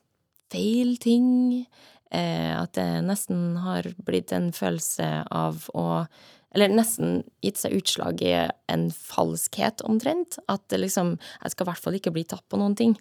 feil 0.50 0.98
ting. 1.02 1.66
Eh, 2.12 2.54
at 2.58 2.74
det 2.74 3.04
nesten 3.06 3.60
har 3.62 3.86
blitt 4.02 4.34
en 4.34 4.52
følelse 4.52 5.28
av 5.30 5.70
å 5.78 6.08
Eller 6.52 6.68
nesten 6.74 7.20
gitt 7.46 7.60
seg 7.62 7.76
utslag 7.78 8.24
i 8.26 8.32
en 8.74 8.88
falskhet, 8.90 9.84
omtrent. 9.86 10.40
At 10.50 10.64
det 10.70 10.80
liksom 10.80 11.20
Jeg 11.44 11.52
skal 11.52 11.68
i 11.68 11.70
hvert 11.70 11.84
fall 11.84 11.94
ikke 11.94 12.12
bli 12.12 12.24
tatt 12.24 12.42
på 12.50 12.58
noen 12.58 12.76
ting. 12.76 12.96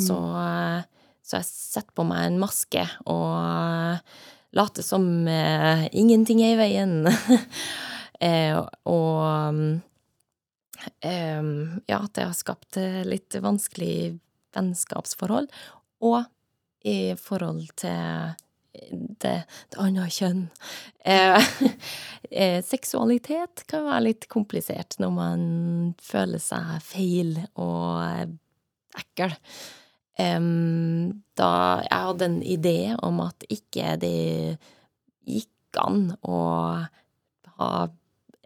Så, 0.00 0.16
eh, 0.16 0.84
så 1.22 1.36
jeg 1.36 1.44
setter 1.44 1.92
på 1.92 2.06
meg 2.08 2.24
en 2.24 2.40
maske 2.40 2.88
og 3.04 4.00
later 4.54 4.82
som 4.86 5.28
eh, 5.28 5.88
ingenting 5.92 6.42
er 6.44 6.54
i 6.54 6.60
veien. 6.60 6.94
eh, 8.26 8.58
og 8.88 9.58
eh, 11.00 11.50
ja, 11.90 12.00
det 12.14 12.28
har 12.28 12.38
skapt 12.38 12.78
eh, 12.80 13.02
litt 13.08 13.36
vanskelig 13.42 14.14
vennskapsforhold. 14.54 15.50
Og 16.04 16.22
i 16.84 17.14
forhold 17.18 17.66
til 17.80 18.34
det, 19.22 19.36
det 19.72 19.80
andre 19.80 20.08
kjønn. 20.12 20.42
Eh, 21.04 21.54
eh, 22.30 22.58
seksualitet 22.64 23.64
kan 23.70 23.86
være 23.88 24.08
litt 24.08 24.28
komplisert 24.32 24.98
når 25.02 25.14
man 25.14 25.46
føler 26.02 26.42
seg 26.42 26.76
feil 26.84 27.38
og 27.54 28.02
eh, 28.04 28.28
ekkel. 29.04 29.34
Da 30.14 31.50
jeg 31.82 32.06
hadde 32.06 32.28
en 32.28 32.38
idé 32.46 32.78
om 33.02 33.18
at 33.24 33.46
ikke 33.50 33.96
det 33.98 34.58
gikk 35.26 35.80
an 35.82 36.12
å 36.22 36.38
ha 37.58 37.70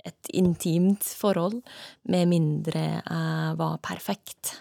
et 0.08 0.30
intimt 0.32 1.04
forhold 1.18 1.60
med 2.08 2.30
mindre 2.30 2.84
jeg 3.02 3.58
var 3.58 3.76
perfekt. 3.84 4.54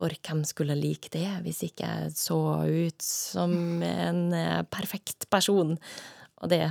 For 0.00 0.12
hvem 0.16 0.44
skulle 0.48 0.78
like 0.78 1.10
det 1.12 1.28
hvis 1.44 1.60
ikke 1.66 1.84
jeg 1.84 2.14
så 2.16 2.38
ut 2.64 3.04
som 3.04 3.52
en 3.84 4.30
eh, 4.32 4.62
perfekt 4.72 5.28
person? 5.28 5.74
Og 6.40 6.48
det 6.48 6.62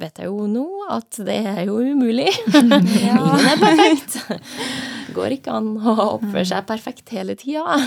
vet 0.00 0.18
jeg 0.18 0.26
jo 0.26 0.48
nå 0.50 0.64
at 0.90 1.20
det 1.28 1.38
er 1.46 1.60
jo 1.68 1.78
umulig. 1.78 2.32
Ingen 2.58 3.38
er 3.38 3.62
perfekt. 3.62 4.18
Går 5.14 5.36
ikke 5.38 5.54
an 5.60 5.76
å 5.78 5.94
oppføre 6.16 6.48
seg 6.50 6.66
perfekt 6.66 7.14
hele 7.14 7.38
tida. 7.38 7.78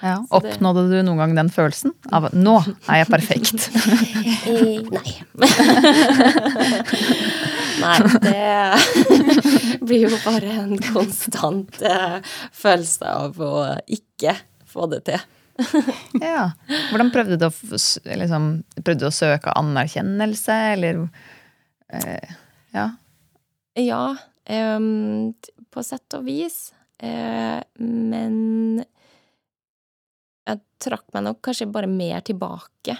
Ja, 0.00 0.14
Oppnådde 0.32 0.86
du 0.88 0.94
noen 1.04 1.18
gang 1.20 1.34
den 1.36 1.50
følelsen 1.52 1.92
av 2.12 2.30
'nå 2.32 2.56
er 2.88 2.96
jeg 3.02 3.08
perfekt'? 3.12 3.68
Eh, 4.50 4.80
Nei. 4.90 5.12
Nei, 7.80 7.98
det 8.24 8.54
blir 9.86 10.00
jo 10.08 10.16
bare 10.24 10.50
en 10.62 10.78
konstant 10.80 11.82
eh, 11.84 12.18
følelse 12.56 13.04
av 13.08 13.40
å 13.44 13.76
ikke 13.86 14.34
få 14.68 14.86
det 14.90 15.00
til. 15.10 15.20
Ja. 16.20 16.50
Hvordan 16.90 17.10
prøvde 17.12 17.36
du 17.40 17.46
å, 17.48 17.52
liksom, 18.08 18.64
prøvde 18.80 19.04
du 19.04 19.08
å 19.10 19.14
søke 19.14 19.52
anerkjennelse, 19.60 20.56
eller 20.76 20.94
eh, 21.92 22.28
Ja. 22.76 22.86
Ja, 23.78 24.16
um, 24.50 25.32
på 25.70 25.82
sett 25.86 26.10
og 26.18 26.24
vis. 26.26 26.72
Uh, 27.00 27.60
men 27.78 28.82
jeg 30.50 30.62
trakk 30.82 31.06
meg 31.14 31.26
nok 31.26 31.40
kanskje 31.46 31.70
bare 31.70 31.90
mer 31.90 32.20
tilbake. 32.26 32.96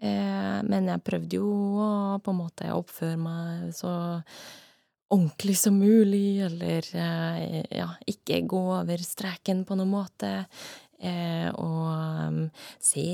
Eh, 0.00 0.58
men 0.64 0.88
jeg 0.88 1.04
prøvde 1.04 1.40
jo 1.40 1.50
å 1.84 1.90
på 2.24 2.32
en 2.32 2.40
måte 2.40 2.72
oppføre 2.72 3.20
meg 3.20 3.70
så 3.76 3.92
ordentlig 5.10 5.56
som 5.58 5.76
mulig, 5.78 6.40
eller 6.46 6.86
eh, 6.96 7.62
ja, 7.74 7.88
ikke 8.08 8.40
gå 8.48 8.62
over 8.78 9.02
streken 9.04 9.64
på 9.68 9.76
noen 9.78 9.92
måte. 9.92 10.32
Eh, 11.00 11.48
og 11.56 11.86
um, 12.28 12.42
se 12.80 13.06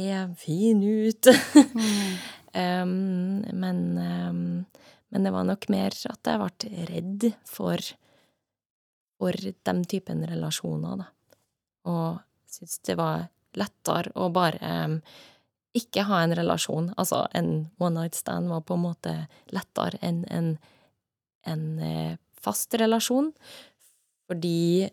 fin 0.43 0.83
ut. 0.83 1.31
um, 2.83 2.97
men, 3.55 3.79
um, 3.95 4.41
men 5.09 5.29
det 5.29 5.33
var 5.35 5.47
nok 5.47 5.69
mer 5.73 5.95
at 5.95 6.31
jeg 6.33 6.43
ble 6.43 6.87
redd 6.91 7.29
for, 7.47 7.83
for 9.17 9.47
den 9.71 9.85
typen 9.87 10.27
relasjoner, 10.27 11.05
da. 11.05 11.09
Og 11.87 12.19
syntes 12.51 12.81
det 12.89 12.99
var 12.99 13.29
lettere 13.57 14.13
å 14.15 14.29
bare 14.35 14.75
um, 14.87 14.99
ikke 15.77 16.07
ha 16.09 16.23
en 16.25 16.35
relasjon. 16.37 16.91
Altså, 16.97 17.27
en 17.37 17.69
one 17.83 18.01
night 18.01 18.17
stand 18.17 18.49
var 18.53 18.65
på 18.67 18.77
en 18.77 18.85
måte 18.87 19.17
lettere 19.53 20.01
enn 20.05 20.23
en, 20.33 20.53
en 21.47 21.67
eh, 21.85 22.15
fast 22.41 22.75
relasjon. 22.81 23.33
Fordi 24.27 24.89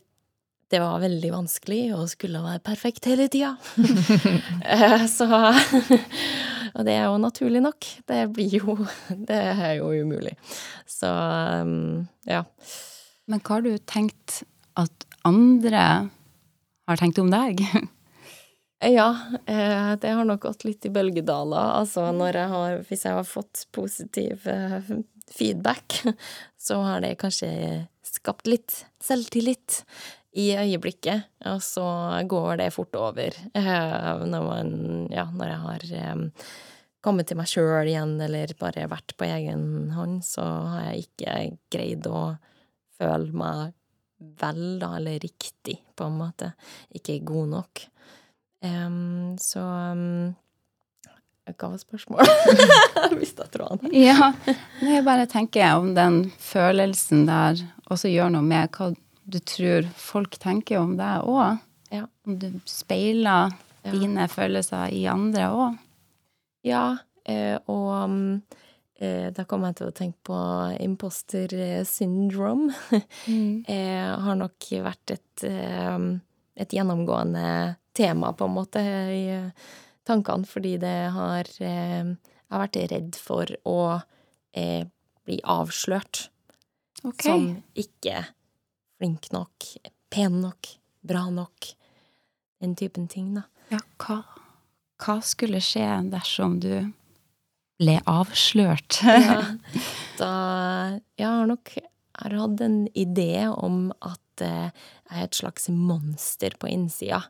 det 0.73 0.79
var 0.81 1.03
veldig 1.03 1.29
vanskelig 1.33 1.81
og 1.95 2.09
skulle 2.11 2.41
være 2.43 2.63
perfekt 2.65 3.07
hele 3.09 3.29
tida. 3.31 3.55
Så 5.17 5.27
Og 6.73 6.87
det 6.87 6.95
er 6.97 7.05
jo 7.05 7.19
naturlig 7.21 7.61
nok. 7.61 7.85
Det 8.09 8.23
blir 8.33 8.57
jo 8.57 8.77
Det 9.29 9.37
er 9.37 9.77
jo 9.77 9.91
umulig. 9.93 10.33
Så 10.89 11.09
um, 11.09 12.07
ja. 12.25 12.43
Men 13.29 13.43
hva 13.43 13.59
har 13.59 13.65
du 13.65 13.75
tenkt 13.87 14.41
at 14.79 15.05
andre 15.23 15.83
har 16.89 16.99
tenkt 16.99 17.21
om 17.21 17.29
deg? 17.31 17.61
Ja, 18.83 19.07
eh, 19.45 19.93
det 20.01 20.09
har 20.11 20.25
nok 20.27 20.41
gått 20.43 20.65
litt 20.67 20.85
i 20.85 20.91
bølgedaler. 20.91 21.77
Altså 21.79 22.09
når 22.11 22.39
jeg 22.41 22.51
har 22.51 22.81
Hvis 22.89 23.05
jeg 23.07 23.15
har 23.15 23.27
fått 23.27 23.65
positiv 23.71 24.43
feedback, 25.31 26.01
så 26.67 26.81
har 26.83 27.03
det 27.03 27.15
kanskje 27.21 27.87
skapt 28.03 28.47
litt 28.47 28.83
selvtillit 29.03 29.81
i 30.33 30.49
øyeblikket, 30.57 31.29
og 31.45 31.61
så 31.61 31.85
går 32.29 32.57
det 32.63 32.71
fort 32.73 32.95
over 32.97 33.35
eh, 33.53 34.23
når 34.25 34.47
man 34.47 34.71
Ja, 35.13 35.27
når 35.29 35.51
jeg 35.51 35.61
har 35.67 35.85
eh, 35.99 36.47
kommet 37.03 37.29
til 37.29 37.37
meg 37.37 37.51
sjøl 37.51 37.91
igjen, 37.91 38.15
eller 38.23 38.55
bare 38.59 38.87
vært 38.89 39.15
på 39.19 39.27
egen 39.27 39.91
hånd, 39.93 40.23
så 40.25 40.45
har 40.73 40.89
jeg 40.89 41.07
ikke 41.07 41.37
greid 41.75 42.09
å 42.09 42.25
føle 42.97 43.37
meg 43.43 43.73
vel, 44.39 44.63
da, 44.79 44.93
eller 44.97 45.19
riktig, 45.19 45.81
på 45.99 46.07
en 46.07 46.15
måte. 46.15 46.53
Ikke 46.95 47.19
god 47.27 47.49
nok. 47.57 47.81
Em, 48.63 49.35
så 49.41 49.59
um, 49.59 50.33
Hva 51.43 51.69
var 51.73 51.79
spørsmålet? 51.81 52.29
Jeg 53.09 53.17
mista 53.19 53.43
tråden. 53.51 53.91
Ja. 53.91 54.31
Jeg 54.79 55.03
bare 55.03 55.25
tenker 55.27 55.75
om 55.81 55.89
den 55.97 56.21
følelsen 56.39 57.25
der 57.27 57.59
også 57.91 58.07
gjør 58.13 58.31
noe 58.37 58.45
med 58.47 58.71
hva 58.77 58.93
du 59.23 59.39
tror 59.47 59.87
folk 59.99 60.37
tenker 60.39 60.79
om 60.79 60.95
deg 60.99 61.27
òg. 61.27 61.59
Ja. 61.93 62.05
Om 62.27 62.39
du 62.39 62.49
speiler 62.69 63.51
Ja. 63.83 63.91
dine 63.91 64.29
følelser 64.31 64.93
i 64.95 65.01
andre 65.11 65.49
òg. 65.51 65.73
Ja, 66.63 66.85
eh, 67.27 67.57
og 67.67 67.89
um, 68.07 68.41
eh, 68.95 69.27
da 69.35 69.43
kom 69.43 69.65
jeg 69.67 69.75
til 69.75 69.89
å 69.89 69.95
tenke 69.97 70.21
på 70.23 70.37
imposter 70.79 71.51
syndrome. 71.83 72.71
eh, 73.67 74.07
har 74.23 74.39
nok 74.39 74.69
vært 74.87 75.17
et, 75.17 75.43
et 75.43 76.75
gjennomgående 76.79 77.75
tema, 77.93 78.33
på 78.33 78.45
en 78.45 78.55
måte, 78.57 78.81
i 79.13 79.23
eh, 79.31 79.69
tankene, 80.07 80.47
fordi 80.49 80.77
det 80.81 80.97
har 81.15 81.49
eh, 81.61 82.03
Jeg 82.03 82.53
har 82.53 82.61
vært 82.67 82.77
redd 82.91 83.15
for 83.17 83.49
å 83.65 83.79
eh, 84.53 84.85
bli 85.25 85.39
avslørt 85.49 86.27
okay. 87.01 87.25
som 87.25 87.47
ikke 87.73 88.19
flink 88.99 89.31
nok, 89.33 89.69
pen 90.13 90.41
nok, 90.43 90.69
bra 91.01 91.23
nok. 91.33 91.71
Den 92.61 92.75
typen 92.77 93.07
ting, 93.09 93.31
da. 93.39 93.47
Ja, 93.73 93.79
hva, 94.03 94.19
hva 95.01 95.17
skulle 95.25 95.63
skje 95.63 95.87
dersom 96.11 96.59
du 96.61 96.75
ble 97.81 97.97
avslørt? 98.05 99.01
Ja, 99.01 99.39
da 100.21 100.33
Jeg 101.17 101.25
har 101.25 101.49
nok 101.49 101.73
jeg 102.13 102.29
har 102.29 102.35
hatt 102.43 102.61
en 102.61 102.83
idé 102.93 103.47
om 103.49 103.87
at 104.05 104.19
jeg 104.43 104.69
er 105.09 105.23
et 105.25 105.37
slags 105.37 105.65
monster 105.73 106.53
på 106.61 106.69
innsida 106.69 107.23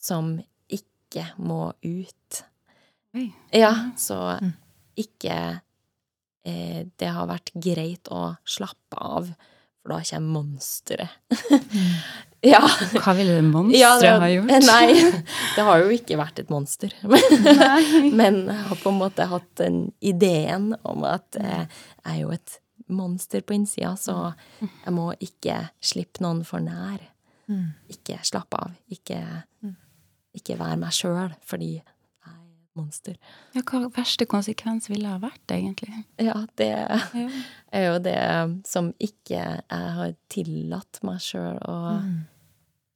som 0.00 0.34
ikke 0.70 1.26
må 1.38 1.70
ut. 1.82 2.42
Oi. 3.16 3.26
Ja, 3.52 3.72
så 3.98 4.16
ikke 5.00 5.36
eh, 6.46 6.82
Det 6.96 7.08
har 7.10 7.26
vært 7.30 7.50
greit 7.54 8.10
å 8.12 8.36
slappe 8.46 9.00
av, 9.00 9.32
for 9.80 9.94
da 9.94 9.98
kommer 10.06 10.36
monsteret. 10.38 11.40
ja. 12.52 12.62
Hva 12.94 13.14
ville 13.18 13.40
det 13.40 13.46
monsteret 13.48 14.06
ja, 14.06 14.16
ha 14.22 14.30
gjort? 14.30 14.54
Nei, 14.70 14.94
det 15.56 15.66
har 15.66 15.82
jo 15.82 15.92
ikke 15.96 16.20
vært 16.20 16.42
et 16.44 16.52
monster. 16.52 16.94
Men 18.20 18.44
jeg 18.46 18.66
har 18.70 18.82
på 18.84 18.92
en 18.92 19.00
måte 19.00 19.28
hatt 19.32 19.50
den 19.60 19.86
ideen 19.98 20.72
om 20.82 21.06
at 21.08 21.40
eh, 21.40 21.64
jeg 21.66 22.14
er 22.14 22.20
jo 22.22 22.34
et 22.36 22.58
monster 22.90 23.42
på 23.46 23.54
innsida, 23.54 23.94
så 23.98 24.32
jeg 24.60 24.92
må 24.94 25.12
ikke 25.22 25.62
slippe 25.82 26.22
noen 26.24 26.42
for 26.46 26.62
nær. 26.62 26.98
Ikke 27.90 28.18
slappe 28.26 28.58
av. 28.62 28.74
Ikke, 28.94 29.18
ikke 30.36 30.58
være 30.60 30.76
meg 30.78 30.92
sjøl 30.94 31.32
fordi 31.46 31.70
jeg 31.76 31.84
er 32.26 32.36
et 32.36 32.76
monster. 32.78 33.16
Ja, 33.56 33.62
hva 33.66 33.88
verste 33.96 34.26
konsekvens 34.30 34.88
ville 34.90 35.08
ha 35.10 35.18
vært, 35.22 35.42
egentlig? 35.50 36.04
Ja, 36.22 36.36
det 36.56 36.68
Ja. 36.70 37.28
er 37.72 37.86
jo 37.88 37.98
det 37.98 38.18
som 38.66 38.92
ikke 39.00 39.40
jeg 39.40 39.94
har 39.96 40.14
tillatt 40.28 41.00
meg 41.02 41.18
sjøl 41.24 41.58
å 41.66 41.78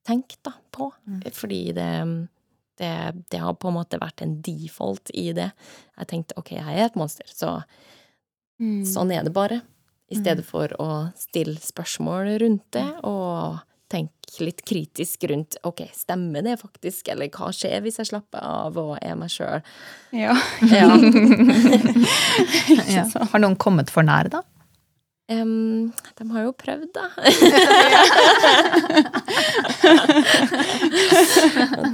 tenke 0.07 0.37
da, 0.45 0.53
på. 0.70 0.91
Fordi 1.32 1.72
det, 1.72 1.91
det, 2.78 2.93
det 3.30 3.41
har 3.41 3.55
på 3.57 3.68
en 3.70 3.74
måte 3.78 3.99
vært 4.03 4.22
en 4.22 4.41
default 4.45 5.11
i 5.14 5.32
det. 5.32 5.51
Jeg 5.99 6.07
tenkte 6.11 6.37
ok, 6.39 6.51
jeg 6.59 6.78
er 6.78 6.87
et 6.91 6.97
monster, 7.01 7.26
så 7.32 7.62
Mm. 8.61 8.85
sånn 8.87 9.11
er 9.11 9.24
det 9.26 9.32
bare. 9.35 9.57
I 10.12 10.14
stedet 10.14 10.45
for 10.47 10.68
å 10.78 11.11
stille 11.18 11.57
spørsmål 11.59 12.28
rundt 12.39 12.62
det, 12.70 12.85
og 13.03 13.59
tenke 13.95 14.45
litt 14.45 14.64
kritisk 14.66 15.24
rundt 15.30 15.57
ok, 15.62 15.80
stemmer 15.95 16.42
det 16.45 16.57
faktisk, 16.61 17.09
eller 17.12 17.28
hva 17.34 17.53
skjer 17.55 17.80
hvis 17.84 17.99
jeg 18.03 18.09
slapper 18.11 18.40
av 18.42 18.76
og 18.80 18.97
er 19.01 19.14
meg 19.18 19.30
sjøl? 19.32 19.61
Ja. 20.14 20.34
Ja. 20.70 20.90
Ja. 22.95 23.05
Har 23.30 23.40
noen 23.42 23.57
kommet 23.61 23.90
for 23.92 24.03
nær, 24.07 24.28
da? 24.30 24.40
Um, 25.30 25.92
de 26.18 26.24
har 26.34 26.42
jo 26.45 26.53
prøvd, 26.53 26.90
da. 26.92 27.09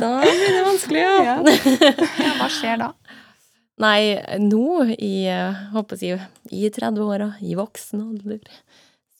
da 0.00 0.20
blir 0.24 0.52
det 0.56 0.64
vanskelig, 0.66 1.00
ja. 1.00 1.36
Ja, 1.38 1.44
hva 2.40 2.48
skjer 2.50 2.76
da? 2.82 2.88
Nei, 3.80 4.18
nå 4.42 4.82
i, 4.96 5.28
eh, 5.30 5.54
håper 5.76 5.96
jeg, 6.02 6.18
si, 6.18 6.26
i 6.58 6.60
30-åra, 6.74 7.28
i 7.46 7.54
voksen 7.56 8.02
alder, 8.02 8.42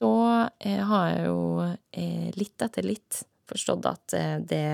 så 0.00 0.48
eh, 0.58 0.80
har 0.88 1.08
jeg 1.10 1.26
jo 1.28 1.40
eh, 1.60 2.28
litt 2.38 2.62
etter 2.64 2.86
litt 2.88 3.20
forstått 3.50 3.88
at 3.90 4.14
eh, 4.16 4.36
det, 4.40 4.68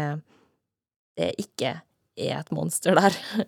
det 1.19 1.33
ikke 1.43 1.73
er 2.17 2.39
et 2.39 2.53
monster 2.55 2.95
der, 2.97 3.17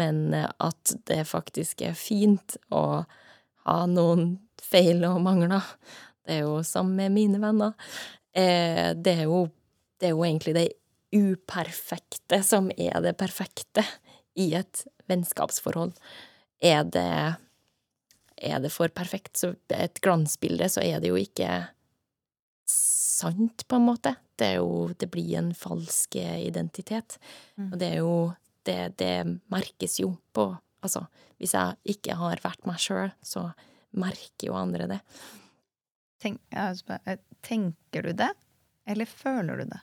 men 0.00 0.32
at 0.34 0.94
det 1.10 1.22
faktisk 1.28 1.84
er 1.86 1.98
fint 1.98 2.56
å 2.72 3.04
ha 3.66 3.78
noen 3.86 4.38
feil 4.60 5.04
og 5.06 5.20
mangler. 5.22 5.68
Det 6.24 6.38
er 6.38 6.46
jo 6.46 6.60
sammen 6.66 6.96
med 6.96 7.14
mine 7.14 7.40
venner. 7.42 7.76
Det 8.32 9.12
er 9.12 9.24
jo, 9.26 9.44
det 10.00 10.08
er 10.08 10.14
jo 10.14 10.24
egentlig 10.24 10.54
det 10.56 10.66
uperfekte 11.14 12.40
som 12.46 12.70
er 12.76 12.98
det 13.04 13.16
perfekte 13.18 13.84
i 14.38 14.52
et 14.58 14.84
vennskapsforhold. 15.10 15.94
Er 16.62 16.84
det, 16.84 17.36
er 18.40 18.60
det 18.62 18.72
for 18.72 18.88
perfekt, 18.94 19.36
så 19.36 19.52
et 19.74 20.00
glansbilde, 20.04 20.68
så 20.72 20.82
er 20.84 21.00
det 21.02 21.12
jo 21.12 21.18
ikke 21.20 21.50
sant, 23.20 23.66
på 23.68 23.78
en 23.78 23.88
måte. 23.88 24.14
Det, 24.38 24.54
er 24.54 24.60
jo, 24.62 24.88
det 24.96 25.10
blir 25.12 25.36
en 25.38 25.52
falsk 25.56 26.16
identitet. 26.16 27.18
Og 27.68 27.76
det 27.80 27.90
er 27.92 28.00
jo 28.00 28.14
det, 28.68 28.78
det 29.00 29.14
merkes 29.52 30.00
jo 30.02 30.14
på 30.36 30.52
Altså, 30.80 31.02
hvis 31.36 31.52
jeg 31.52 31.92
ikke 31.92 32.14
har 32.16 32.40
vært 32.40 32.62
meg 32.64 32.78
sjøl, 32.80 33.10
så 33.20 33.50
merker 34.00 34.46
jo 34.46 34.54
andre 34.56 34.86
det. 34.88 34.96
Tenk, 36.24 36.38
eh, 36.56 37.18
tenker 37.44 38.08
du 38.08 38.14
det, 38.16 38.30
eller 38.88 39.04
føler 39.04 39.60
du 39.60 39.74
det? 39.74 39.80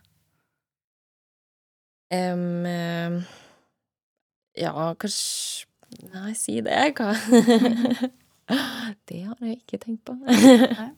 Eh, 2.17 3.21
ja, 4.57 4.73
kanskje 4.97 5.69
Nei, 6.11 6.33
si 6.35 6.57
det, 6.65 6.73
hva 6.97 7.13
Det 9.09 9.21
har 9.23 9.43
jeg 9.43 9.59
ikke 9.61 9.81
tenkt 9.83 10.05
på. 10.07 10.17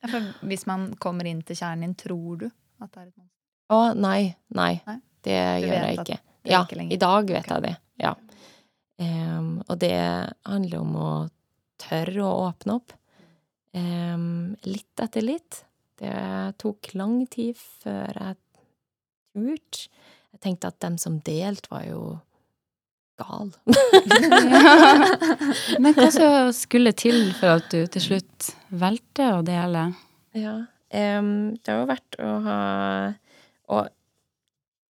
Ja, 0.00 0.16
hvis 0.48 0.62
man 0.64 0.94
kommer 0.96 1.26
inn 1.28 1.42
til 1.44 1.58
kjernen 1.58 1.90
din, 1.90 1.96
tror 2.00 2.38
du 2.40 2.46
at 2.48 2.88
det 2.94 3.02
er 3.02 3.08
et 3.10 3.16
monster? 3.18 3.34
Å, 3.68 3.80
nei. 3.92 4.30
Nei. 4.56 4.70
Nei? 4.86 4.94
Det 5.20 5.36
Du 5.60 5.66
gjør 5.66 5.82
jeg 5.84 5.98
ikke. 5.98 6.16
Ja, 6.48 6.62
ikke 6.64 6.86
i 6.88 6.98
dag 7.00 7.28
vet 7.28 7.44
okay. 7.44 7.52
jeg 7.52 7.64
det. 7.66 7.74
Ja. 8.00 8.14
Um, 9.00 9.50
og 9.66 9.76
det 9.82 9.98
handler 10.48 10.80
om 10.80 10.96
å 10.96 11.10
tørre 11.80 12.24
å 12.24 12.46
åpne 12.46 12.78
opp. 12.80 12.94
Um, 13.76 14.56
litt 14.64 15.04
etter 15.04 15.24
litt. 15.24 15.60
Det 16.00 16.16
tok 16.60 16.94
lang 16.96 17.20
tid 17.28 17.60
før 17.60 18.16
jeg 18.16 18.40
turte. 19.36 19.90
Jeg 20.30 20.42
tenkte 20.44 20.70
at 20.70 20.80
dem 20.80 20.96
som 21.00 21.18
delte, 21.26 21.68
var 21.72 21.84
jo 21.88 22.02
gal. 23.20 23.52
Men 25.82 25.94
hva 25.96 26.08
så 26.14 26.28
skulle 26.56 26.92
til 26.96 27.30
for 27.38 27.58
at 27.60 27.70
du 27.72 27.84
til 27.92 28.04
slutt 28.08 28.50
valgte 28.80 29.30
å 29.36 29.40
dele? 29.46 29.86
Ja. 30.36 30.56
um, 31.20 31.30
det 31.58 31.70
har 31.72 31.80
jo 31.82 31.88
vært 31.90 32.18
å 32.22 32.34
ha 32.44 32.58
Å 33.70 33.80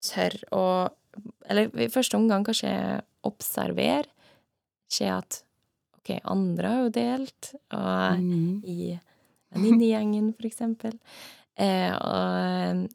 tørre 0.06 0.50
å 0.54 0.66
Eller 1.50 1.70
i 1.82 1.88
første 1.94 2.18
omgang 2.18 2.44
kanskje 2.46 2.72
observere. 3.26 4.10
Se 4.90 5.06
at 5.10 5.42
OK, 6.00 6.16
andre 6.28 6.70
har 6.74 6.82
jo 6.88 6.90
delt, 6.98 7.52
og 7.72 8.20
Mm. 8.20 8.62
i 8.68 8.98
venninnegjengen, 9.54 10.34
for 10.36 10.48
eksempel. 10.50 10.98
Eh, 11.56 11.94
og 11.94 12.90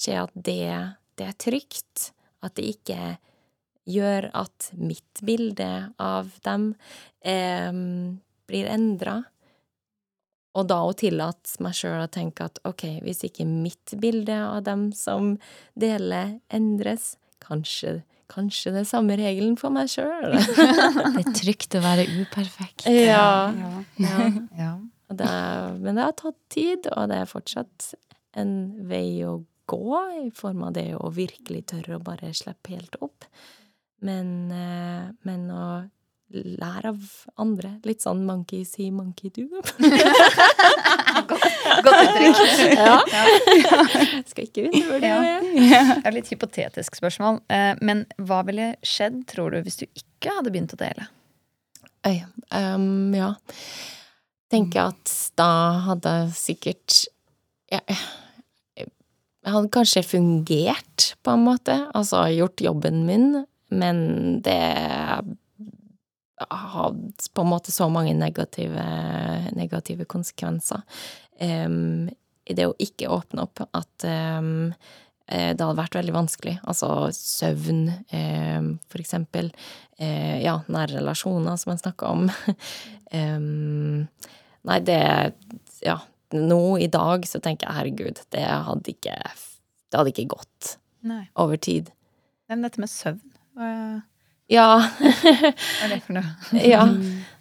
se 0.00 0.16
at 0.18 0.32
det, 0.34 0.96
det 1.20 1.28
er 1.28 1.36
trygt. 1.38 2.08
At 2.42 2.56
det 2.56 2.64
ikke 2.74 2.98
gjør 3.90 4.30
at 4.36 4.70
mitt 4.78 5.22
bilde 5.24 5.70
av 6.00 6.32
dem 6.46 6.72
eh, 7.24 7.70
blir 8.48 8.70
endra. 8.70 9.20
Og 10.54 10.68
da 10.70 10.80
å 10.86 10.94
tillate 10.96 11.58
meg 11.64 11.74
sjøl 11.76 12.04
å 12.04 12.10
tenke 12.12 12.46
at 12.46 12.60
ok, 12.68 12.86
hvis 13.04 13.24
ikke 13.26 13.46
mitt 13.48 13.96
bilde 14.00 14.36
av 14.38 14.62
dem 14.68 14.90
som 14.94 15.34
deler, 15.78 16.36
endres, 16.54 17.16
kanskje, 17.42 18.02
kanskje 18.30 18.72
det 18.76 18.84
er 18.84 18.88
samme 18.88 19.18
regelen 19.18 19.58
for 19.60 19.74
meg 19.74 19.90
sjøl. 19.92 20.36
Det 21.16 21.24
er 21.24 21.34
trygt 21.36 21.74
å 21.76 21.82
være 21.84 22.06
uperfekt. 22.22 22.86
Ja. 22.86 23.50
Ja. 23.98 24.28
Ja. 24.54 24.74
Og 25.12 25.18
det, 25.20 25.32
men 25.84 25.98
det 25.98 26.06
har 26.06 26.14
tatt 26.16 26.38
tid, 26.48 26.86
og 26.88 27.10
det 27.10 27.18
er 27.20 27.28
fortsatt 27.28 27.90
en 28.40 28.54
vei 28.88 29.20
å 29.28 29.42
gå, 29.68 29.98
i 30.24 30.30
form 30.34 30.62
av 30.64 30.72
det 30.78 30.86
å 30.96 31.10
virkelig 31.12 31.66
tørre 31.74 31.98
å 31.98 32.04
bare 32.04 32.32
slippe 32.36 32.72
helt 32.72 32.96
opp. 33.04 33.26
Men, 34.04 34.30
eh, 34.52 35.10
men 35.24 35.44
å 35.54 35.66
lære 36.34 36.90
av 36.90 37.02
andre. 37.38 37.76
Litt 37.86 38.02
sånn 38.02 38.24
monkey 38.26 38.64
see, 38.66 38.90
monkey 38.90 39.30
do. 39.30 39.44
Godt 41.84 42.00
uttrykk. 42.18 42.74
ja. 42.74 42.96
Skal 44.30 44.46
ikke 44.48 44.64
undervurdere 44.68 45.18
det. 45.24 45.40
Det 46.04 46.08
er 46.10 46.16
litt 46.16 46.30
hypotetisk 46.32 46.98
spørsmål. 46.98 47.40
eh, 47.52 47.74
Men 47.84 48.04
hva 48.18 48.42
ville 48.48 48.72
skjedd, 48.86 49.22
tror 49.30 49.54
du, 49.54 49.60
hvis 49.66 49.78
du 49.82 49.86
ikke 49.86 50.34
hadde 50.38 50.52
begynt 50.54 50.74
å 50.76 50.80
dele? 50.80 51.08
Øy, 52.04 52.18
um, 52.52 53.14
ja. 53.16 53.30
Tenker 54.52 54.90
at 54.90 55.14
da 55.40 55.50
hadde 55.86 56.12
sikkert 56.36 57.06
ja, 57.72 57.80
Jeg 58.76 58.88
hadde 59.52 59.70
kanskje 59.72 60.02
fungert, 60.08 61.14
på 61.24 61.32
en 61.36 61.44
måte. 61.46 61.78
Altså 61.96 62.22
gjort 62.32 62.60
jobben 62.64 63.02
min, 63.08 63.44
men 63.74 64.40
det 64.44 64.60
hadde 66.50 67.30
på 67.34 67.42
en 67.42 67.48
måte 67.48 67.72
så 67.72 67.88
mange 67.92 68.14
negative, 68.14 68.84
negative 69.54 70.04
konsekvenser 70.10 70.82
um, 71.40 72.10
i 72.44 72.56
det 72.56 72.66
å 72.68 72.76
ikke 72.82 73.08
åpne 73.08 73.46
opp 73.46 73.62
at 73.64 74.04
eh, 74.04 74.42
det 75.24 75.64
hadde 75.64 75.78
vært 75.78 75.94
veldig 75.96 76.12
vanskelig. 76.12 76.58
Altså 76.68 77.08
søvn, 77.16 77.86
um, 78.12 78.66
for 78.92 79.00
eksempel. 79.00 79.48
Uh, 79.96 80.36
ja, 80.42 80.58
nære 80.68 80.98
relasjoner, 80.98 81.56
som 81.56 81.72
jeg 81.72 81.80
snakka 81.80 82.10
om. 82.12 82.26
Nei, 84.64 84.78
det 84.84 85.00
Ja, 85.84 85.98
nå 86.34 86.60
i 86.82 86.90
dag 86.92 87.24
så 87.30 87.40
tenker 87.40 87.68
jeg 87.68 87.78
herregud, 87.78 88.20
det 88.34 88.42
hadde 88.42 88.90
ikke 88.90 89.14
Det 89.22 90.00
hadde 90.00 90.12
ikke 90.12 90.32
gått 90.34 90.74
Nei. 91.06 91.28
over 91.38 91.56
tid. 91.56 91.92
Men 92.50 92.64
dette 92.66 92.82
med 92.82 92.90
søvn, 92.90 93.33
Ja. 94.52 94.68
hva 94.80 95.84
er 95.86 95.92
det 95.94 96.00
for 96.04 96.16
noe? 96.18 96.34
ja. 96.74 96.82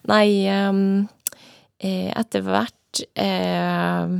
Nei, 0.10 0.28
eh, 0.48 2.10
etter 2.14 2.46
hvert 2.46 3.04
eh, 3.20 4.14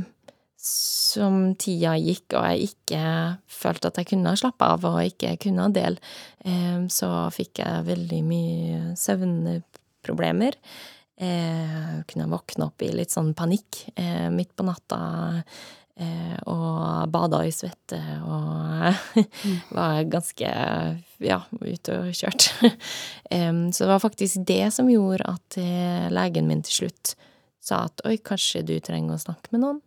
som 0.64 1.38
tida 1.60 1.94
gikk 2.00 2.34
og 2.38 2.46
jeg 2.48 2.70
ikke 2.72 3.04
følte 3.52 3.90
at 3.90 4.00
jeg 4.00 4.10
kunne 4.14 4.34
slappe 4.40 4.68
av 4.76 4.86
og 4.88 4.98
ikke 5.04 5.36
kunne 5.44 5.68
dele, 5.74 6.00
eh, 6.44 6.82
så 6.92 7.10
fikk 7.34 7.62
jeg 7.62 7.86
veldig 7.88 8.20
mye 8.26 8.82
søvnproblemer. 8.98 10.58
Eh, 11.14 12.00
kunne 12.10 12.30
våkne 12.32 12.66
opp 12.66 12.82
i 12.82 12.90
litt 12.90 13.12
sånn 13.14 13.34
panikk 13.38 13.84
eh, 13.94 14.26
midt 14.34 14.50
på 14.58 14.66
natta 14.66 14.98
eh, 15.94 16.34
bada 17.14 17.40
i 17.46 17.52
svette 17.54 17.98
og 18.26 19.22
var 19.78 20.02
ganske 20.12 20.50
ja, 21.24 21.38
ute 21.62 21.98
og 22.00 22.10
kjørt. 22.18 22.48
Så 23.74 23.84
det 23.86 23.90
var 23.92 24.02
faktisk 24.02 24.42
det 24.50 24.64
som 24.74 24.90
gjorde 24.92 25.24
at 25.30 25.56
eh, 25.62 26.10
legen 26.12 26.50
min 26.50 26.60
til 26.66 26.82
slutt 26.82 27.14
sa 27.64 27.86
at 27.88 28.02
oi, 28.04 28.18
kanskje 28.20 28.60
du 28.68 28.74
trenger 28.84 29.16
å 29.16 29.22
snakke 29.22 29.54
med 29.54 29.62
noen. 29.64 29.78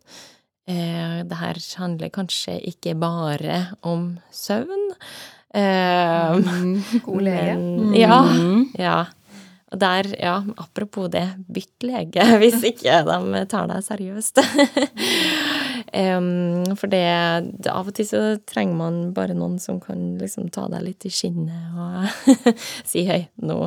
Eh, 0.68 1.20
det 1.28 1.38
her 1.40 1.60
handler 1.78 2.10
kanskje 2.12 2.56
ikke 2.72 2.96
bare 2.98 3.60
om 3.86 4.10
søvn. 4.34 4.88
Eh, 5.54 6.34
God 7.06 7.22
lege. 7.24 7.54
men- 7.54 7.94
Ja. 7.96 8.18
ja. 8.76 8.98
Og 9.68 9.78
der, 9.82 10.06
ja, 10.16 10.34
apropos 10.56 11.10
det, 11.12 11.26
bytt 11.52 11.84
lege 11.84 12.24
hvis 12.40 12.62
ikke 12.72 13.02
de 13.04 13.42
tar 13.52 13.66
deg 13.68 13.84
seriøst. 13.84 14.40
For 15.92 16.90
det, 16.92 17.04
det 17.64 17.72
Av 17.72 17.88
og 17.88 17.96
til 17.96 18.06
så 18.08 18.22
trenger 18.48 18.76
man 18.78 19.00
bare 19.16 19.36
noen 19.36 19.58
som 19.62 19.80
kan 19.80 20.16
liksom 20.20 20.50
ta 20.54 20.66
deg 20.72 20.84
litt 20.84 21.06
i 21.08 21.12
skinnet 21.12 21.78
og 21.78 22.54
si 22.90 23.06
hei, 23.08 23.22
nå, 23.40 23.58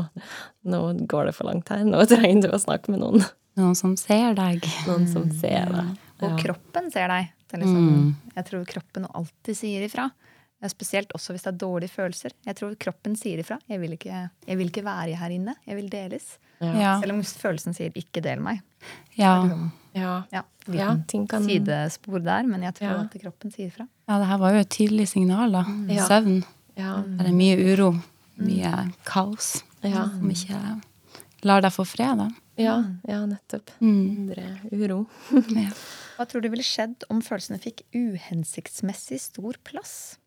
nå 0.70 0.82
går 1.10 1.30
det 1.30 1.36
for 1.38 1.50
langt 1.50 1.72
her, 1.74 1.86
nå 1.88 2.04
trenger 2.10 2.48
du 2.48 2.56
å 2.56 2.62
snakke 2.62 2.94
med 2.94 3.02
noen. 3.04 3.26
Noen 3.60 3.76
som 3.76 3.98
ser 4.00 4.36
deg. 4.38 4.64
Noen 4.88 5.08
som 5.12 5.28
ser 5.42 5.72
deg. 5.74 5.96
Og 6.22 6.38
kroppen 6.40 6.92
ser 6.94 7.12
deg. 7.12 7.32
Det 7.50 7.58
er 7.58 7.64
liksom, 7.66 8.14
Jeg 8.38 8.48
tror 8.48 8.68
kroppen 8.70 9.08
alltid 9.12 9.58
sier 9.58 9.84
ifra. 9.84 10.08
Spesielt 10.70 11.12
også 11.18 11.34
hvis 11.34 11.44
det 11.48 11.52
er 11.56 11.60
dårlige 11.64 11.92
følelser. 11.92 12.36
Jeg 12.46 12.58
tror 12.60 12.76
kroppen 12.80 13.18
sier 13.20 13.42
ifra. 13.42 13.58
Jeg 13.68 13.82
vil 13.82 13.98
ikke, 13.98 14.24
jeg 14.48 14.60
vil 14.60 14.70
ikke 14.70 14.86
være 14.86 15.18
her 15.20 15.34
inne. 15.34 15.56
Jeg 15.68 15.80
vil 15.80 15.90
deles. 15.92 16.36
Ja. 16.62 17.00
Selv 17.02 17.16
om 17.16 17.24
følelsen 17.26 17.74
sier 17.74 17.92
'ikke 17.92 18.22
del 18.22 18.40
meg'. 18.40 18.62
Ja. 19.18 19.42
Ja. 19.96 20.24
Ja, 20.32 20.44
Ja, 20.68 20.92
liten 20.94 21.04
ting 21.08 21.24
kan 21.28 21.44
sidespor 21.44 22.20
der, 22.24 22.44
men 22.48 22.62
jeg 22.64 22.76
tror 22.76 22.88
Ja. 22.92 23.00
at 23.02 23.16
kroppen 23.22 23.52
sier 23.52 23.72
fra. 23.72 23.88
ja, 24.08 24.20
det 24.20 24.28
her 24.28 24.38
var 24.38 24.52
jo 24.54 24.60
et 24.60 24.70
tydelig 24.70 25.08
signal, 25.08 25.52
da. 25.52 25.64
Mm. 25.64 25.90
Søvn. 26.08 26.44
Ja. 26.78 27.02
Det 27.02 27.28
er 27.28 27.34
mye 27.34 27.58
uro. 27.74 27.90
Mye 28.38 28.92
kaos. 29.06 29.64
Ja. 29.84 30.06
Som 30.10 30.30
ikke 30.30 30.82
lar 31.44 31.62
deg 31.62 31.72
få 31.74 31.84
fred, 31.86 32.18
da. 32.18 32.30
Ja, 32.58 32.76
ja, 33.08 33.26
nettopp. 33.26 33.72
Mm. 33.82 34.06
Indre 34.18 34.60
uro. 34.72 35.08
Ja. 35.56 35.70
Hva 36.18 36.28
tror 36.30 36.42
du 36.44 36.50
ville 36.54 36.64
skjedd 36.64 37.04
om 37.10 37.22
følelsene 37.26 37.58
fikk 37.60 37.82
uhensiktsmessig 37.98 39.18
stor 39.20 39.56
plass 39.66 40.18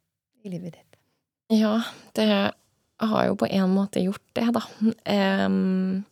i 0.45 0.49
livet 0.51 0.75
ditt? 0.75 0.97
Ja, 1.55 1.77
det 2.19 2.27
har 3.01 3.27
jo 3.29 3.37
på 3.39 3.47
en 3.51 3.71
måte 3.75 4.03
gjort 4.03 4.23
det, 4.35 4.49
da. 4.57 4.63
Em, 5.05 6.05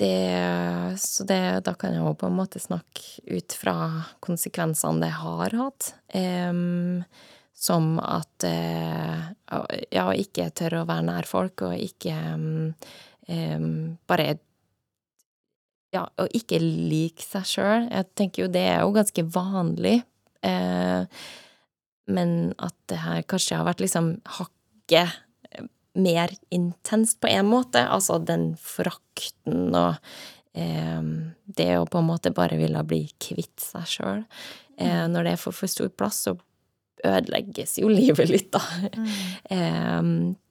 det, 0.00 0.96
så 1.00 1.26
det, 1.28 1.40
da 1.66 1.74
kan 1.78 1.94
jeg 1.94 2.02
jo 2.02 2.14
på 2.18 2.30
en 2.30 2.38
måte 2.38 2.62
snakke 2.62 3.22
ut 3.28 3.56
fra 3.56 3.74
konsekvensene 4.24 5.04
det 5.04 5.12
har 5.20 5.56
hatt. 5.60 5.92
Um, 6.16 7.04
som 7.60 7.98
at 8.00 8.46
uh, 8.48 9.26
ja, 9.92 10.06
ikke 10.16 10.48
tørre 10.56 10.80
å 10.80 10.88
være 10.88 11.04
nær 11.10 11.28
folk, 11.28 11.66
og 11.68 11.76
ikke 11.76 12.14
um, 12.32 12.70
um, 13.28 13.98
bare 14.08 14.38
ja, 15.92 16.06
å 16.06 16.26
ikke 16.32 16.60
like 16.62 17.24
seg 17.24 17.48
sjøl. 17.50 17.88
Jeg 17.90 18.08
tenker 18.16 18.46
jo 18.46 18.52
det 18.54 18.64
er 18.70 18.80
jo 18.84 18.94
ganske 18.96 19.26
vanlig. 19.34 19.98
Uh, 20.40 21.04
men 22.10 22.54
at 22.62 22.76
det 22.90 23.02
her 23.04 23.26
kanskje 23.28 23.58
har 23.58 23.68
vært 23.68 23.82
liksom 23.84 24.14
hakket 24.38 25.20
mer 25.98 26.32
intenst 26.54 27.20
på 27.20 27.30
en 27.30 27.48
måte. 27.50 27.82
Altså 27.86 28.18
den 28.22 28.52
forakten 28.60 29.74
og 29.74 29.96
eh, 30.54 31.02
det 31.46 31.70
å 31.78 31.88
på 31.90 32.02
en 32.02 32.10
måte 32.10 32.34
bare 32.34 32.58
ville 32.60 32.84
bli 32.86 33.04
kvitt 33.22 33.58
seg 33.62 33.88
sjøl. 33.94 34.22
Eh, 34.80 35.04
når 35.10 35.32
det 35.32 35.40
får 35.42 35.56
for 35.56 35.72
stor 35.72 35.90
plass, 35.92 36.22
så 36.28 36.36
ødelegges 37.06 37.78
jo 37.80 37.90
livet 37.92 38.30
litt, 38.30 38.54
da. 38.54 38.62
Eh, 39.50 40.02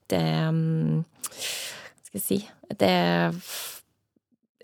det 0.09 0.27
mm, 0.51 1.03
Hva 1.05 2.07
skal 2.07 2.17
jeg 2.17 2.23
si 2.25 2.37
Det 2.81 2.93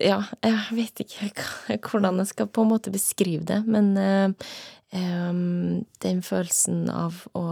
Ja, 0.02 0.18
jeg 0.44 0.76
vet 0.76 1.04
ikke 1.04 1.30
hvordan 1.86 2.20
jeg 2.20 2.32
skal 2.34 2.50
på 2.50 2.64
en 2.66 2.72
måte 2.74 2.92
beskrive 2.92 3.46
det, 3.48 3.62
men 3.64 3.94
eh, 3.96 4.50
em, 4.98 5.86
den 6.04 6.20
følelsen 6.26 6.90
av 6.92 7.22
å 7.38 7.46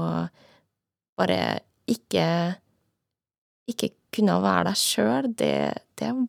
bare 1.16 1.38
ikke 1.88 2.26
ikke 3.70 3.92
kunne 4.14 4.36
være 4.44 4.68
deg 4.70 4.80
sjøl, 4.80 5.28
det, 5.40 5.54
det 5.98 6.08
er 6.10 6.24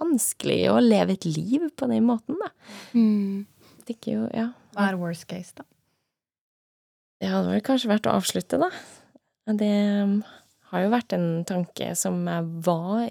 vanskelig 0.00 0.60
å 0.72 0.78
leve 0.82 1.14
et 1.16 1.26
liv 1.28 1.68
på 1.76 1.88
den 1.90 2.06
måten, 2.08 2.38
da. 2.40 2.50
Mm. 2.96 3.44
Det 3.84 3.98
ikke 3.98 4.16
jo, 4.16 4.24
ja. 4.34 4.48
Hva 4.74 4.88
er 4.90 4.98
worst 4.98 5.28
case, 5.30 5.54
da? 5.58 5.66
Det 7.20 7.30
hadde 7.30 7.52
vel 7.52 7.62
kanskje 7.64 7.92
vært 7.92 8.08
å 8.08 8.16
avslutte, 8.18 8.58
da. 8.60 8.70
Det 9.54 9.74
um, 10.02 10.16
har 10.72 10.84
jo 10.84 10.94
vært 10.94 11.14
en 11.16 11.28
tanke 11.46 11.92
som 11.98 12.24
jeg 12.26 12.48
var 12.66 13.06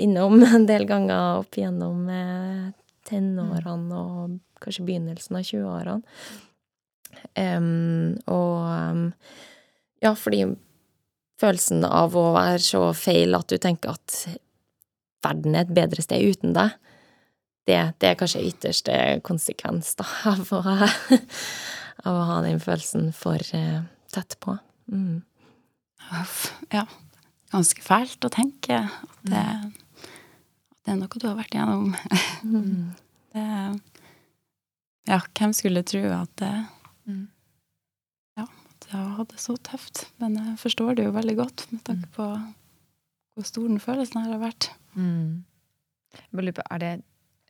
innom 0.00 0.44
en 0.44 0.68
del 0.68 0.86
ganger 0.88 1.40
opp 1.40 1.56
igjennom 1.58 2.06
eh, 2.12 2.68
tenårene 3.08 3.96
og 3.96 4.38
kanskje 4.60 4.86
begynnelsen 4.86 5.40
av 5.40 5.48
20-årene. 5.48 6.16
Um, 7.34 8.14
og 8.30 8.58
um, 8.70 9.00
ja, 10.00 10.12
fordi 10.16 10.44
følelsen 11.40 11.84
av 11.86 12.16
å 12.18 12.30
være 12.36 12.60
så 12.64 12.84
feil 12.96 13.36
at 13.38 13.50
du 13.50 13.58
tenker 13.60 13.94
at 13.96 14.16
verden 15.24 15.56
er 15.56 15.66
et 15.66 15.74
bedre 15.76 16.04
sted 16.04 16.24
uten 16.24 16.54
deg, 16.56 16.76
det, 17.68 17.78
det 18.02 18.08
er 18.08 18.18
kanskje 18.18 18.46
ytterste 18.48 18.94
konsekvens 19.26 19.92
da, 19.98 20.06
av 20.32 20.48
å, 20.56 20.62
av 22.08 22.16
å 22.16 22.24
ha 22.32 22.40
den 22.46 22.60
følelsen 22.62 23.10
for 23.16 23.40
eh, 23.56 23.82
tett 24.14 24.38
på. 24.42 24.56
Mm. 24.90 25.20
Ja. 26.72 26.86
Ganske 27.52 27.84
fælt 27.84 28.24
å 28.26 28.32
tenke 28.32 28.80
at 28.86 29.22
det, 29.28 29.44
at 29.44 30.82
det 30.86 30.94
er 30.94 30.98
noe 30.98 31.20
du 31.20 31.28
har 31.28 31.38
vært 31.38 31.54
igjennom. 31.56 31.94
Mm. 32.44 32.90
Det, 33.30 33.42
ja, 35.06 35.20
hvem 35.38 35.52
skulle 35.54 35.84
tro 35.86 36.00
at 36.16 36.32
det 36.42 36.50
Mm. 37.10 37.28
Ja, 38.90 38.98
jeg 38.98 39.06
har 39.06 39.18
hatt 39.20 39.34
det 39.34 39.42
så 39.42 39.54
tøft. 39.62 40.04
Men 40.22 40.34
jeg 40.38 40.56
forstår 40.58 40.96
det 40.98 41.06
jo 41.06 41.14
veldig 41.14 41.36
godt 41.38 41.66
med 41.70 41.84
tanke 41.86 42.10
på 42.16 42.26
hvor 43.38 43.46
stor 43.46 43.68
den 43.70 43.80
følelsen 43.80 44.24
her 44.24 44.34
har 44.34 44.42
vært. 44.42 44.70
Mm. 44.98 45.44
Er 46.34 46.82
det 46.82 46.94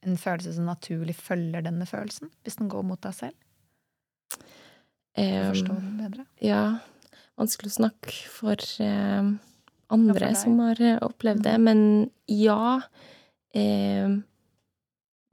en 0.05 0.19
følelse 0.21 0.53
som 0.55 0.69
naturlig 0.69 1.17
følger 1.17 1.65
denne 1.65 1.87
følelsen, 1.89 2.31
hvis 2.45 2.61
den 2.61 2.69
går 2.73 2.85
mot 2.87 3.01
deg 3.05 3.17
selv? 3.17 3.37
Um, 5.17 5.25
å 5.25 5.47
forstå 5.51 5.77
den 5.77 5.97
bedre? 5.99 6.27
Ja, 6.45 6.65
vanskelig 7.41 7.73
å 7.73 7.79
snakke 7.81 8.15
for 8.31 8.67
eh, 8.85 9.33
andre 9.91 10.27
deg. 10.27 10.39
som 10.39 10.61
har 10.63 10.81
eh, 10.85 11.01
opplevd 11.05 11.45
det, 11.49 11.57
men 11.61 11.83
ja. 12.31 12.81
Eh, 13.57 14.21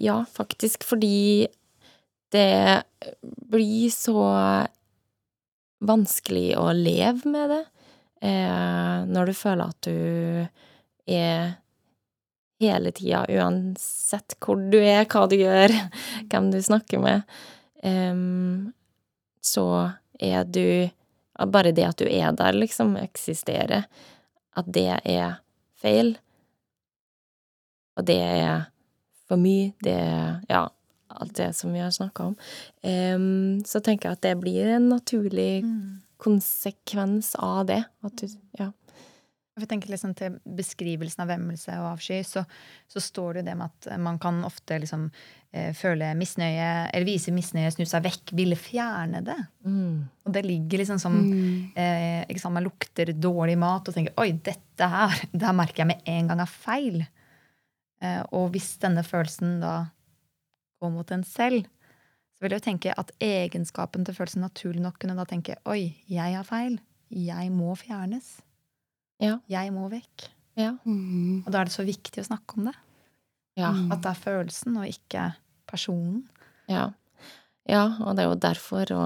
ja, 0.02 0.18
faktisk, 0.32 0.88
fordi 0.88 1.48
det 2.34 2.84
blir 3.52 3.92
så 3.94 4.24
vanskelig 5.80 6.56
å 6.58 6.72
leve 6.74 7.30
med 7.30 7.52
det 7.54 7.64
eh, 8.26 9.06
når 9.08 9.30
du 9.30 9.34
føler 9.38 9.72
at 9.72 9.88
du 9.88 10.48
er 11.08 11.56
hele 12.62 12.92
tida, 12.92 13.26
uansett 13.30 14.38
hvor 14.42 14.58
du 14.58 14.80
er, 14.82 15.06
hva 15.06 15.28
du 15.30 15.38
gjør, 15.38 15.74
hvem 16.32 16.52
du 16.54 16.60
snakker 16.64 17.02
med, 17.04 17.38
em, 17.86 18.72
så 19.46 19.68
er 20.20 20.46
du 20.46 20.90
Bare 21.38 21.70
det 21.70 21.84
at 21.86 22.00
du 22.02 22.08
er 22.10 22.32
der, 22.34 22.56
liksom, 22.58 22.96
eksisterer, 22.98 23.84
at 24.58 24.70
det 24.74 24.88
er 25.06 25.36
feil, 25.78 26.16
og 27.94 28.08
det 28.10 28.16
er 28.18 28.64
for 29.30 29.38
mye, 29.38 29.76
det 29.86 29.94
er 29.94 30.40
Ja, 30.50 30.64
alt 31.22 31.34
det 31.40 31.52
som 31.56 31.74
vi 31.74 31.80
har 31.84 31.92
snakka 31.92 32.30
om. 32.32 32.36
um, 32.84 33.64
så 33.66 33.82
tenker 33.84 34.10
jeg 34.10 34.18
at 34.20 34.26
det 34.28 34.36
blir 34.42 34.68
en 34.78 34.90
naturlig 34.90 35.64
Mm. 35.64 36.02
konsekvens 36.18 37.36
av 37.36 37.66
det. 37.66 37.84
At 38.04 38.16
du 38.16 38.28
Ja. 38.60 38.72
Hvis 39.58 39.66
jeg 39.66 39.70
tenker 39.70 39.90
liksom 39.90 40.16
Til 40.16 40.36
beskrivelsen 40.46 41.22
av 41.24 41.28
vemmelse 41.30 41.74
og 41.80 41.98
avsky, 41.98 42.20
så, 42.24 42.44
så 42.88 43.02
står 43.02 43.34
det 43.34 43.40
jo 43.42 43.46
det 43.48 43.56
med 43.58 43.72
at 43.72 44.00
man 44.00 44.20
kan 44.20 44.44
ofte 44.46 44.78
liksom 44.80 45.08
eh, 45.52 45.74
føle 45.74 46.12
misnøye, 46.16 46.90
eller 46.94 47.06
vise 47.06 47.32
misnøye, 47.34 47.72
snu 47.74 47.84
seg 47.90 48.04
vekk, 48.06 48.34
ville 48.38 48.56
fjerne 48.56 49.24
det. 49.26 49.38
Mm. 49.66 50.06
Og 50.28 50.34
det 50.34 50.46
ligger 50.46 50.78
liksom 50.84 51.00
som 51.02 51.18
eh, 51.76 52.22
ikke 52.30 52.40
sant, 52.44 52.54
Man 52.54 52.68
lukter 52.70 53.10
dårlig 53.18 53.58
mat 53.58 53.88
og 53.90 53.96
tenker 53.98 54.14
oi, 54.22 54.32
dette 54.34 54.90
her, 54.94 55.18
det 55.34 55.42
her 55.42 55.54
merker 55.58 55.78
jeg 55.86 55.88
med 55.88 56.02
en 56.06 56.28
gang 56.28 56.40
er 56.46 56.46
feil. 56.54 57.08
Eh, 58.02 58.22
og 58.32 58.52
hvis 58.54 58.76
denne 58.78 59.02
følelsen 59.02 59.60
da 59.64 59.88
går 60.82 60.94
mot 60.94 61.12
en 61.12 61.26
selv, 61.28 61.68
så 62.38 62.46
vil 62.46 62.54
jeg 62.54 62.62
jo 62.62 62.68
tenke 62.68 62.94
at 62.94 63.14
egenskapen 63.24 64.06
til 64.06 64.16
følelsen 64.18 64.44
naturlig 64.46 64.84
nok 64.84 65.00
kunne 65.02 65.18
da 65.18 65.26
tenke 65.26 65.58
oi, 65.66 65.96
jeg 66.12 66.36
har 66.38 66.46
feil. 66.46 66.78
Jeg 67.10 67.50
må 67.56 67.72
fjernes. 67.80 68.36
Ja. 69.24 69.40
Jeg 69.50 69.72
må 69.74 69.88
vekk. 69.90 70.28
Ja. 70.60 70.76
Mm. 70.84 71.46
Og 71.46 71.50
da 71.54 71.62
er 71.62 71.70
det 71.70 71.74
så 71.74 71.86
viktig 71.88 72.22
å 72.22 72.28
snakke 72.28 72.60
om 72.60 72.70
det. 72.70 72.76
Ja. 73.58 73.72
At 73.90 74.04
det 74.04 74.12
er 74.12 74.22
følelsen 74.22 74.78
og 74.78 74.90
ikke 74.90 75.32
personen. 75.70 76.28
Ja. 76.70 76.92
ja, 77.66 77.84
og 78.04 78.18
det 78.18 78.24
er 78.24 78.30
jo 78.30 78.40
derfor 78.44 78.94
å 78.94 79.04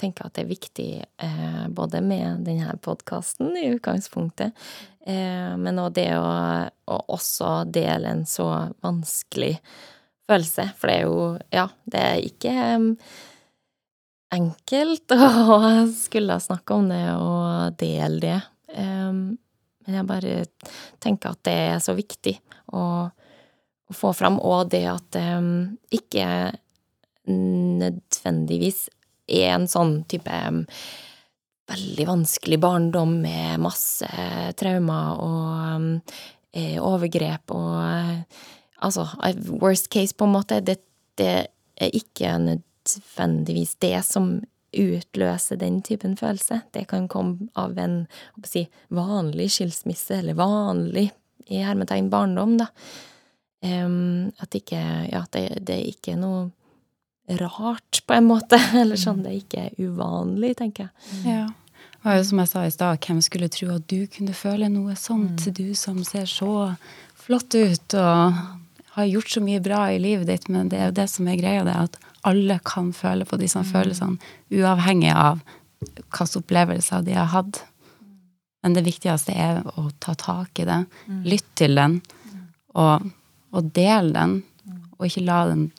tenke 0.00 0.24
at 0.24 0.36
det 0.36 0.44
er 0.44 0.50
viktig 0.50 0.90
eh, 1.04 1.64
både 1.68 2.00
med 2.04 2.46
denne 2.46 2.72
podkasten 2.80 3.52
i 3.58 3.66
utgangspunktet, 3.74 4.56
eh, 5.04 5.52
men 5.60 5.80
òg 5.82 5.92
det 5.98 6.08
å, 6.16 6.30
å 6.88 7.00
også 7.12 7.50
dele 7.68 8.14
en 8.14 8.24
så 8.28 8.48
vanskelig 8.80 9.58
følelse. 10.30 10.70
For 10.78 10.90
det 10.90 10.96
er 10.96 11.04
jo 11.08 11.26
Ja, 11.54 11.66
det 11.84 12.06
er 12.06 12.24
ikke 12.30 12.54
enkelt 14.30 15.14
å 15.18 15.60
skulle 15.90 16.40
snakke 16.42 16.78
om 16.78 16.90
det 16.92 17.04
og 17.18 17.78
dele 17.80 18.20
det. 18.22 18.40
Men 18.70 19.96
jeg 19.96 20.06
bare 20.06 20.34
tenker 21.02 21.34
at 21.34 21.42
det 21.48 21.56
er 21.72 21.80
så 21.82 21.96
viktig 21.98 22.36
å, 22.76 23.10
få 23.90 24.12
fram, 24.14 24.36
og 24.38 24.68
det 24.70 24.84
at 24.86 25.16
det 25.16 25.24
ikke 25.98 26.26
nødvendigvis 27.26 28.84
er 29.26 29.56
en 29.56 29.66
sånn 29.70 30.04
type 30.10 30.36
veldig 31.70 32.06
vanskelig 32.06 32.58
barndom 32.62 33.16
med 33.24 33.58
masse 33.62 34.06
traumer 34.58 35.20
og 35.22 36.14
eh, 36.54 36.78
overgrep 36.78 37.54
og 37.54 38.38
Altså, 38.80 39.06
eh, 39.26 39.36
worst 39.60 39.90
case, 39.92 40.14
på 40.14 40.24
en 40.28 40.34
måte. 40.34 40.60
Det, 40.64 40.78
det 41.20 41.46
er 41.80 41.96
ikke 41.96 42.36
nødvendigvis 42.38 43.76
det 43.80 43.98
som 44.04 44.38
utløser 44.70 45.58
den 45.58 45.80
typen 45.82 46.16
følelse. 46.16 46.62
Det 46.74 46.86
kan 46.88 47.08
komme 47.08 47.50
av 47.58 47.78
en 47.78 48.04
si, 48.46 48.68
vanlig 48.88 49.50
skilsmisse, 49.56 50.20
eller 50.20 50.38
vanlig 50.38 51.10
i 51.50 51.62
hermetegn 51.64 52.10
barndom, 52.10 52.56
da. 52.60 52.70
Um, 53.60 54.30
at 54.40 54.54
ikke 54.56 54.80
Ja, 55.10 55.26
det, 55.34 55.66
det 55.66 55.74
er 55.74 55.88
ikke 55.90 56.14
noe 56.16 56.48
rart, 57.28 58.00
på 58.06 58.14
en 58.14 58.28
måte. 58.30 58.58
Eller 58.80 58.96
sånn, 58.96 59.24
det 59.24 59.32
er 59.32 59.40
ikke 59.42 59.88
uvanlig, 59.90 60.54
tenker 60.58 60.88
jeg. 60.88 61.24
Ja. 61.26 61.42
Og 62.00 62.16
jo 62.16 62.24
som 62.30 62.40
jeg 62.40 62.48
sa 62.48 62.64
i 62.64 62.72
stad, 62.72 63.02
hvem 63.04 63.20
skulle 63.20 63.50
tro 63.52 63.74
at 63.74 63.84
du 63.90 64.06
kunne 64.08 64.32
føle 64.36 64.70
noe 64.72 64.94
sånt, 64.96 65.44
du 65.52 65.74
som 65.76 66.00
ser 66.06 66.24
så 66.30 66.72
flott 67.20 67.52
ut 67.52 67.96
og 68.00 68.40
har 68.96 69.06
gjort 69.06 69.30
så 69.30 69.40
mye 69.44 69.60
bra 69.62 69.84
i 69.92 69.98
livet 70.02 70.26
ditt, 70.26 70.48
men 70.50 70.68
det 70.70 70.78
er 70.78 70.90
jo 70.90 70.98
det 70.98 71.06
som 71.12 71.28
er 71.30 71.38
greia, 71.38 71.64
det 71.66 71.74
er 71.74 71.88
at 71.88 71.98
alle 72.26 72.58
kan 72.66 72.90
føle 72.96 73.24
på 73.28 73.38
disse 73.40 73.62
følelsene, 73.64 74.18
uavhengig 74.52 75.12
av 75.14 75.40
hvilke 75.80 76.26
opplevelser 76.40 77.04
de 77.06 77.14
har 77.16 77.30
hatt. 77.32 77.62
Men 78.60 78.74
det 78.76 78.84
viktigste 78.84 79.32
er 79.32 79.62
å 79.78 79.86
ta 80.02 80.14
tak 80.18 80.60
i 80.60 80.66
det, 80.68 80.82
lytte 81.24 81.62
til 81.62 81.78
den, 81.80 82.00
og, 82.76 83.06
og 83.54 83.70
del 83.76 84.12
den, 84.16 84.40
og 84.98 85.06
ikke 85.06 85.24
la 85.24 85.38
den 85.48 85.70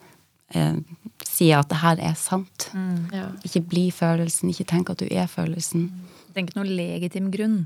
eh, 0.55 0.79
si 1.27 1.51
at 1.53 1.69
det 1.69 1.81
her 1.83 2.01
er 2.01 2.15
sant. 2.17 2.71
Ja. 3.13 3.27
Ikke 3.45 3.61
bli 3.73 3.85
følelsen, 3.93 4.49
ikke 4.49 4.67
tenk 4.71 4.89
at 4.93 5.03
du 5.03 5.05
er 5.11 5.29
følelsen. 5.29 5.89
Tenk 6.33 6.55
noen 6.55 6.71
noe 6.71 6.79
legitim 6.79 7.29
grunn. 7.33 7.65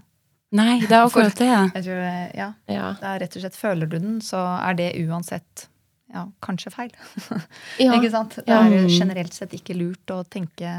Nei, 0.52 0.80
det 0.86 0.92
er 0.92 1.06
akkurat 1.08 1.36
det. 1.40 1.48
Jeg 1.50 1.84
tror, 1.88 2.02
ja, 2.38 2.50
Ja. 2.68 2.92
det 3.00 3.08
er 3.10 3.20
rett 3.26 3.36
og 3.36 3.42
slett 3.42 3.56
Føler 3.60 3.88
du 3.90 3.98
den, 4.00 4.20
så 4.22 4.38
er 4.62 4.74
det 4.78 4.92
uansett 5.08 5.68
ja, 6.14 6.28
kanskje 6.42 6.72
feil. 6.72 6.92
Ja. 7.82 7.96
Ikke 7.98 8.12
sant? 8.14 8.36
Det 8.46 8.54
er 8.54 8.88
generelt 8.88 9.34
sett 9.34 9.52
ikke 9.58 9.76
lurt 9.76 10.12
å 10.14 10.22
tenke 10.24 10.70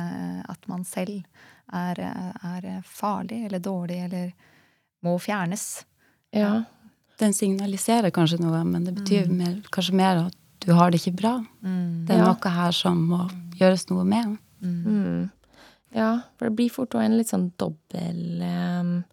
at 0.49 0.69
man 0.71 0.85
selv 0.85 1.19
er, 1.75 1.99
er 2.01 2.69
farlig 2.87 3.45
eller 3.49 3.59
dårlig 3.61 3.99
eller 4.07 4.31
må 5.05 5.17
fjernes. 5.21 5.85
Ja. 6.33 6.63
Den 7.21 7.33
signaliserer 7.35 8.11
kanskje 8.15 8.39
noe, 8.41 8.63
men 8.65 8.85
det 8.85 8.95
betyr 8.97 9.29
mer, 9.33 9.59
kanskje 9.75 9.95
mer 9.99 10.23
at 10.29 10.37
du 10.65 10.73
har 10.75 10.91
det 10.91 11.01
ikke 11.03 11.17
bra. 11.19 11.35
Det 11.61 12.15
er 12.15 12.23
Ja. 12.23 12.31
noe 12.33 12.51
her 12.55 12.73
som 12.73 13.03
må 13.11 13.21
gjøres 13.59 13.89
noe 13.91 14.05
med. 14.05 14.39
Mm. 14.63 15.31
Ja, 15.95 16.23
for 16.39 16.49
det 16.49 16.57
blir 16.57 16.71
fort 16.73 16.95
en 16.95 17.17
litt 17.19 17.29
sånn 17.31 17.51
dobbel 17.61 18.43
em, 18.43 19.05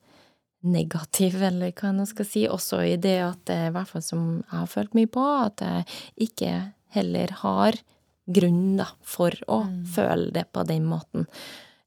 negativ, 0.64 1.42
eller 1.44 1.74
hva 1.76 1.92
jeg 1.92 2.10
skal 2.14 2.28
si, 2.28 2.46
også 2.48 2.84
i 2.88 2.96
det 3.02 3.18
at 3.24 3.42
det, 3.50 3.60
i 3.68 3.74
hvert 3.76 3.90
fall 3.90 4.06
som 4.06 4.24
jeg 4.40 4.56
har 4.56 4.70
følt 4.72 4.96
mye 4.98 5.12
på, 5.12 5.26
at 5.44 5.64
jeg 5.64 5.86
ikke 6.30 6.54
heller 6.96 7.36
har 7.42 7.80
grunn 8.24 8.78
da, 8.80 8.88
for 9.04 9.36
å 9.52 9.64
føle 9.94 10.32
det 10.36 10.48
på 10.56 10.64
den 10.68 10.88
måten. 10.88 11.28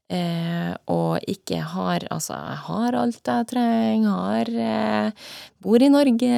Eh, 0.06 0.70
og 0.86 1.18
ikke 1.26 1.64
har 1.66 2.04
Altså, 2.14 2.36
jeg 2.38 2.58
har 2.68 2.94
alt 2.94 3.26
jeg 3.26 3.46
trenger, 3.50 4.12
har 4.14 4.50
eh, 4.62 5.24
Bor 5.58 5.82
i 5.82 5.88
Norge, 5.90 6.28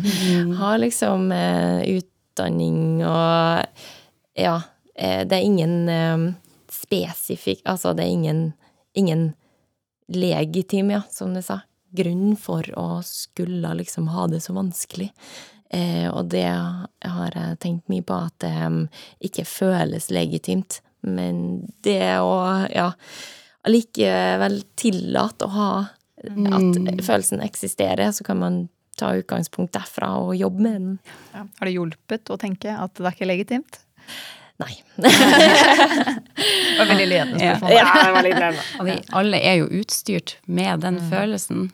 har 0.60 0.74
liksom 0.82 1.32
eh, 1.32 1.86
utdanning 1.96 3.00
og 3.08 3.64
Ja, 4.36 4.58
eh, 4.92 5.24
det 5.24 5.38
er 5.38 5.46
ingen 5.46 5.88
eh, 5.88 6.26
spesifikk 6.68 7.64
Altså, 7.64 7.94
det 7.96 8.04
er 8.04 8.12
ingen, 8.12 8.42
ingen 8.92 9.30
legitim, 10.12 10.92
ja, 10.92 11.00
som 11.08 11.32
du 11.32 11.40
sa, 11.40 11.62
grunn 11.96 12.36
for 12.40 12.66
å 12.78 13.00
skulle 13.06 13.70
liksom 13.78 14.10
ha 14.12 14.26
det 14.30 14.42
så 14.44 14.54
vanskelig. 14.56 15.10
Eh, 15.70 16.08
og 16.08 16.30
det 16.32 16.48
har 16.48 17.36
jeg 17.36 17.58
tenkt 17.62 17.90
mye 17.92 18.04
på, 18.06 18.16
at 18.28 18.36
det 18.44 19.28
ikke 19.28 19.46
føles 19.48 20.10
legitimt. 20.14 20.80
Men 21.06 21.68
det 21.86 22.18
å, 22.24 22.34
ja, 22.72 22.90
allikevel 23.68 24.62
tillate 24.78 25.46
å 25.46 25.54
ha 25.54 25.70
at 26.18 27.04
følelsen 27.06 27.44
eksisterer, 27.44 28.10
så 28.12 28.24
kan 28.26 28.40
man 28.40 28.56
ta 28.98 29.12
utgangspunkt 29.14 29.76
derfra 29.76 30.10
og 30.18 30.34
jobbe 30.34 30.64
med 30.64 30.74
den. 30.74 30.96
Ja. 31.30 31.44
Har 31.60 31.68
det 31.68 31.76
hjulpet 31.76 32.32
å 32.34 32.38
tenke 32.40 32.74
at 32.74 32.96
det 32.98 33.06
er 33.06 33.14
ikke 33.14 33.30
legitimt? 33.30 33.78
Nei. 34.58 34.74
Det 36.38 36.78
var 36.78 36.86
veldig 36.86 37.06
ledende 37.06 37.38
spørsmål. 37.38 37.70
det 37.70 38.12
var 38.14 38.24
litt 38.26 38.38
nærmere. 38.38 38.64
Og 38.78 38.86
vi 38.86 38.94
alle 39.20 39.38
er 39.42 39.56
jo 39.60 39.68
utstyrt 39.80 40.36
med 40.46 40.82
den 40.82 40.98
følelsen. 41.10 41.68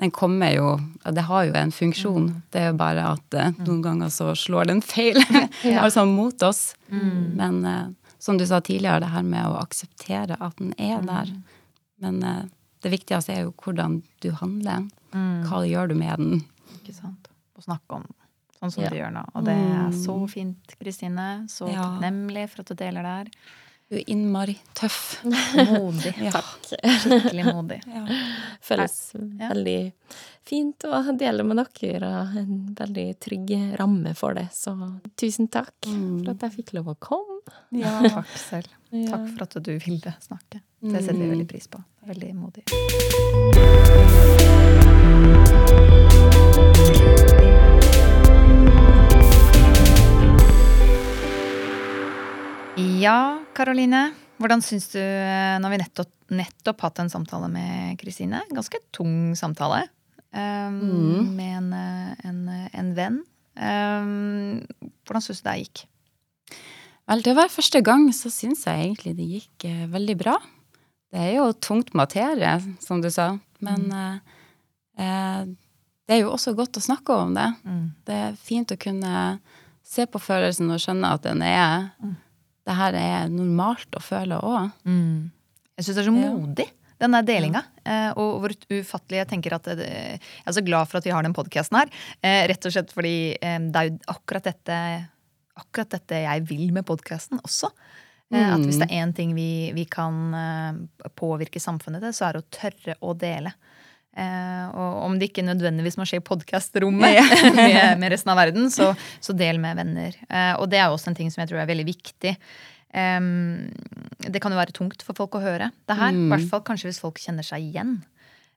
Den 0.00 0.12
kommer 0.14 0.52
jo 0.54 0.66
og 0.78 1.14
Det 1.16 1.24
har 1.28 1.46
jo 1.48 1.54
en 1.56 1.72
funksjon. 1.72 2.28
Det 2.52 2.62
er 2.62 2.70
jo 2.70 2.78
bare 2.80 3.04
at 3.14 3.36
eh, 3.36 3.52
noen 3.64 3.80
ganger 3.84 4.12
så 4.12 4.34
slår 4.36 4.68
den 4.72 4.82
feil. 4.84 5.20
altså 5.84 6.04
mot 6.08 6.42
oss. 6.44 6.74
Men 6.88 7.64
eh, 7.68 7.88
som 8.18 8.38
du 8.40 8.46
sa 8.46 8.60
tidligere, 8.60 9.00
det 9.04 9.12
her 9.12 9.24
med 9.24 9.48
å 9.48 9.58
akseptere 9.62 10.36
at 10.40 10.56
den 10.60 10.74
er 10.76 11.04
der. 11.06 11.32
Men 12.02 12.22
eh, 12.24 12.44
det 12.84 12.92
viktigste 12.92 13.34
er 13.34 13.46
jo 13.46 13.54
hvordan 13.64 14.02
du 14.24 14.30
handler. 14.36 14.88
Mm. 15.14 15.44
Hva 15.48 15.64
gjør 15.66 15.92
du 15.92 15.98
med 15.98 16.20
den? 16.20 16.42
Ikke 16.80 16.96
sant? 16.96 17.30
Å 17.58 17.64
snakke 17.64 17.96
om 17.96 18.04
den, 18.04 18.17
sånn 18.60 18.72
som 18.72 18.82
Ja. 18.84 18.90
du 18.90 18.96
gjør 18.96 19.12
nå. 19.12 19.24
Og 19.34 19.44
det 19.44 19.54
er 19.54 19.90
så 19.92 20.18
Mm. 20.18 20.28
fint, 20.28 20.76
Kristine. 20.80 21.46
Så 21.48 21.68
Ja. 21.72 21.82
takknemlig 21.82 22.48
for 22.50 22.60
at 22.62 22.66
du 22.66 22.74
deler 22.74 23.02
der. 23.02 23.24
Du 23.90 23.96
er 23.96 24.04
innmari 24.06 24.58
tøff. 24.74 25.22
Modig. 25.24 26.14
Ja. 26.28 26.42
Skikkelig 27.00 27.44
modig. 27.54 27.80
Ja. 27.88 28.04
Føles 28.60 29.14
Ja. 29.14 29.48
veldig 29.48 29.92
fint 30.44 30.78
å 30.84 31.16
dele 31.18 31.42
med 31.42 31.56
dere, 31.56 32.02
og 32.04 32.36
en 32.36 32.74
veldig 32.74 33.18
trygg 33.18 33.76
ramme 33.78 34.14
for 34.14 34.34
det. 34.34 34.50
Så 34.52 35.00
tusen 35.16 35.48
takk 35.48 35.72
Mm. 35.86 36.22
for 36.24 36.30
at 36.32 36.40
jeg 36.40 36.52
fikk 36.64 36.74
lov 36.74 36.86
å 36.86 36.96
komme. 36.98 37.24
Takk 38.12 38.26
selv. 38.36 38.68
Ja. 38.92 39.08
Takk 39.16 39.28
for 39.38 39.42
at 39.44 39.62
du 39.64 39.78
ville 39.78 40.14
snakke. 40.20 40.60
Det 40.82 41.02
setter 41.02 41.18
vi 41.18 41.24
Mm. 41.24 41.30
veldig 41.32 41.48
pris 41.48 41.66
på. 41.66 41.82
Veldig 42.06 42.34
modig. 42.34 42.64
Ja, 52.78 53.40
Karoline. 53.58 54.12
Hvordan 54.38 54.62
syns 54.62 54.86
du, 54.92 55.00
Nå 55.02 55.64
når 55.64 55.72
vi 55.72 55.78
nettopp, 55.82 56.12
nettopp 56.30 56.82
hatt 56.84 57.00
en 57.02 57.10
samtale 57.10 57.48
med 57.50 57.96
Kristine, 57.98 58.44
ganske 58.54 58.78
tung 58.94 59.34
samtale, 59.34 59.88
um, 60.30 60.76
Mm. 60.78 61.34
med 61.34 61.56
en, 61.56 61.72
eh, 61.72 62.14
en, 62.28 62.48
eh, 62.48 62.68
en 62.74 62.94
venn, 62.94 63.24
Um, 63.58 64.62
hvordan 65.02 65.20
syns 65.24 65.40
du 65.42 65.48
det 65.48 65.56
gikk? 65.64 65.80
Vel, 67.08 67.22
å 67.26 67.34
være 67.34 67.50
første 67.50 67.80
gang 67.82 68.04
så 68.14 68.30
syns 68.30 68.62
jeg 68.68 68.84
egentlig 68.84 69.16
det 69.18 69.26
gikk 69.26 69.64
eh, 69.66 69.86
veldig 69.90 70.16
bra. 70.20 70.36
Det 71.10 71.18
er 71.18 71.32
jo 71.40 71.52
tungt 71.54 71.90
materie, 71.92 72.52
som 72.78 73.00
du 73.02 73.10
sa, 73.10 73.32
men 73.60 73.90
eh, 73.90 74.18
eh, 75.02 75.44
det 76.06 76.14
er 76.14 76.20
jo 76.22 76.30
også 76.30 76.54
godt 76.54 76.78
å 76.78 76.84
snakke 76.84 77.10
om 77.10 77.34
det. 77.34 77.48
Det 78.06 78.14
er 78.14 78.36
fint 78.36 78.70
å 78.70 78.78
kunne 78.78 79.40
se 79.82 80.06
på 80.06 80.20
følelsen 80.22 80.70
og 80.70 80.78
skjønne 80.78 81.10
at 81.16 81.22
den 81.26 81.42
er 81.42 81.90
Det 82.68 82.76
her 82.76 82.96
er 82.98 83.30
normalt 83.32 83.96
å 83.96 84.02
føle 84.04 84.40
òg. 84.44 84.74
Jeg 85.78 85.86
syns 85.86 85.96
det 85.96 86.02
er 86.02 86.08
så 86.10 86.14
modig, 86.14 86.66
den 87.00 87.14
der 87.16 87.26
delinga. 87.26 87.62
Ja. 87.86 88.10
og 88.20 88.42
hvor 88.42 88.52
ufattelig 88.52 89.22
jeg 89.22 89.28
tenker 89.30 89.54
at 89.56 89.70
Jeg 89.72 90.18
er 90.20 90.52
så 90.56 90.64
glad 90.64 90.90
for 90.90 91.00
at 91.00 91.06
vi 91.06 91.14
har 91.14 91.24
den 91.24 91.36
podkasten 91.36 91.78
her. 91.80 91.92
Eh, 92.20 92.42
rett 92.50 92.68
og 92.68 92.74
slett 92.74 92.92
fordi 92.92 93.14
eh, 93.38 93.60
det 93.64 93.80
er 93.80 93.88
jo 93.88 93.96
akkurat 94.12 94.50
dette, 94.50 94.76
akkurat 95.56 95.96
dette 95.96 96.20
jeg 96.26 96.44
vil 96.50 96.68
med 96.76 96.84
podkasten 96.88 97.40
også. 97.40 97.72
Mm. 98.28 98.42
At 98.42 98.66
hvis 98.66 98.76
det 98.82 98.90
er 98.90 99.00
én 99.00 99.14
ting 99.16 99.32
vi, 99.36 99.70
vi 99.72 99.86
kan 99.88 100.34
eh, 100.36 101.08
påvirke 101.16 101.62
samfunnet 101.62 102.04
til, 102.04 102.12
så 102.12 102.28
er 102.28 102.36
det 102.36 102.42
å 102.42 102.50
tørre 102.58 102.98
å 103.00 103.14
dele. 103.16 103.54
Eh, 104.18 104.64
og 104.74 105.04
om 105.06 105.18
det 105.18 105.30
ikke 105.30 105.44
nødvendigvis 105.46 105.98
må 106.00 106.06
skje 106.08 106.18
i 106.18 106.24
podkastrommet 106.24 107.20
med, 107.58 108.00
med 108.00 108.12
resten 108.14 108.32
av 108.32 108.40
verden, 108.40 108.66
så, 108.74 108.90
så 109.22 109.36
del 109.36 109.60
med 109.62 109.78
venner. 109.78 110.18
Eh, 110.26 110.54
og 110.58 110.66
det 110.72 110.82
er 110.82 110.90
også 110.90 111.12
en 111.12 111.18
ting 111.18 111.30
som 111.32 111.44
jeg 111.44 111.52
tror 111.52 111.62
er 111.62 111.70
veldig 111.70 111.86
viktig. 111.88 112.34
Em, 112.96 113.68
det 114.24 114.40
kan 114.40 114.54
jo 114.54 114.58
være 114.58 114.74
tungt 114.76 115.04
for 115.04 115.18
folk 115.18 115.36
å 115.38 115.44
høre 115.44 115.70
det 115.88 115.98
her. 115.98 116.14
I 116.14 116.30
hvert 116.32 116.48
fall 116.50 116.64
kanskje 116.66 116.90
hvis 116.90 117.02
folk 117.02 117.20
kjenner 117.22 117.46
seg 117.46 117.68
igjen. 117.68 117.98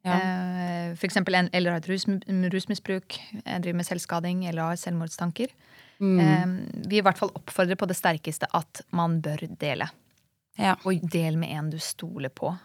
Ja. 0.07 0.17
Eh, 0.17 1.09
en, 1.13 1.49
eller 1.53 1.75
har 1.75 1.81
et 1.83 1.89
rus, 1.91 2.07
rusmisbruk, 2.55 3.19
eh, 3.43 3.59
driver 3.61 3.77
med 3.77 3.89
selvskading 3.89 4.45
eller 4.49 4.71
har 4.71 4.81
selvmordstanker. 4.81 5.53
Mm. 6.01 6.87
Vi 6.89 6.97
i 6.97 7.03
hvert 7.05 7.19
fall 7.19 7.29
oppfordrer 7.37 7.77
på 7.77 7.85
det 7.85 7.93
sterkeste 7.93 8.47
at 8.57 8.81
man 8.89 9.19
bør 9.21 9.43
dele. 9.61 9.91
Ja. 10.57 10.73
Og 10.89 11.03
del 11.13 11.37
med 11.37 11.53
en 11.53 11.69
du 11.69 11.77
stoler 11.77 12.33
på. 12.33 12.55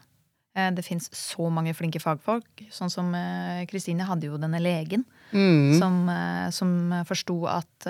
Eh, 0.56 0.70
Det 0.72 0.82
fins 0.86 1.10
så 1.12 1.50
mange 1.52 1.74
flinke 1.76 2.00
fagfolk. 2.00 2.64
Sånn 2.72 2.90
som 2.90 3.12
eh, 3.14 3.64
Kristine 3.68 4.06
hadde 4.08 4.30
jo 4.30 4.38
denne 4.40 4.60
legen 4.62 5.04
Mm. 5.34 5.78
som, 5.78 6.08
eh, 6.08 6.50
som 6.54 6.68
forsto 7.04 7.34
at 7.50 7.86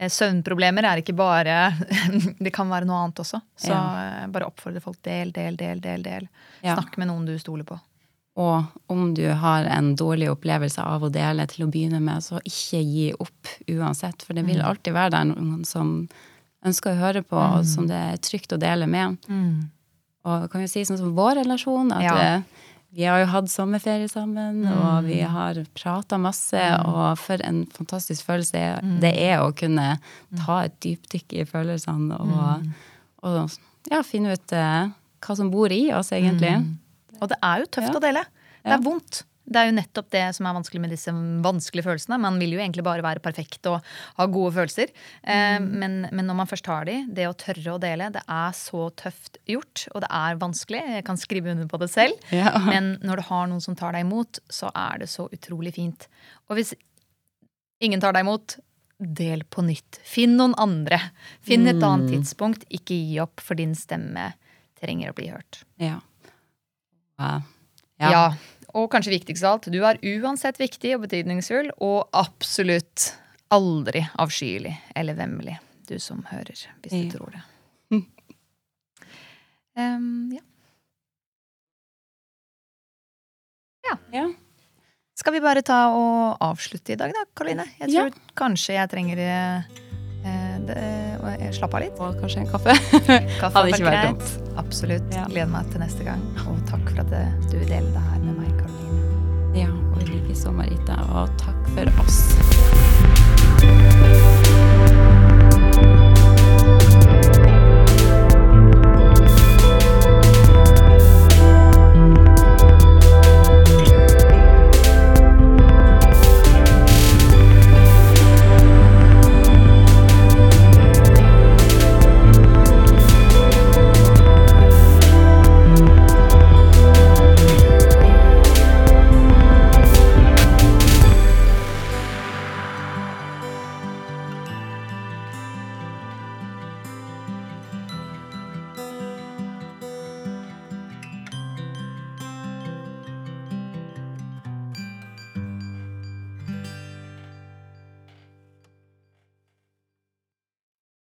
søvnproblemer 0.00 0.84
er 0.88 1.00
ikke 1.02 1.14
bare 1.16 1.72
Det 2.40 2.52
kan 2.52 2.68
være 2.68 2.86
noe 2.88 3.02
annet 3.04 3.20
også. 3.20 3.40
Så 3.56 3.68
Ja. 3.72 4.26
bare 4.32 4.46
oppfordre 4.48 4.80
folk. 4.82 5.00
Del, 5.02 5.30
del, 5.32 5.56
del, 5.56 5.80
del. 5.80 6.02
del. 6.02 6.28
Ja. 6.62 6.74
Snakk 6.76 6.96
med 6.98 7.08
noen 7.08 7.26
du 7.26 7.36
stoler 7.38 7.64
på. 7.64 7.78
Og 8.36 8.64
om 8.92 9.14
du 9.14 9.22
har 9.32 9.64
en 9.64 9.94
dårlig 9.96 10.28
opplevelse 10.28 10.82
av 10.84 11.02
å 11.02 11.12
dele 11.12 11.46
til 11.48 11.64
å 11.66 11.70
begynne 11.72 12.00
med, 12.04 12.20
så 12.24 12.40
ikke 12.44 12.82
gi 12.84 13.12
opp 13.18 13.48
uansett. 13.72 14.22
For 14.26 14.34
det 14.36 14.44
vil 14.44 14.60
alltid 14.60 14.92
være 14.92 15.10
der 15.10 15.24
noen 15.30 15.64
som 15.64 16.08
ønsker 16.64 16.92
å 16.92 17.00
høre 17.00 17.22
på, 17.24 17.36
og 17.36 17.64
som 17.64 17.86
det 17.88 17.96
er 17.96 18.16
trygt 18.20 18.52
å 18.52 18.58
dele 18.60 18.86
med. 18.86 19.16
Og 20.26 20.48
kan 20.50 20.64
jo 20.64 20.68
si 20.70 20.82
sånn 20.88 20.98
som 20.98 21.12
vår 21.16 21.38
relasjon, 21.44 21.92
at 21.94 22.02
Ja. 22.02 22.14
vi, 22.18 22.62
vi 22.98 23.04
har 23.06 23.20
jo 23.22 23.26
hatt 23.30 23.50
sommerferie 23.52 24.08
sammen, 24.10 24.64
og 24.66 25.04
vi 25.06 25.20
har 25.22 25.60
prata 25.78 26.18
masse, 26.18 26.58
og 26.86 27.18
for 27.20 27.38
en 27.46 27.60
fantastisk 27.76 28.24
følelse 28.26 28.62
det 29.02 29.12
er 29.14 29.38
å 29.44 29.52
kunne 29.54 29.98
ta 30.40 30.62
et 30.66 30.74
dypdykk 30.82 31.36
i 31.38 31.44
følelsene 31.46 32.18
og, 32.18 32.66
og 33.22 33.50
ja, 33.92 34.00
finne 34.02 34.32
ut 34.34 34.52
eh, 34.56 34.88
hva 35.22 35.36
som 35.38 35.50
bor 35.52 35.70
i 35.70 35.92
oss, 35.94 36.10
egentlig. 36.16 36.56
Og 37.20 37.28
det 37.30 37.38
er 37.42 37.62
jo 37.62 37.66
tøft 37.70 37.92
Ja. 37.92 37.98
å 38.00 38.02
dele. 38.02 38.24
Det 38.64 38.72
er 38.74 38.82
vondt. 38.82 39.22
Det 39.46 39.60
er 39.60 39.68
jo 39.68 39.76
nettopp 39.76 40.08
det 40.10 40.24
som 40.34 40.48
er 40.48 40.56
vanskelig 40.56 40.80
med 40.82 40.90
disse 40.90 41.12
vanskelige 41.44 41.86
følelsene. 41.86 42.18
Man 42.22 42.38
vil 42.42 42.56
jo 42.56 42.60
egentlig 42.62 42.84
bare 42.86 43.04
være 43.04 43.22
perfekt 43.22 43.68
og 43.70 43.78
ha 44.18 44.26
gode 44.26 44.54
følelser. 44.56 44.90
Eh, 45.22 45.58
men, 45.62 46.00
men 46.10 46.26
når 46.26 46.38
man 46.40 46.50
først 46.50 46.70
har 46.70 46.88
de, 46.88 46.96
det 47.14 47.28
å 47.30 47.36
tørre 47.38 47.76
å 47.76 47.82
dele, 47.82 48.10
det 48.14 48.24
er 48.26 48.56
så 48.58 48.88
tøft 48.98 49.38
gjort. 49.46 49.86
Og 49.94 50.02
det 50.02 50.10
er 50.18 50.40
vanskelig. 50.42 50.82
Jeg 50.98 51.06
kan 51.06 51.20
skrive 51.20 51.54
under 51.54 51.70
på 51.70 51.80
det 51.82 51.90
selv. 51.94 52.28
Ja. 52.34 52.56
Men 52.66 52.96
når 53.06 53.22
du 53.22 53.28
har 53.30 53.46
noen 53.52 53.62
som 53.62 53.78
tar 53.78 53.94
deg 53.94 54.06
imot, 54.06 54.42
så 54.50 54.72
er 54.74 55.04
det 55.04 55.10
så 55.12 55.28
utrolig 55.30 55.76
fint. 55.78 56.08
Og 56.50 56.58
hvis 56.58 56.74
ingen 57.84 58.02
tar 58.02 58.16
deg 58.16 58.26
imot, 58.26 58.58
del 58.98 59.44
på 59.52 59.62
nytt. 59.62 60.00
Finn 60.08 60.38
noen 60.38 60.54
andre. 60.58 60.98
Finn 61.44 61.68
et 61.68 61.82
annet 61.84 62.14
tidspunkt. 62.14 62.64
Ikke 62.72 62.96
gi 62.96 63.18
opp, 63.20 63.42
for 63.44 63.58
din 63.58 63.74
stemme 63.76 64.30
trenger 64.80 65.12
å 65.12 65.16
bli 65.16 65.28
hørt. 65.32 65.62
Ja. 65.80 65.98
Ja. 67.20 67.34
Ja. 68.00 68.24
Og 68.76 68.90
kanskje 68.92 69.14
viktigst 69.14 69.44
av 69.46 69.56
alt, 69.56 69.68
du 69.72 69.78
er 69.88 69.96
uansett 70.20 70.58
viktig 70.60 70.94
og 70.96 71.06
betydningsfull, 71.06 71.70
og 71.80 72.08
absolutt 72.12 73.14
aldri 73.54 74.02
avskyelig 74.20 74.74
eller 74.98 75.16
vemmelig, 75.16 75.56
du 75.88 75.96
som 76.02 76.24
hører, 76.28 76.52
hvis 76.82 76.92
du 76.92 76.96
Ja. 77.06 77.10
tror 77.14 77.30
det. 77.32 77.42
Um, 79.76 80.32
ja. 80.32 80.40
Ja. 84.12 84.26
Skal 85.16 85.32
vi 85.36 85.40
bare 85.40 85.62
ta 85.64 85.78
og 85.96 86.36
avslutte 86.44 86.92
i 86.92 86.96
dag, 87.00 87.12
da, 87.16 87.24
Karoline? 87.36 87.64
Jeg 87.80 87.90
Ja. 87.92 88.02
tror 88.08 88.12
kanskje 88.36 88.74
jeg 88.76 88.88
trenger 88.90 89.18
eh, 89.18 89.58
eh, 90.26 90.58
det, 90.66 90.76
eh, 91.40 91.50
slappe 91.52 91.74
av 91.74 91.80
litt. 91.84 91.98
Og 92.00 92.16
kanskje 92.20 92.38
en 92.44 92.50
kaffe. 92.50 92.74
Kaffe 93.40 93.52
Hadde 93.56 93.72
ikke 93.72 93.84
vært 93.88 94.02
greit. 94.18 94.56
Absolutt. 94.60 95.08
Ja. 95.14 95.24
Gleder 95.30 95.48
meg 95.52 95.70
til 95.72 95.80
neste 95.80 96.04
gang. 96.04 96.20
Og 96.48 96.58
takk 96.68 96.84
for 96.90 97.00
at 97.04 97.12
eh, 97.12 97.32
du 97.50 97.58
deler 97.64 97.92
det 97.92 98.04
her 98.10 98.18
med 98.20 98.34
meg. 98.34 98.35
Ja, 99.56 99.68
og 99.94 100.02
i 100.02 100.04
like 100.04 100.34
så, 100.36 100.52
Marita. 100.52 100.92
Og 101.16 101.28
takk 101.40 101.68
for 101.72 101.84
oss. 102.04 102.36